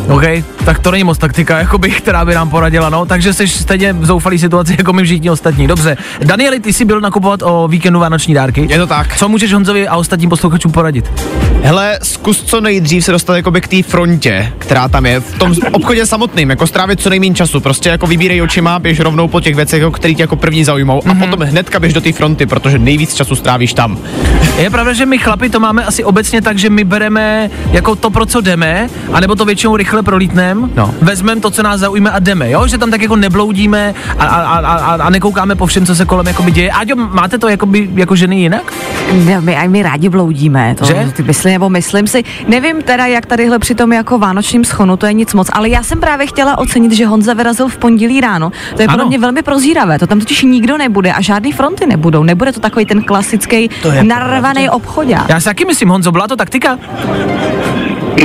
OK, 0.08 0.44
tak 0.64 0.78
to 0.78 0.90
není 0.90 1.04
moc 1.04 1.18
taktika, 1.18 1.58
jakoby, 1.58 1.90
která 1.90 2.24
by 2.24 2.34
nám 2.34 2.50
poradila, 2.50 2.90
no, 2.90 3.06
takže 3.06 3.34
jsi 3.34 3.48
stejně 3.48 3.92
v 3.92 4.06
zoufalý 4.06 4.38
situaci, 4.38 4.74
jako 4.78 4.92
my 4.92 5.04
všichni 5.04 5.30
ostatní. 5.30 5.66
Dobře, 5.66 5.96
Danieli, 6.24 6.60
ty 6.60 6.72
jsi 6.72 6.84
byl 6.84 7.00
nakupovat 7.00 7.42
o 7.42 7.68
víkendu 7.68 8.00
vánoční 8.00 8.34
dárky. 8.34 8.66
Je 8.70 8.78
to 8.78 8.86
tak. 8.86 9.16
Co 9.16 9.28
můžeš 9.28 9.52
Honzovi 9.52 9.88
a 9.88 9.96
ostatním 9.96 10.30
posluchačům 10.30 10.72
poradit? 10.72 11.12
Hele, 11.62 11.98
zkus 12.02 12.42
co 12.42 12.60
nejdřív 12.60 13.04
se 13.04 13.12
dostat 13.12 13.36
jakoby 13.36 13.60
k 13.60 13.68
té 13.68 13.82
frontě, 13.82 14.52
která 14.58 14.88
tam 14.88 15.06
je, 15.06 15.20
v 15.20 15.38
tom 15.38 15.54
obchodě 15.72 16.06
samotným, 16.06 16.50
jako 16.50 16.66
strávit 16.66 17.00
co 17.00 17.10
nejméně 17.10 17.34
času, 17.34 17.60
prostě 17.60 17.88
jako 17.88 18.06
vybírej 18.06 18.42
očima, 18.42 18.78
běž 18.78 19.00
rovnou 19.00 19.28
po 19.28 19.40
těch 19.40 19.54
věcech, 19.54 19.82
který 19.92 20.14
tě 20.14 20.22
jako 20.22 20.36
první 20.36 20.64
zaujmou 20.64 21.02
a 21.08 21.14
potom 21.14 21.40
hnedka 21.40 21.80
běž 21.80 21.92
do 21.92 22.00
té 22.00 22.12
fronty, 22.12 22.46
protože 22.46 22.78
nejvíc 22.78 23.14
času 23.14 23.36
strávíš 23.36 23.74
tam. 23.74 23.98
Je 24.58 24.70
pravda, 24.70 24.92
že 24.92 25.06
my 25.06 25.18
chlapi 25.18 25.50
to 25.50 25.60
máme 25.60 25.84
asi 25.84 26.04
obecně 26.04 26.42
tak, 26.42 26.58
že 26.58 26.70
my 26.70 26.84
bereme 26.84 27.50
jako 27.72 27.96
to, 27.96 28.10
pro 28.10 28.26
co 28.26 28.40
jdeme, 28.40 28.88
anebo 29.12 29.34
to 29.34 29.44
většinou 29.44 29.76
rychle 29.76 30.02
prolítnem, 30.68 30.86
No. 30.86 30.94
vezmeme 31.06 31.40
to, 31.40 31.50
co 31.50 31.62
nás 31.62 31.80
zaujme 31.80 32.10
a 32.10 32.18
jdeme, 32.18 32.50
jo? 32.50 32.66
Že 32.66 32.78
tam 32.78 32.90
tak 32.90 33.02
jako 33.02 33.16
nebloudíme 33.16 33.94
a, 34.18 34.24
a, 34.24 34.58
a, 34.58 34.58
a, 34.76 34.94
a 35.02 35.10
nekoukáme 35.10 35.54
po 35.54 35.66
všem, 35.66 35.86
co 35.86 35.94
se 35.94 36.04
kolem 36.04 36.26
jakoby 36.26 36.50
děje. 36.50 36.70
Aďo, 36.72 36.96
máte 36.96 37.38
to 37.38 37.48
jakoby, 37.48 37.90
jako 37.94 38.16
ženy 38.16 38.40
jinak? 38.40 38.72
Ne, 39.12 39.40
my, 39.40 39.56
a 39.56 39.68
my 39.68 39.82
rádi 39.82 40.08
bloudíme, 40.08 40.74
to 40.78 40.84
Že? 40.84 41.12
ty 41.16 41.22
myslím, 41.22 41.52
nebo 41.52 41.68
myslím 41.70 42.06
si. 42.06 42.22
Nevím 42.48 42.82
teda, 42.82 43.06
jak 43.06 43.26
tadyhle 43.26 43.58
při 43.58 43.74
tom 43.74 43.92
jako 43.92 44.18
vánočním 44.18 44.64
schonu, 44.64 44.96
to 44.96 45.06
je 45.06 45.12
nic 45.12 45.34
moc, 45.34 45.50
ale 45.52 45.68
já 45.68 45.82
jsem 45.82 46.00
právě 46.00 46.26
chtěla 46.26 46.58
ocenit, 46.58 46.92
že 46.92 47.06
Honza 47.06 47.34
vyrazil 47.34 47.68
v 47.68 47.76
pondělí 47.76 48.20
ráno. 48.20 48.50
To 48.76 48.82
je 48.82 48.88
Ano. 48.88 48.98
pro 48.98 49.06
mě 49.06 49.18
velmi 49.18 49.42
prozíravé, 49.42 49.98
to 49.98 50.06
tam 50.06 50.18
totiž 50.18 50.42
nikdo 50.42 50.78
nebude 50.78 51.12
a 51.12 51.20
žádný 51.20 51.52
fronty 51.52 51.86
nebudou. 51.86 52.22
Nebude 52.22 52.52
to 52.52 52.60
takový 52.60 52.86
ten 52.86 53.02
klasický 53.02 53.70
narvaný 54.02 54.70
obchodák. 54.70 55.28
Já 55.28 55.40
si 55.40 55.44
taky 55.44 55.64
myslím, 55.64 55.88
Honzo, 55.88 56.12
byla 56.12 56.28
to 56.28 56.36
taktika? 56.36 56.78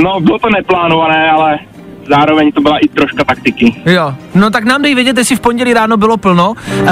No, 0.02 0.20
bylo 0.20 0.38
to 0.38 0.48
neplánované, 0.50 1.30
ale 1.30 1.58
zároveň 2.08 2.52
to 2.52 2.60
byla 2.60 2.78
i 2.78 2.88
troška 2.88 3.24
taktiky. 3.24 3.74
Jo, 3.86 4.14
no 4.34 4.50
tak 4.50 4.64
nám 4.64 4.82
dej 4.82 4.94
vědět, 4.94 5.18
jestli 5.18 5.36
v 5.36 5.40
pondělí 5.40 5.74
ráno 5.74 5.96
bylo 5.96 6.16
plno. 6.16 6.50
Uh, 6.50 6.88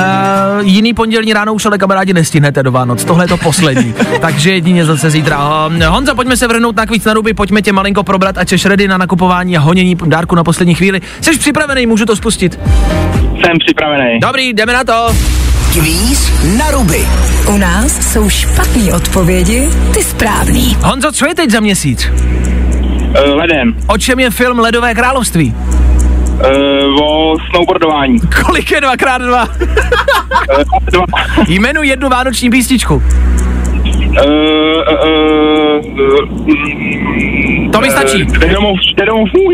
jiný 0.60 0.94
pondělní 0.94 1.32
ráno 1.32 1.54
už 1.54 1.66
ale 1.66 1.78
kamarádi 1.78 2.12
nestihnete 2.12 2.62
do 2.62 2.72
Vánoc, 2.72 3.04
tohle 3.04 3.24
je 3.24 3.28
to 3.28 3.36
poslední. 3.36 3.94
Takže 4.20 4.52
jedině 4.52 4.84
zase 4.84 5.10
zítra. 5.10 5.66
Uh, 5.66 5.84
Honza, 5.84 6.14
pojďme 6.14 6.36
se 6.36 6.48
vrhnout 6.48 6.76
na 6.76 6.86
kvíc 6.86 7.04
na 7.04 7.14
ruby, 7.14 7.34
pojďme 7.34 7.62
tě 7.62 7.72
malinko 7.72 8.02
probrat 8.02 8.38
a 8.38 8.44
češ 8.44 8.64
ready 8.64 8.88
na 8.88 8.98
nakupování 8.98 9.56
a 9.56 9.60
honění 9.60 9.96
dárku 10.06 10.34
na 10.34 10.44
poslední 10.44 10.74
chvíli. 10.74 11.00
Jsi 11.20 11.38
připravený, 11.38 11.86
můžu 11.86 12.06
to 12.06 12.16
spustit? 12.16 12.60
Jsem 13.44 13.58
připravený. 13.66 14.20
Dobrý, 14.20 14.52
jdeme 14.52 14.72
na 14.72 14.84
to. 14.84 15.14
Kvíz 15.72 16.32
na 16.58 16.70
ruby. 16.70 17.06
U 17.48 17.56
nás 17.56 18.12
jsou 18.12 18.28
špatné 18.28 18.94
odpovědi, 18.94 19.68
ty 19.94 20.02
správný. 20.02 20.76
Honzo, 20.82 21.12
co 21.12 21.26
je 21.26 21.34
teď 21.34 21.50
za 21.50 21.60
měsíc? 21.60 22.08
Uh, 23.14 23.34
leden. 23.36 23.74
O 23.86 23.98
čem 23.98 24.20
je 24.20 24.30
film 24.30 24.58
Ledové 24.58 24.94
království? 24.94 25.54
Uh, 25.54 27.02
o 27.02 27.36
snowboardování. 27.50 28.20
Kolik 28.46 28.70
je 28.70 28.80
2x2? 28.80 29.48
Uh, 29.58 30.62
dva. 30.92 31.04
Jmenuji 31.48 31.88
jednu 31.90 32.08
vánoční 32.08 32.50
písničku. 32.50 32.94
Uh, 32.94 33.02
uh, 34.90 35.86
uh, 36.48 37.70
To 37.72 37.80
mi 37.80 37.90
stačí. 37.90 38.26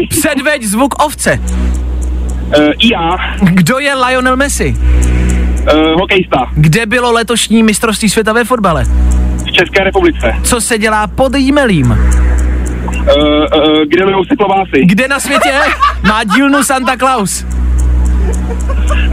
Předveď 0.08 0.62
zvuk 0.62 1.04
ovce. 1.04 1.40
Uh, 1.40 2.72
já, 2.92 3.16
Kdo 3.42 3.78
je 3.78 3.94
Lionel 3.94 4.36
Messi? 4.36 4.76
uh, 5.74 6.00
hokejista 6.00 6.46
Kde 6.54 6.86
bylo 6.86 7.12
letošní 7.12 7.62
mistrovství 7.62 8.08
světa 8.11 8.32
ve 8.32 8.44
fotbale? 8.44 8.84
v 9.46 9.52
České 9.52 9.84
republice. 9.84 10.34
Co 10.42 10.61
se 10.61 10.78
dělá 10.78 11.06
pod 11.06 11.34
jímelím? 11.36 11.98
Uh, 13.01 13.07
uh, 13.16 13.82
kde 13.88 14.05
lejou 14.05 14.24
se 14.24 14.36
klobásy? 14.36 14.84
Kde 14.84 15.09
na 15.09 15.20
světě 15.20 15.53
má 16.09 16.24
dílnu 16.24 16.62
Santa 16.62 16.96
Claus? 16.96 17.46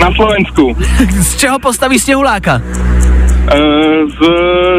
Na 0.02 0.12
Slovensku. 0.16 0.78
Z 1.22 1.36
čeho 1.38 1.60
postaví 1.60 2.00
sněhuláka? 2.00 2.62
Uh, 2.62 4.10
z, 4.10 4.20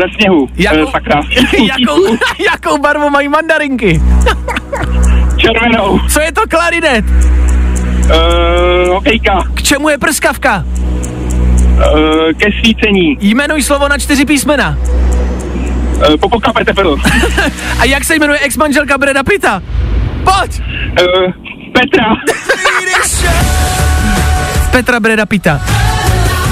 ze 0.02 0.14
sněhu. 0.16 0.48
Jakou- 0.56 0.82
Uh, 0.84 0.90
sakra. 0.90 1.20
jakou, 1.78 2.16
jakou 2.52 2.78
barvu 2.78 3.10
mají 3.10 3.28
mandarinky? 3.28 4.02
Červenou. 5.36 6.00
Co 6.08 6.20
je 6.20 6.32
to 6.32 6.40
klarinet? 6.48 7.04
Uh, 7.08 8.88
hokejka. 8.94 9.44
K 9.54 9.62
čemu 9.62 9.88
je 9.88 9.98
prskavka? 9.98 10.64
Uh, 10.66 12.32
ke 12.36 12.46
svícení. 12.60 13.16
Jmenuj 13.20 13.62
slovo 13.62 13.88
na 13.88 13.98
čtyři 13.98 14.24
písmena. 14.24 14.78
Uh, 15.98 16.16
Popoka 16.16 16.52
Petefil. 16.52 16.90
Uh, 17.38 17.80
A 17.80 17.84
jak 17.84 18.04
se 18.04 18.14
jmenuje 18.14 18.38
ex-manželka 18.38 18.98
Breda 18.98 19.22
Pitta? 19.22 19.62
Pojď! 20.24 20.60
Petra. 21.72 22.04
Petra 24.70 25.00
Breda 25.00 25.26
Pitta. 25.26 25.60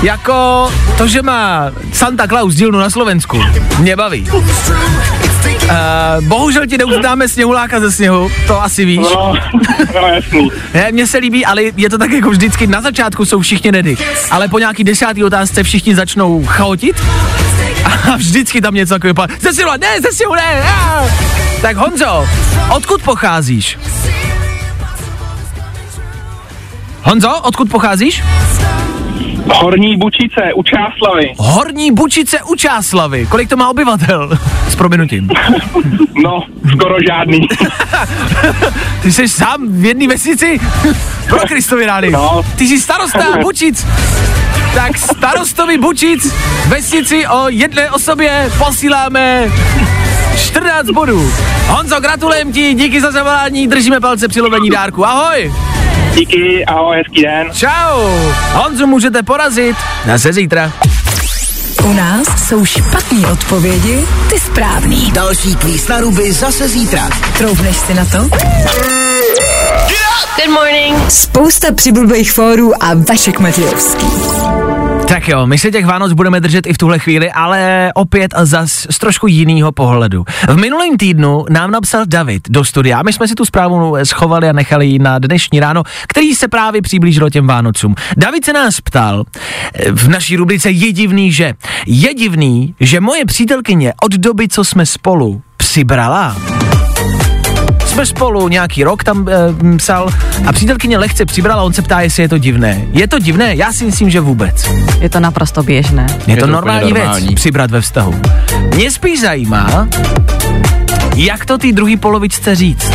Jako 0.02 0.68
to, 0.98 1.06
že 1.08 1.22
má 1.22 1.70
Santa 1.92 2.26
Claus 2.28 2.54
dílnu 2.54 2.78
na 2.78 2.90
Slovensku, 2.90 3.42
mě 3.78 3.96
baví. 3.96 4.28
Uh, 4.30 4.40
bohužel 6.20 6.66
ti 6.66 6.78
neuznáme 6.78 7.28
sněhuláka 7.28 7.80
ze 7.80 7.92
sněhu, 7.92 8.30
to 8.46 8.62
asi 8.62 8.84
víš. 8.84 8.98
No, 9.14 9.34
no 9.94 10.08
jasný. 10.08 10.48
Ne, 10.74 10.92
mně 10.92 11.06
se 11.06 11.18
líbí, 11.18 11.46
ale 11.46 11.62
je 11.76 11.90
to 11.90 11.98
tak 11.98 12.10
jako 12.10 12.30
vždycky, 12.30 12.66
na 12.66 12.80
začátku 12.80 13.24
jsou 13.24 13.40
všichni 13.40 13.70
ready, 13.70 13.96
ale 14.30 14.48
po 14.48 14.58
nějaký 14.58 14.84
desátý 14.84 15.24
otázce 15.24 15.62
všichni 15.62 15.94
začnou 15.94 16.44
chaotit 16.46 17.02
a 18.12 18.16
vždycky 18.16 18.60
tam 18.60 18.74
něco 18.74 18.94
takového 18.94 19.12
vypadá. 19.14 19.34
Ze 19.40 19.52
sněhu, 19.52 19.70
ne, 19.80 20.00
ze 20.00 20.12
sněhu, 20.12 20.34
ne, 20.34 20.62
a! 20.62 21.04
Tak 21.62 21.76
Honzo, 21.76 22.28
odkud 22.74 23.02
pocházíš? 23.02 23.78
Honzo, 27.02 27.40
odkud 27.40 27.70
pocházíš? 27.70 28.22
Horní 29.54 29.96
Bučice 29.96 30.54
u 30.54 30.62
Čáslavy. 30.62 31.32
Horní 31.38 31.92
Bučice 31.92 32.42
u 32.42 32.54
Čáslavy. 32.56 33.26
Kolik 33.26 33.48
to 33.48 33.56
má 33.56 33.68
obyvatel? 33.68 34.38
S 34.68 34.76
prominutím. 34.76 35.28
No, 36.22 36.42
skoro 36.76 36.94
žádný. 37.08 37.40
Ty 39.02 39.12
jsi 39.12 39.28
sám 39.28 39.68
v 39.68 39.84
jedné 39.84 40.08
vesnici? 40.08 40.60
Pro 41.28 41.38
Kristovi 41.38 41.86
rády. 41.86 42.10
No. 42.10 42.42
Ty 42.56 42.64
jsi 42.68 42.80
starosta 42.80 43.24
Bučic. 43.42 43.86
Tak 44.74 44.98
starostovi 44.98 45.78
Bučic 45.78 46.34
vesnici 46.68 47.26
o 47.26 47.48
jedné 47.48 47.90
osobě 47.90 48.50
posíláme 48.58 49.52
14 50.36 50.86
bodů. 50.90 51.32
Honzo, 51.66 52.00
gratulujem 52.00 52.52
ti, 52.52 52.74
díky 52.74 53.00
za 53.00 53.10
zavolání, 53.10 53.68
držíme 53.68 54.00
palce 54.00 54.28
při 54.28 54.40
lovení 54.40 54.70
dárku. 54.70 55.06
Ahoj. 55.06 55.52
Díky, 56.16 56.64
ahoj, 56.64 56.96
hezký 56.96 57.22
den. 57.22 57.50
Čau! 57.52 58.00
Honzu 58.52 58.86
můžete 58.86 59.22
porazit. 59.22 59.76
Zase 60.06 60.32
zítra. 60.32 60.72
U 61.84 61.92
nás 61.92 62.48
jsou 62.48 62.64
špatné 62.64 63.26
odpovědi, 63.32 64.04
ty 64.30 64.38
správný. 64.40 65.12
Další 65.12 65.56
kvíz 65.56 65.88
na 65.88 66.00
ruby 66.00 66.32
zase 66.32 66.68
zítra. 66.68 67.08
Troufneš 67.38 67.76
si 67.76 67.94
na 67.94 68.04
to? 68.04 68.18
Good 70.36 70.54
morning. 70.54 71.10
Spousta 71.10 71.72
přibulbých 71.72 72.32
fórů 72.32 72.82
a 72.84 72.94
Vašek 72.94 73.38
Matějovský. 73.38 74.06
Tak 75.08 75.28
jo, 75.28 75.46
my 75.46 75.58
se 75.58 75.70
těch 75.70 75.86
Vánoc 75.86 76.12
budeme 76.12 76.40
držet 76.40 76.66
i 76.66 76.72
v 76.72 76.78
tuhle 76.78 76.98
chvíli, 76.98 77.32
ale 77.32 77.90
opět 77.94 78.34
a 78.34 78.44
zas 78.44 78.86
z 78.90 78.98
trošku 78.98 79.26
jiného 79.26 79.72
pohledu. 79.72 80.24
V 80.48 80.56
minulém 80.56 80.96
týdnu 80.96 81.44
nám 81.50 81.70
napsal 81.70 82.06
David 82.06 82.48
do 82.48 82.64
studia, 82.64 83.02
my 83.02 83.12
jsme 83.12 83.28
si 83.28 83.34
tu 83.34 83.44
zprávu 83.44 83.96
schovali 84.04 84.48
a 84.48 84.52
nechali 84.52 84.86
ji 84.86 84.98
na 84.98 85.18
dnešní 85.18 85.60
ráno, 85.60 85.82
který 86.08 86.34
se 86.34 86.48
právě 86.48 86.82
přiblížilo 86.82 87.30
těm 87.30 87.46
Vánocům. 87.46 87.94
David 88.16 88.44
se 88.44 88.52
nás 88.52 88.80
ptal 88.80 89.24
v 89.90 90.08
naší 90.08 90.36
rubrice 90.36 90.70
Je 90.70 90.92
divný, 90.92 91.32
že 91.32 91.54
je 91.86 92.14
divný, 92.14 92.74
že 92.80 93.00
moje 93.00 93.24
přítelkyně 93.24 93.92
od 94.02 94.12
doby, 94.12 94.48
co 94.48 94.64
jsme 94.64 94.86
spolu, 94.86 95.42
přibrala 95.56 96.36
jsme 97.96 98.06
spolu 98.06 98.48
nějaký 98.48 98.84
rok 98.84 99.04
tam 99.04 99.26
e, 99.28 99.76
psal 99.76 100.08
a 100.46 100.52
přítelkyně 100.52 100.98
lehce 100.98 101.24
přibrala, 101.24 101.62
on 101.62 101.72
se 101.72 101.82
ptá, 101.82 102.00
jestli 102.00 102.22
je 102.22 102.28
to 102.28 102.38
divné. 102.38 102.80
Je 102.92 103.08
to 103.08 103.18
divné? 103.18 103.54
Já 103.56 103.72
si 103.72 103.84
myslím, 103.84 104.10
že 104.10 104.20
vůbec. 104.20 104.70
Je 105.00 105.08
to 105.08 105.20
naprosto 105.20 105.62
běžné. 105.62 106.06
Je, 106.26 106.34
Je 106.34 106.36
to, 106.36 106.46
to 106.46 106.52
normální, 106.52 106.80
úplně 106.82 106.94
věc, 106.94 107.04
normální. 107.06 107.34
přibrat 107.34 107.70
ve 107.70 107.80
vztahu. 107.80 108.14
Mě 108.74 108.90
spíš 108.90 109.20
zajímá, 109.20 109.88
jak 111.14 111.44
to 111.44 111.58
ty 111.58 111.72
druhý 111.72 111.96
polovičce 111.96 112.54
říct. 112.54 112.90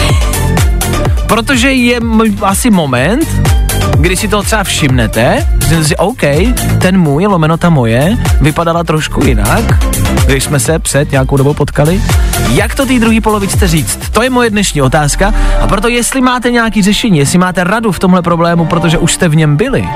Protože 1.27 1.71
je 1.71 1.97
m- 1.97 2.37
asi 2.41 2.69
moment, 2.69 3.27
kdy 3.97 4.17
si 4.17 4.27
to 4.27 4.43
třeba 4.43 4.63
všimnete, 4.63 5.47
že 5.69 5.83
si, 5.85 5.95
OK, 5.97 6.21
ten 6.81 6.97
můj, 6.97 7.25
lomeno 7.27 7.57
ta 7.57 7.69
moje, 7.69 8.17
vypadala 8.41 8.83
trošku 8.83 9.23
jinak, 9.25 9.63
když 10.25 10.43
jsme 10.43 10.59
se 10.59 10.79
před 10.79 11.11
nějakou 11.11 11.37
dobou 11.37 11.53
potkali. 11.53 12.01
Jak 12.49 12.75
to 12.75 12.85
té 12.85 12.99
druhý 12.99 13.21
polovičce 13.21 13.67
říct? 13.67 13.99
To 14.11 14.21
je 14.21 14.29
moje 14.29 14.49
dnešní 14.49 14.81
otázka 14.81 15.33
a 15.61 15.67
proto 15.67 15.87
jestli 15.87 16.21
máte 16.21 16.51
nějaký 16.51 16.81
řešení, 16.81 17.19
jestli 17.19 17.37
máte 17.37 17.63
radu 17.63 17.91
v 17.91 17.99
tomhle 17.99 18.21
problému, 18.21 18.65
protože 18.65 18.97
už 18.97 19.13
jste 19.13 19.29
v 19.29 19.35
něm 19.35 19.57
byli, 19.57 19.89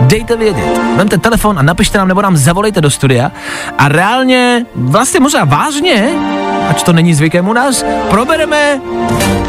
dejte 0.00 0.36
vědět. 0.36 0.80
Vemte 0.96 1.18
telefon 1.18 1.58
a 1.58 1.62
napište 1.62 1.98
nám 1.98 2.08
nebo 2.08 2.22
nám 2.22 2.36
zavolejte 2.36 2.80
do 2.80 2.90
studia 2.90 3.32
a 3.78 3.88
reálně, 3.88 4.64
vlastně 4.74 5.20
možná 5.20 5.44
vážně, 5.44 6.08
ač 6.68 6.82
to 6.82 6.92
není 6.92 7.14
zvykem 7.14 7.48
u 7.48 7.52
nás, 7.52 7.84
probereme 8.10 8.80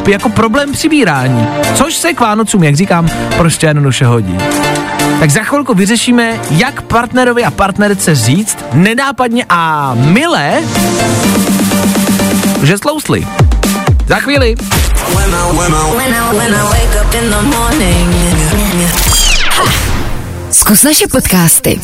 jako 0.08 0.30
problém 0.30 0.72
přibírání, 0.72 1.48
což 1.74 1.96
se 1.96 2.14
k 2.14 2.20
Vánocům, 2.20 2.64
jak 2.64 2.76
říkám, 2.76 3.10
prostě 3.38 3.68
jednoduše 3.68 4.06
hodí. 4.06 4.38
Tak 5.20 5.30
za 5.32 5.44
chvilku 5.44 5.74
vyřešíme, 5.74 6.40
jak 6.50 6.82
partnerovi 6.82 7.44
a 7.44 7.52
partnerce 7.52 8.16
říct 8.16 8.58
nenápadně 8.74 9.46
a 9.50 9.94
milé, 9.96 10.62
že 12.64 12.78
slousli. 12.78 13.28
Za 14.08 14.16
chvíli. 14.16 14.56
Zkus 20.52 20.84
naše 20.84 21.08
podcasty. 21.08 21.80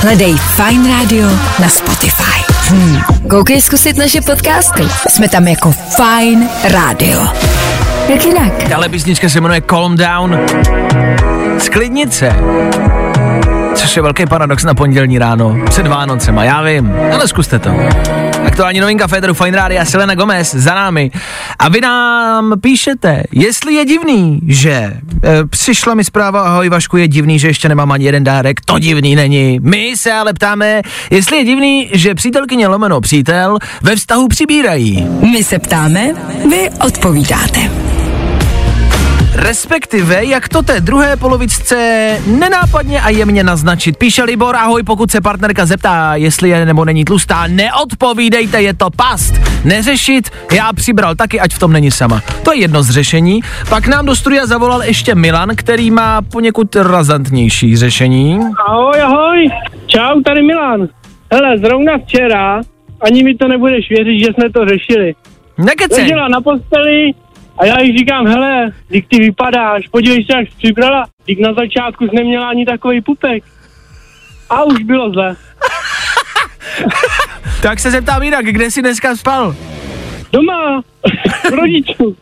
Hledej 0.00 0.36
Fine 0.36 0.90
Radio 0.90 1.28
na 1.58 1.68
Spotify. 1.68 2.52
Hmm. 2.68 3.00
Koukej 3.30 3.60
zkusit 3.62 3.96
naše 3.96 4.20
podcasty. 4.20 4.82
Jsme 5.08 5.28
tam 5.28 5.48
jako 5.48 5.72
Fine 5.72 6.48
Radio. 6.64 7.20
Jak 8.08 8.24
jinak? 8.24 8.52
Tahle 8.68 8.88
písnička 8.88 9.28
se 9.28 9.40
jmenuje 9.40 9.60
Calm 9.60 9.96
Down. 9.96 10.38
Sklidnit 11.60 12.14
se. 12.14 12.36
Což 13.74 13.96
je 13.96 14.02
velký 14.02 14.26
paradox 14.26 14.64
na 14.64 14.74
pondělní 14.74 15.18
ráno. 15.18 15.56
Před 15.64 15.86
Vánocema, 15.86 16.44
já 16.44 16.62
vím, 16.62 16.92
ale 17.12 17.28
zkuste 17.28 17.58
to. 17.58 17.70
Aktuální 18.46 18.80
novinka 18.80 19.06
Federu 19.06 19.34
Fine 19.34 19.56
Radio, 19.56 19.84
Selena 19.84 20.14
Gomez 20.14 20.54
za 20.54 20.74
námi. 20.74 21.10
A 21.58 21.68
vy 21.68 21.80
nám 21.80 22.60
píšete, 22.60 23.22
jestli 23.32 23.74
je 23.74 23.84
divný, 23.84 24.40
že 24.46 24.70
e, 24.70 24.98
přišla 25.50 25.94
mi 25.94 26.04
zpráva, 26.04 26.42
ahoj 26.42 26.68
Vašku, 26.68 26.96
je 26.96 27.08
divný, 27.08 27.38
že 27.38 27.48
ještě 27.48 27.68
nemám 27.68 27.92
ani 27.92 28.04
jeden 28.04 28.24
dárek, 28.24 28.60
to 28.64 28.78
divný 28.78 29.16
není. 29.16 29.60
My 29.62 29.92
se 29.96 30.12
ale 30.12 30.32
ptáme, 30.32 30.82
jestli 31.10 31.36
je 31.36 31.44
divný, 31.44 31.90
že 31.92 32.14
přítelkyně 32.14 32.68
lomeno 32.68 33.00
přítel 33.00 33.58
ve 33.82 33.96
vztahu 33.96 34.28
přibírají. 34.28 35.08
My 35.32 35.44
se 35.44 35.58
ptáme, 35.58 36.14
vy 36.50 36.70
odpovídáte. 36.86 37.89
Respektive, 39.40 40.24
jak 40.24 40.48
to 40.48 40.62
té 40.62 40.80
druhé 40.80 41.16
polovičce 41.16 41.76
nenápadně 42.26 43.00
a 43.00 43.10
jemně 43.10 43.44
naznačit. 43.44 43.96
Píše 43.96 44.24
Libor, 44.24 44.56
ahoj, 44.56 44.82
pokud 44.82 45.10
se 45.10 45.20
partnerka 45.20 45.66
zeptá, 45.66 46.14
jestli 46.14 46.48
je 46.48 46.66
nebo 46.66 46.84
není 46.84 47.04
tlustá, 47.04 47.46
neodpovídejte, 47.46 48.62
je 48.62 48.74
to 48.74 48.90
past. 48.90 49.34
Neřešit, 49.64 50.30
já 50.52 50.72
přibral 50.72 51.14
taky, 51.14 51.40
ať 51.40 51.54
v 51.54 51.58
tom 51.58 51.72
není 51.72 51.90
sama. 51.90 52.22
To 52.44 52.52
je 52.52 52.60
jedno 52.60 52.82
z 52.82 52.90
řešení. 52.90 53.40
Pak 53.68 53.86
nám 53.86 54.06
do 54.06 54.16
studia 54.16 54.46
zavolal 54.46 54.82
ještě 54.82 55.14
Milan, 55.14 55.48
který 55.56 55.90
má 55.90 56.22
poněkud 56.22 56.76
razantnější 56.76 57.76
řešení. 57.76 58.40
Ahoj, 58.66 59.00
ahoj, 59.02 59.50
čau, 59.86 60.20
tady 60.20 60.42
Milan. 60.42 60.88
Hele, 61.32 61.58
zrovna 61.58 61.98
včera, 61.98 62.60
ani 63.00 63.22
mi 63.22 63.34
to 63.34 63.48
nebudeš 63.48 63.88
věřit, 63.88 64.20
že 64.20 64.32
jsme 64.34 64.50
to 64.50 64.64
řešili. 64.64 65.14
Nekecej. 65.58 66.02
Ležela 66.02 66.28
na 66.28 66.40
posteli 66.40 67.12
a 67.58 67.66
já 67.66 67.80
jí 67.80 67.98
říkám, 67.98 68.26
hele, 68.26 68.72
když 68.88 69.04
ty 69.08 69.18
vypadáš, 69.18 69.88
podívej 69.88 70.24
se, 70.24 70.38
jak 70.38 70.48
jsi 70.48 70.56
přibrala. 70.56 71.06
Když 71.24 71.38
na 71.38 71.52
začátku 71.52 72.04
jsi 72.04 72.16
neměla 72.16 72.48
ani 72.48 72.66
takový 72.66 73.00
pupek. 73.00 73.44
A 74.50 74.64
už 74.64 74.82
bylo 74.82 75.10
zle. 75.10 75.36
Tak 77.62 77.80
se 77.80 77.90
zeptám 77.90 78.22
jinak, 78.22 78.44
kde 78.44 78.70
jsi 78.70 78.82
dneska 78.82 79.16
spal? 79.16 79.54
Doma, 80.32 80.82
u 81.52 81.54
rodičů. 81.54 82.04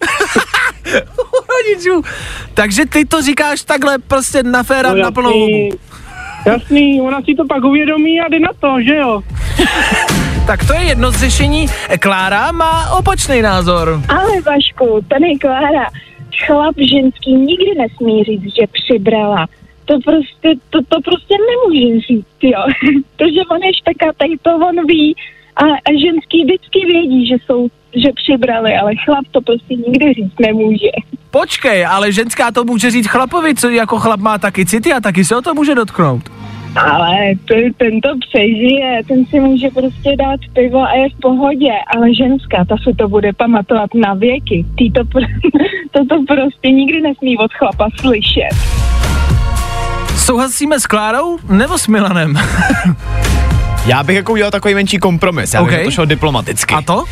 U 1.18 1.40
rodičů. 1.52 2.02
Takže 2.54 2.86
ty 2.86 3.04
to 3.04 3.22
říkáš 3.22 3.62
takhle 3.62 3.98
prostě 3.98 4.42
na 4.42 4.62
féra, 4.62 4.94
No 4.94 5.02
na 5.02 5.10
plnou 5.10 5.30
hubu. 5.30 5.68
Jasný, 6.46 7.00
ona 7.00 7.22
si 7.22 7.34
to 7.34 7.44
pak 7.46 7.64
uvědomí 7.64 8.20
a 8.20 8.28
jde 8.28 8.40
na 8.40 8.50
to, 8.60 8.76
že 8.86 8.96
jo? 8.96 9.22
Tak 10.48 10.66
to 10.66 10.74
je 10.74 10.80
jedno 10.80 11.10
z 11.10 11.16
řešení. 11.16 11.66
Klára 12.00 12.52
má 12.52 12.90
opačný 12.98 13.42
názor. 13.42 14.00
Ale 14.08 14.40
Vašku, 14.40 15.04
tady 15.08 15.28
je 15.28 15.38
Klára. 15.38 15.86
Chlap 16.46 16.76
ženský 16.76 17.32
nikdy 17.32 17.70
nesmí 17.78 18.24
říct, 18.24 18.42
že 18.42 18.64
přibrala. 18.72 19.46
To 19.84 19.94
prostě, 20.04 20.48
to, 20.70 20.78
to 20.88 20.96
prostě 21.04 21.34
nemůže 21.50 22.00
říct, 22.00 22.38
jo. 22.42 22.62
Protože 23.16 23.40
on 23.50 23.62
je 23.62 23.74
špekatej, 23.74 24.38
to 24.42 24.50
on 24.56 24.86
ví. 24.86 25.16
A, 25.56 25.64
a 25.64 25.90
ženský 26.04 26.44
vždycky 26.44 26.86
vědí, 26.86 27.26
že 27.26 27.34
jsou, 27.46 27.68
že 27.94 28.08
přibrali, 28.14 28.76
ale 28.76 28.92
chlap 29.04 29.24
to 29.30 29.40
prostě 29.40 29.74
nikdy 29.74 30.12
říct 30.12 30.38
nemůže. 30.40 30.90
Počkej, 31.30 31.86
ale 31.86 32.12
ženská 32.12 32.50
to 32.50 32.64
může 32.64 32.90
říct 32.90 33.06
chlapovi, 33.06 33.54
co 33.54 33.68
jako 33.68 33.98
chlap 33.98 34.20
má 34.20 34.38
taky 34.38 34.66
city 34.66 34.92
a 34.92 35.00
taky 35.00 35.24
se 35.24 35.36
o 35.36 35.42
to 35.42 35.54
může 35.54 35.74
dotknout. 35.74 36.22
Ale 36.76 37.16
to, 37.44 37.54
ten 37.76 38.00
to 38.00 38.08
přežije, 38.28 39.02
ten 39.08 39.26
si 39.26 39.40
může 39.40 39.70
prostě 39.70 40.16
dát 40.18 40.40
pivo 40.52 40.82
a 40.82 40.92
je 40.92 41.08
v 41.08 41.20
pohodě, 41.20 41.72
ale 41.96 42.14
ženská, 42.14 42.64
ta 42.68 42.76
se 42.84 42.90
to 42.96 43.08
bude 43.08 43.32
pamatovat 43.32 43.90
na 43.94 44.14
věky. 44.14 44.64
Tý 44.78 44.90
to, 44.90 45.00
pr- 45.00 45.40
to, 45.90 46.00
to 46.06 46.34
prostě 46.34 46.70
nikdy 46.70 47.00
nesmí 47.00 47.38
od 47.38 47.52
chlapa 47.52 47.88
slyšet. 48.00 48.54
Souhlasíme 50.16 50.80
s 50.80 50.86
Klárou 50.86 51.38
nebo 51.50 51.78
s 51.78 51.86
Milanem? 51.86 52.38
Já 53.86 54.02
bych 54.02 54.16
jako 54.16 54.32
udělal 54.32 54.50
takový 54.50 54.74
menší 54.74 54.98
kompromis, 54.98 55.54
já 55.54 55.64
bych 55.64 55.84
to 55.84 55.90
šel 55.90 56.06
diplomaticky. 56.06 56.74
A 56.74 56.82
to? 56.82 57.04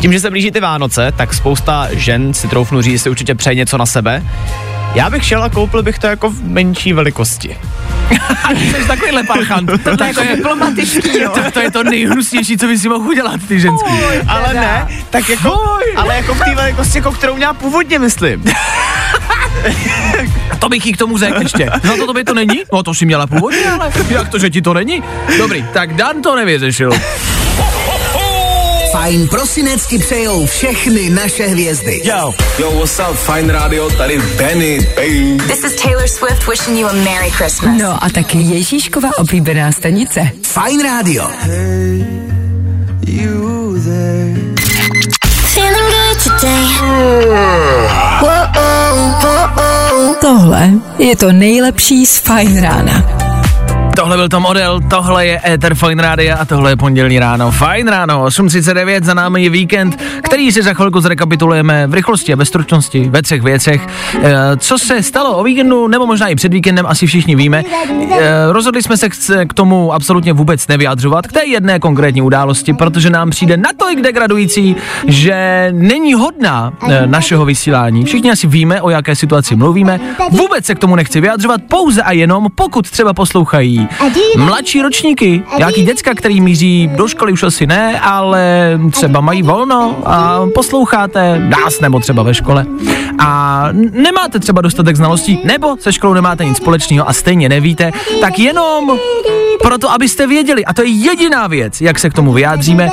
Tím, 0.00 0.12
že 0.12 0.20
se 0.20 0.30
blíží 0.30 0.50
ty 0.50 0.60
Vánoce, 0.60 1.12
tak 1.16 1.34
spousta 1.34 1.88
žen 1.92 2.34
si 2.34 2.48
troufnu 2.48 2.82
říct, 2.82 3.02
si 3.02 3.10
určitě 3.10 3.34
přeje 3.34 3.54
něco 3.54 3.78
na 3.78 3.86
sebe. 3.86 4.22
Já 4.96 5.10
bych 5.10 5.24
šel 5.24 5.42
a 5.42 5.48
koupil 5.48 5.82
bych 5.82 5.98
to 5.98 6.06
jako 6.06 6.30
v 6.30 6.42
menší 6.42 6.92
velikosti. 6.92 7.58
Jsi 8.56 8.86
takovýhle 8.86 9.24
parchant. 9.24 9.70
To, 9.84 9.96
to, 9.96 10.04
jako 10.04 10.20
diplomatický, 10.36 11.20
jo. 11.20 11.32
to, 11.34 11.50
to, 11.50 11.60
je 11.60 11.70
to 11.70 11.84
nejhnusnější, 11.84 12.58
co 12.58 12.66
by 12.66 12.78
si 12.78 12.88
mohl 12.88 13.08
udělat, 13.08 13.40
ty 13.48 13.60
ženský. 13.60 13.90
Ale 14.28 14.54
ne, 14.54 14.88
tak 15.10 15.28
jako, 15.28 15.60
ale 15.96 16.16
jako 16.16 16.34
v 16.34 16.38
té 16.38 16.54
velikosti, 16.54 16.98
jako 16.98 17.12
kterou 17.12 17.36
měla 17.36 17.54
původně, 17.54 17.98
myslím. 17.98 18.44
A 20.50 20.56
to 20.58 20.68
bych 20.68 20.86
jí 20.86 20.92
k 20.92 20.96
tomu 20.96 21.18
řekl 21.18 21.42
ještě. 21.42 21.70
No 21.84 21.96
to, 21.96 22.06
to 22.06 22.12
by 22.12 22.24
to 22.24 22.34
není? 22.34 22.62
No 22.72 22.82
to 22.82 22.94
si 22.94 23.06
měla 23.06 23.26
původně, 23.26 23.70
ale 23.70 23.92
jak 24.08 24.28
to, 24.28 24.38
že 24.38 24.50
ti 24.50 24.62
to 24.62 24.74
není? 24.74 25.02
Dobrý, 25.38 25.64
tak 25.72 25.94
Dan 25.94 26.22
to 26.22 26.36
nevyřešil. 26.36 26.90
Fajn 28.96 29.28
prosinec 29.28 29.86
ti 29.86 29.98
přejou 29.98 30.46
všechny 30.46 31.10
naše 31.10 31.46
hvězdy. 31.46 32.02
Yo. 32.04 32.32
Yo, 32.58 32.70
what's 32.70 32.98
up, 33.10 33.16
Fine 33.16 33.52
Radio, 33.52 33.90
tady 33.90 34.18
Benny, 34.18 34.78
baby. 34.94 35.36
This 35.48 35.64
is 35.64 35.82
Taylor 35.82 36.08
Swift 36.08 36.48
wishing 36.48 36.78
you 36.78 36.88
a 36.88 36.92
Merry 36.92 37.30
Christmas. 37.30 37.80
No 37.80 38.04
a 38.04 38.10
taky 38.10 38.38
Ježíškova 38.38 39.08
oblíbená 39.18 39.72
stanice. 39.72 40.30
Fajn 40.42 40.82
rádio. 40.82 41.28
Feeling 45.54 45.90
good 45.90 46.22
today. 46.24 46.66
Whoa, 48.20 48.46
whoa, 48.54 49.48
whoa. 49.56 50.14
Tohle 50.20 50.70
je 50.98 51.16
to 51.16 51.32
nejlepší 51.32 52.06
z 52.06 52.18
Fajn 52.18 52.62
rána. 52.62 53.35
Tohle 53.96 54.16
byl 54.16 54.28
to 54.28 54.40
model, 54.40 54.80
tohle 54.90 55.26
je 55.26 55.40
Ether 55.46 55.74
Fine 55.74 56.02
Radio 56.02 56.36
a 56.38 56.44
tohle 56.44 56.70
je 56.70 56.76
pondělní 56.76 57.18
ráno. 57.18 57.50
Fajn 57.50 57.88
ráno, 57.88 58.24
8.39, 58.24 59.02
za 59.02 59.14
námi 59.14 59.42
je 59.42 59.50
víkend, 59.50 60.02
který 60.22 60.52
si 60.52 60.62
za 60.62 60.74
chvilku 60.74 61.00
zrekapitulujeme 61.00 61.86
v 61.86 61.94
rychlosti 61.94 62.32
a 62.32 62.36
ve 62.36 62.44
stručnosti, 62.44 63.08
ve 63.08 63.22
třech 63.22 63.42
věcech. 63.42 63.86
E, 64.22 64.56
co 64.56 64.78
se 64.78 65.02
stalo 65.02 65.36
o 65.36 65.42
víkendu, 65.42 65.88
nebo 65.88 66.06
možná 66.06 66.28
i 66.28 66.34
před 66.34 66.52
víkendem, 66.52 66.86
asi 66.86 67.06
všichni 67.06 67.36
víme. 67.36 67.62
E, 67.62 68.52
rozhodli 68.52 68.82
jsme 68.82 68.96
se 68.96 69.08
k 69.46 69.54
tomu 69.54 69.92
absolutně 69.92 70.32
vůbec 70.32 70.68
nevyjadřovat, 70.68 71.26
k 71.26 71.32
té 71.32 71.46
jedné 71.46 71.78
konkrétní 71.78 72.22
události, 72.22 72.72
protože 72.72 73.10
nám 73.10 73.30
přijde 73.30 73.56
natolik 73.56 74.00
degradující, 74.00 74.76
že 75.06 75.68
není 75.72 76.14
hodná 76.14 76.72
e, 76.88 77.06
našeho 77.06 77.44
vysílání. 77.44 78.04
Všichni 78.04 78.30
asi 78.30 78.46
víme, 78.46 78.82
o 78.82 78.90
jaké 78.90 79.16
situaci 79.16 79.56
mluvíme. 79.56 80.00
Vůbec 80.30 80.66
se 80.66 80.74
k 80.74 80.78
tomu 80.78 80.96
nechci 80.96 81.20
vyjadřovat, 81.20 81.60
pouze 81.68 82.02
a 82.02 82.12
jenom, 82.12 82.46
pokud 82.54 82.90
třeba 82.90 83.14
poslouchají 83.14 83.85
mladší 84.36 84.82
ročníky, 84.82 85.42
nějaký 85.58 85.82
děcka, 85.82 86.14
který 86.14 86.40
míří 86.40 86.90
do 86.94 87.08
školy 87.08 87.32
už 87.32 87.42
asi 87.42 87.66
ne, 87.66 88.00
ale 88.00 88.72
třeba 88.90 89.20
mají 89.20 89.42
volno 89.42 89.96
a 90.04 90.46
posloucháte 90.54 91.38
nás 91.38 91.80
nebo 91.80 92.00
třeba 92.00 92.22
ve 92.22 92.34
škole. 92.34 92.66
A 93.18 93.68
nemáte 93.90 94.38
třeba 94.38 94.60
dostatek 94.60 94.96
znalostí, 94.96 95.40
nebo 95.44 95.76
se 95.80 95.92
školou 95.92 96.14
nemáte 96.14 96.44
nic 96.44 96.56
společného 96.56 97.08
a 97.08 97.12
stejně 97.12 97.48
nevíte, 97.48 97.90
tak 98.20 98.38
jenom 98.38 98.98
proto, 99.62 99.90
abyste 99.90 100.26
věděli, 100.26 100.64
a 100.64 100.74
to 100.74 100.82
je 100.82 100.88
jediná 100.88 101.46
věc, 101.46 101.80
jak 101.80 101.98
se 101.98 102.10
k 102.10 102.14
tomu 102.14 102.32
vyjádříme, 102.32 102.88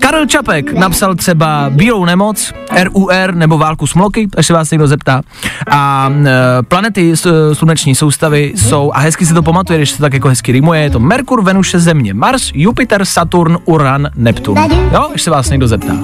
Karel 0.00 0.26
Čapek 0.26 0.72
napsal 0.72 1.14
třeba 1.14 1.70
Bílou 1.70 2.04
nemoc, 2.04 2.52
RUR 2.82 3.34
nebo 3.34 3.58
Válku 3.58 3.86
smloky, 3.86 4.28
až 4.36 4.46
se 4.46 4.52
vás 4.52 4.70
někdo 4.70 4.86
zeptá. 4.86 5.22
A 5.70 6.10
e, 6.26 6.62
planety 6.62 7.16
s, 7.16 7.52
sluneční 7.52 7.94
soustavy 7.94 8.52
jsou, 8.56 8.92
a 8.94 9.00
hezky 9.00 9.26
si 9.26 9.34
to 9.34 9.42
pamatuje, 9.42 9.78
když 9.78 9.90
se 9.90 9.96
to 9.96 10.02
tak 10.02 10.12
jako 10.12 10.28
hezky 10.28 10.52
rýmuje, 10.52 10.80
je 10.80 10.90
to 10.90 11.00
Merkur, 11.00 11.42
Venuše, 11.42 11.78
Země, 11.78 12.14
Mars, 12.14 12.50
Jupiter, 12.54 13.04
Saturn, 13.04 13.56
Uran, 13.64 14.08
Neptun. 14.14 14.58
Jo, 14.92 15.10
až 15.14 15.22
se 15.22 15.30
vás 15.30 15.50
někdo 15.50 15.68
zeptá. 15.68 15.96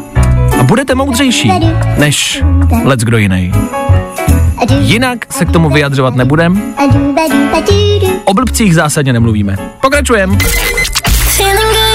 A 0.61 0.63
budete 0.63 0.95
moudřejší 0.95 1.53
než 1.99 2.45
let's 2.85 3.05
kdo 3.05 3.19
jiný. 3.19 3.53
Jinak 4.81 5.33
se 5.33 5.45
k 5.45 5.53
tomu 5.53 5.71
vyjadřovat 5.71 6.15
nebudem. 6.15 6.63
O 8.25 8.35
blbcích 8.35 8.75
zásadně 8.75 9.13
nemluvíme. 9.13 9.57
Pokračujeme. 9.81 10.39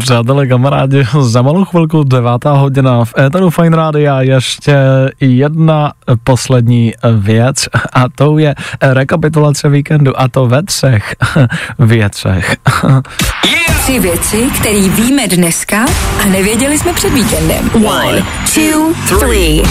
Přátelé, 0.00 0.46
kamarádi, 0.46 1.06
za 1.20 1.42
malou 1.42 1.64
chvilku 1.64 2.04
devátá 2.04 2.52
hodina 2.52 3.04
v 3.04 3.14
Éteru 3.18 3.50
Fine 3.50 3.76
Rádia 3.76 4.22
ještě 4.22 4.74
jedna 5.20 5.92
poslední 6.24 6.92
věc 7.18 7.68
a 7.92 8.04
to 8.14 8.38
je 8.38 8.54
rekapitulace 8.82 9.68
víkendu 9.68 10.20
a 10.20 10.28
to 10.28 10.46
ve 10.46 10.62
třech 10.62 11.16
věcech. 11.78 12.56
Tři 13.82 13.98
věci, 13.98 14.50
které 14.60 14.88
víme 14.88 15.28
dneska 15.28 15.86
a 16.22 16.26
nevěděli 16.28 16.78
jsme 16.78 16.92
před 16.92 17.12
víkendem. 17.12 17.70
One, 17.74 18.22
two, 18.54 19.18
three. 19.18 19.62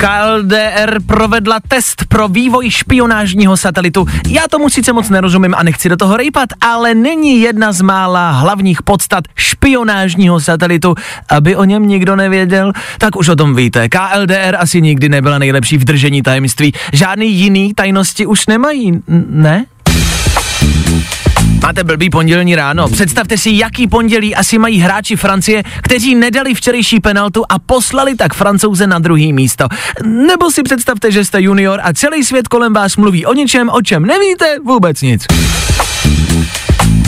KLDR 0.00 1.02
provedla 1.06 1.58
test 1.68 2.04
pro 2.08 2.28
vývoj 2.28 2.70
špionážního 2.70 3.56
satelitu. 3.56 4.06
Já 4.28 4.42
tomu 4.50 4.68
sice 4.68 4.92
moc 4.92 5.08
nerozumím 5.10 5.54
a 5.54 5.62
nechci 5.62 5.88
do 5.88 5.96
toho 5.96 6.16
rejpat, 6.16 6.48
ale 6.60 6.94
není 6.94 7.40
jedna 7.40 7.72
z 7.72 7.80
mála 7.80 8.30
hlavních 8.30 8.82
podstat 8.82 9.24
špionážního 9.36 10.40
satelitu. 10.40 10.94
Aby 11.28 11.56
o 11.56 11.64
něm 11.64 11.88
nikdo 11.88 12.16
nevěděl, 12.16 12.72
tak 12.98 13.16
už 13.16 13.28
o 13.28 13.36
tom 13.36 13.56
víte. 13.56 13.88
KLDR 13.88 14.56
asi 14.58 14.82
nikdy 14.82 15.08
nebyla 15.08 15.38
nejlepší 15.38 15.78
v 15.78 15.84
držení 15.84 16.22
tajemství. 16.22 16.72
Žádný 16.92 17.32
jiný 17.32 17.74
tajnosti 17.74 18.26
už 18.26 18.46
nemají, 18.46 19.02
ne? 19.28 19.64
Máte 21.62 21.84
blbý 21.84 22.10
pondělní 22.10 22.54
ráno. 22.54 22.88
Představte 22.88 23.38
si, 23.38 23.50
jaký 23.54 23.88
pondělí 23.88 24.34
asi 24.34 24.58
mají 24.58 24.78
hráči 24.78 25.16
Francie, 25.16 25.62
kteří 25.82 26.14
nedali 26.14 26.54
včerejší 26.54 27.00
penaltu 27.00 27.44
a 27.48 27.58
poslali 27.58 28.14
tak 28.14 28.34
francouze 28.34 28.86
na 28.86 28.98
druhý 28.98 29.32
místo. 29.32 29.68
Nebo 30.06 30.50
si 30.50 30.62
představte, 30.62 31.12
že 31.12 31.24
jste 31.24 31.42
junior 31.42 31.80
a 31.82 31.92
celý 31.92 32.24
svět 32.24 32.48
kolem 32.48 32.72
vás 32.72 32.96
mluví 32.96 33.26
o 33.26 33.32
něčem, 33.34 33.70
o 33.72 33.82
čem 33.82 34.06
nevíte 34.06 34.56
vůbec 34.64 35.02
nic. 35.02 35.26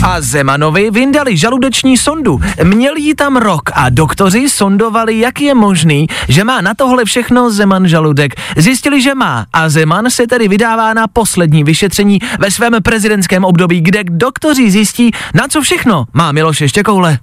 A 0.03 0.21
Zemanovi 0.21 0.91
vyndali 0.91 1.37
žaludeční 1.37 1.97
sondu. 1.97 2.39
Měl 2.63 2.95
jí 2.95 3.15
tam 3.15 3.37
rok 3.37 3.61
a 3.73 3.89
doktoři 3.89 4.49
sondovali, 4.49 5.19
jak 5.19 5.41
je 5.41 5.55
možný, 5.55 6.07
že 6.27 6.43
má 6.43 6.61
na 6.61 6.73
tohle 6.73 7.05
všechno 7.05 7.51
Zeman 7.51 7.87
žaludek. 7.87 8.35
Zjistili, 8.57 9.01
že 9.01 9.15
má 9.15 9.45
a 9.53 9.69
Zeman 9.69 10.09
se 10.09 10.27
tedy 10.27 10.47
vydává 10.47 10.93
na 10.93 11.07
poslední 11.07 11.63
vyšetření 11.63 12.19
ve 12.39 12.51
svém 12.51 12.73
prezidentském 12.83 13.45
období, 13.45 13.81
kde 13.81 14.03
doktoři 14.03 14.71
zjistí, 14.71 15.11
na 15.33 15.47
co 15.47 15.61
všechno 15.61 16.05
má 16.13 16.31
Miloš 16.31 16.61
ještě 16.61 16.83
koule. 16.83 17.17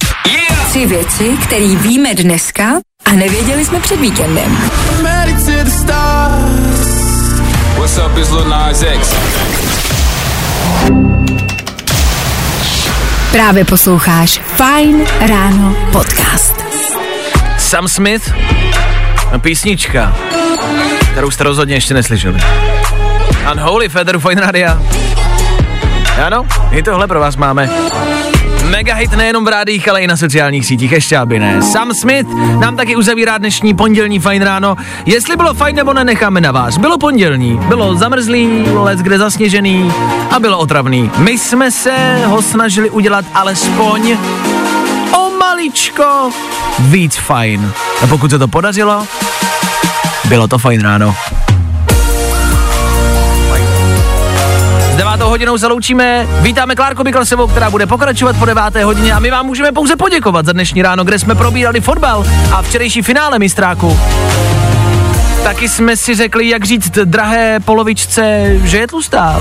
Tři 0.69 0.87
věci, 0.87 1.37
které 1.43 1.67
víme 1.67 2.15
dneska 2.15 2.65
a 3.05 3.13
nevěděli 3.13 3.65
jsme 3.65 3.81
před 3.81 4.01
víkendem. 4.01 4.59
What's 7.79 7.99
up, 7.99 8.19
it's 8.19 8.31
Lil 8.31 8.45
Nas 8.45 8.83
X. 8.83 9.15
Právě 13.33 13.65
posloucháš 13.65 14.41
Fine 14.45 15.05
Ráno 15.29 15.77
podcast. 15.93 16.65
Sam 17.59 17.89
Smith, 17.89 18.35
písnička, 19.41 20.17
kterou 21.13 21.31
jste 21.31 21.45
rozhodně 21.45 21.75
ještě 21.75 21.95
neslyšeli. 21.95 22.41
Unholy 23.53 23.89
Federu 23.89 24.21
Fine 24.21 24.41
Radio. 24.41 24.71
Ano, 26.27 26.47
i 26.71 26.83
tohle 26.83 27.07
pro 27.07 27.21
vás 27.21 27.37
máme. 27.37 27.71
Mega 28.71 28.95
hit 28.95 29.13
nejenom 29.13 29.45
v 29.45 29.49
rádích, 29.49 29.89
ale 29.89 30.03
i 30.03 30.07
na 30.07 30.17
sociálních 30.17 30.67
sítích, 30.67 30.93
ještě 30.93 31.17
aby 31.19 31.39
ne. 31.39 31.63
Sam 31.63 31.95
Smith 31.95 32.29
nám 32.61 32.77
taky 32.77 32.97
uzavírá 32.97 33.39
dnešní 33.39 33.75
pondělní 33.75 34.19
fajn 34.19 34.43
ráno. 34.43 34.77
Jestli 35.07 35.37
bylo 35.37 35.55
fajn 35.55 35.77
nebo 35.77 35.93
ne, 35.93 36.05
necháme 36.05 36.41
na 36.41 36.53
vás. 36.53 36.79
Bylo 36.79 36.99
pondělní, 36.99 37.61
bylo 37.69 37.95
zamrzlý, 37.95 38.65
let 38.73 38.99
kde 38.99 39.19
zasněžený 39.19 39.93
a 40.31 40.41
bylo 40.41 40.59
otravný. 40.59 41.11
My 41.17 41.39
jsme 41.39 41.71
se 41.71 42.23
ho 42.25 42.43
snažili 42.43 42.91
udělat 42.91 43.25
alespoň 43.35 44.17
o 45.13 45.31
maličko 45.39 46.31
víc 46.79 47.17
fajn. 47.17 47.73
A 48.03 48.07
pokud 48.07 48.31
se 48.31 48.39
to 48.39 48.49
podařilo, 48.49 49.07
bylo 50.29 50.49
to 50.49 50.59
fajn 50.59 50.81
ráno. 50.81 51.15
Hodinou 55.31 55.57
zaloučíme, 55.57 56.27
vítáme 56.43 56.75
Klárku 56.75 57.05
Miklasovou, 57.05 57.47
která 57.47 57.71
bude 57.71 57.87
pokračovat 57.87 58.37
po 58.39 58.45
deváté 58.45 58.85
hodině 58.85 59.13
a 59.13 59.19
my 59.19 59.31
vám 59.31 59.47
můžeme 59.47 59.73
pouze 59.73 59.97
poděkovat 59.97 60.47
za 60.47 60.53
dnešní 60.53 60.83
ráno, 60.83 61.05
kde 61.05 61.19
jsme 61.19 61.35
probírali 61.35 61.81
fotbal 61.81 62.25
a 62.53 62.63
včerejší 62.63 63.03
finále 63.03 63.39
mistráku. 63.39 63.99
Taky 65.43 65.69
jsme 65.69 65.97
si 65.97 66.15
řekli, 66.15 66.49
jak 66.49 66.65
říct 66.65 66.91
drahé 66.91 67.61
polovičce, 67.65 68.53
že 68.65 68.79
je 68.79 68.87
tlustá. 68.87 69.41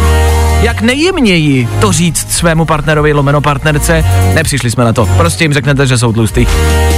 Jak 0.62 0.82
nejjemněji 0.82 1.70
to 1.82 1.92
říct 1.92 2.32
svému 2.32 2.66
partnerovi 2.66 3.14
lomeno 3.14 3.42
partnerce, 3.42 4.06
nepřišli 4.34 4.72
jsme 4.72 4.84
na 4.84 4.94
to. 4.94 5.06
Prostě 5.06 5.44
jim 5.44 5.54
řeknete, 5.54 5.88
že 5.88 5.98
jsou 5.98 6.14
tlustý. 6.14 6.46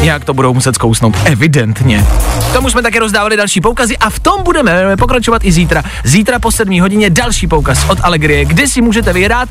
Jak 0.01 0.25
to 0.25 0.33
budou 0.33 0.53
muset 0.53 0.75
zkousnout? 0.75 1.17
Evidentně. 1.25 2.05
K 2.49 2.53
tomu 2.53 2.69
jsme 2.69 2.81
také 2.81 2.99
rozdávali 2.99 3.37
další 3.37 3.61
poukazy 3.61 3.97
a 3.97 4.09
v 4.09 4.19
tom 4.19 4.43
budeme 4.43 4.97
pokračovat 4.97 5.43
i 5.45 5.51
zítra. 5.51 5.83
Zítra 6.03 6.39
po 6.39 6.51
7 6.51 6.81
hodině 6.81 7.09
další 7.09 7.47
poukaz 7.47 7.85
od 7.89 7.97
Allegrie, 8.01 8.45
kde 8.45 8.67
si 8.67 8.81
můžete 8.81 9.13
vyhrát 9.13 9.49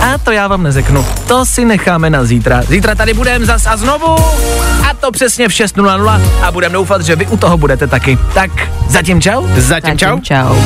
a 0.00 0.18
to 0.18 0.30
já 0.30 0.48
vám 0.48 0.62
neřeknu. 0.62 1.06
To 1.28 1.46
si 1.46 1.64
necháme 1.64 2.10
na 2.10 2.24
zítra. 2.24 2.62
Zítra 2.62 2.94
tady 2.94 3.14
budeme 3.14 3.46
zas 3.46 3.66
a 3.66 3.76
znovu. 3.76 4.16
A 4.90 4.94
to 5.00 5.12
přesně 5.12 5.48
v 5.48 5.52
6.00 5.52 6.20
a 6.42 6.52
budeme 6.52 6.72
doufat, 6.72 7.02
že 7.02 7.16
vy 7.16 7.26
u 7.26 7.36
toho 7.36 7.56
budete 7.56 7.86
taky. 7.86 8.18
Tak 8.34 8.50
zatím 8.88 9.20
čau. 9.20 9.46
Zatím 9.56 9.98
čau. 9.98 10.20
čau. 10.20 10.56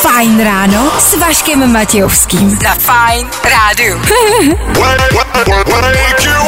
Fajn 0.00 0.44
ráno 0.44 0.90
s 0.98 1.14
Vaškem 1.18 1.72
Matějovským. 1.72 2.58
Za 2.62 2.74
Fajn 2.74 3.26
rádu. 3.44 4.00
Wake 4.80 6.24
you 6.24 6.40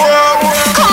up. 0.86 0.91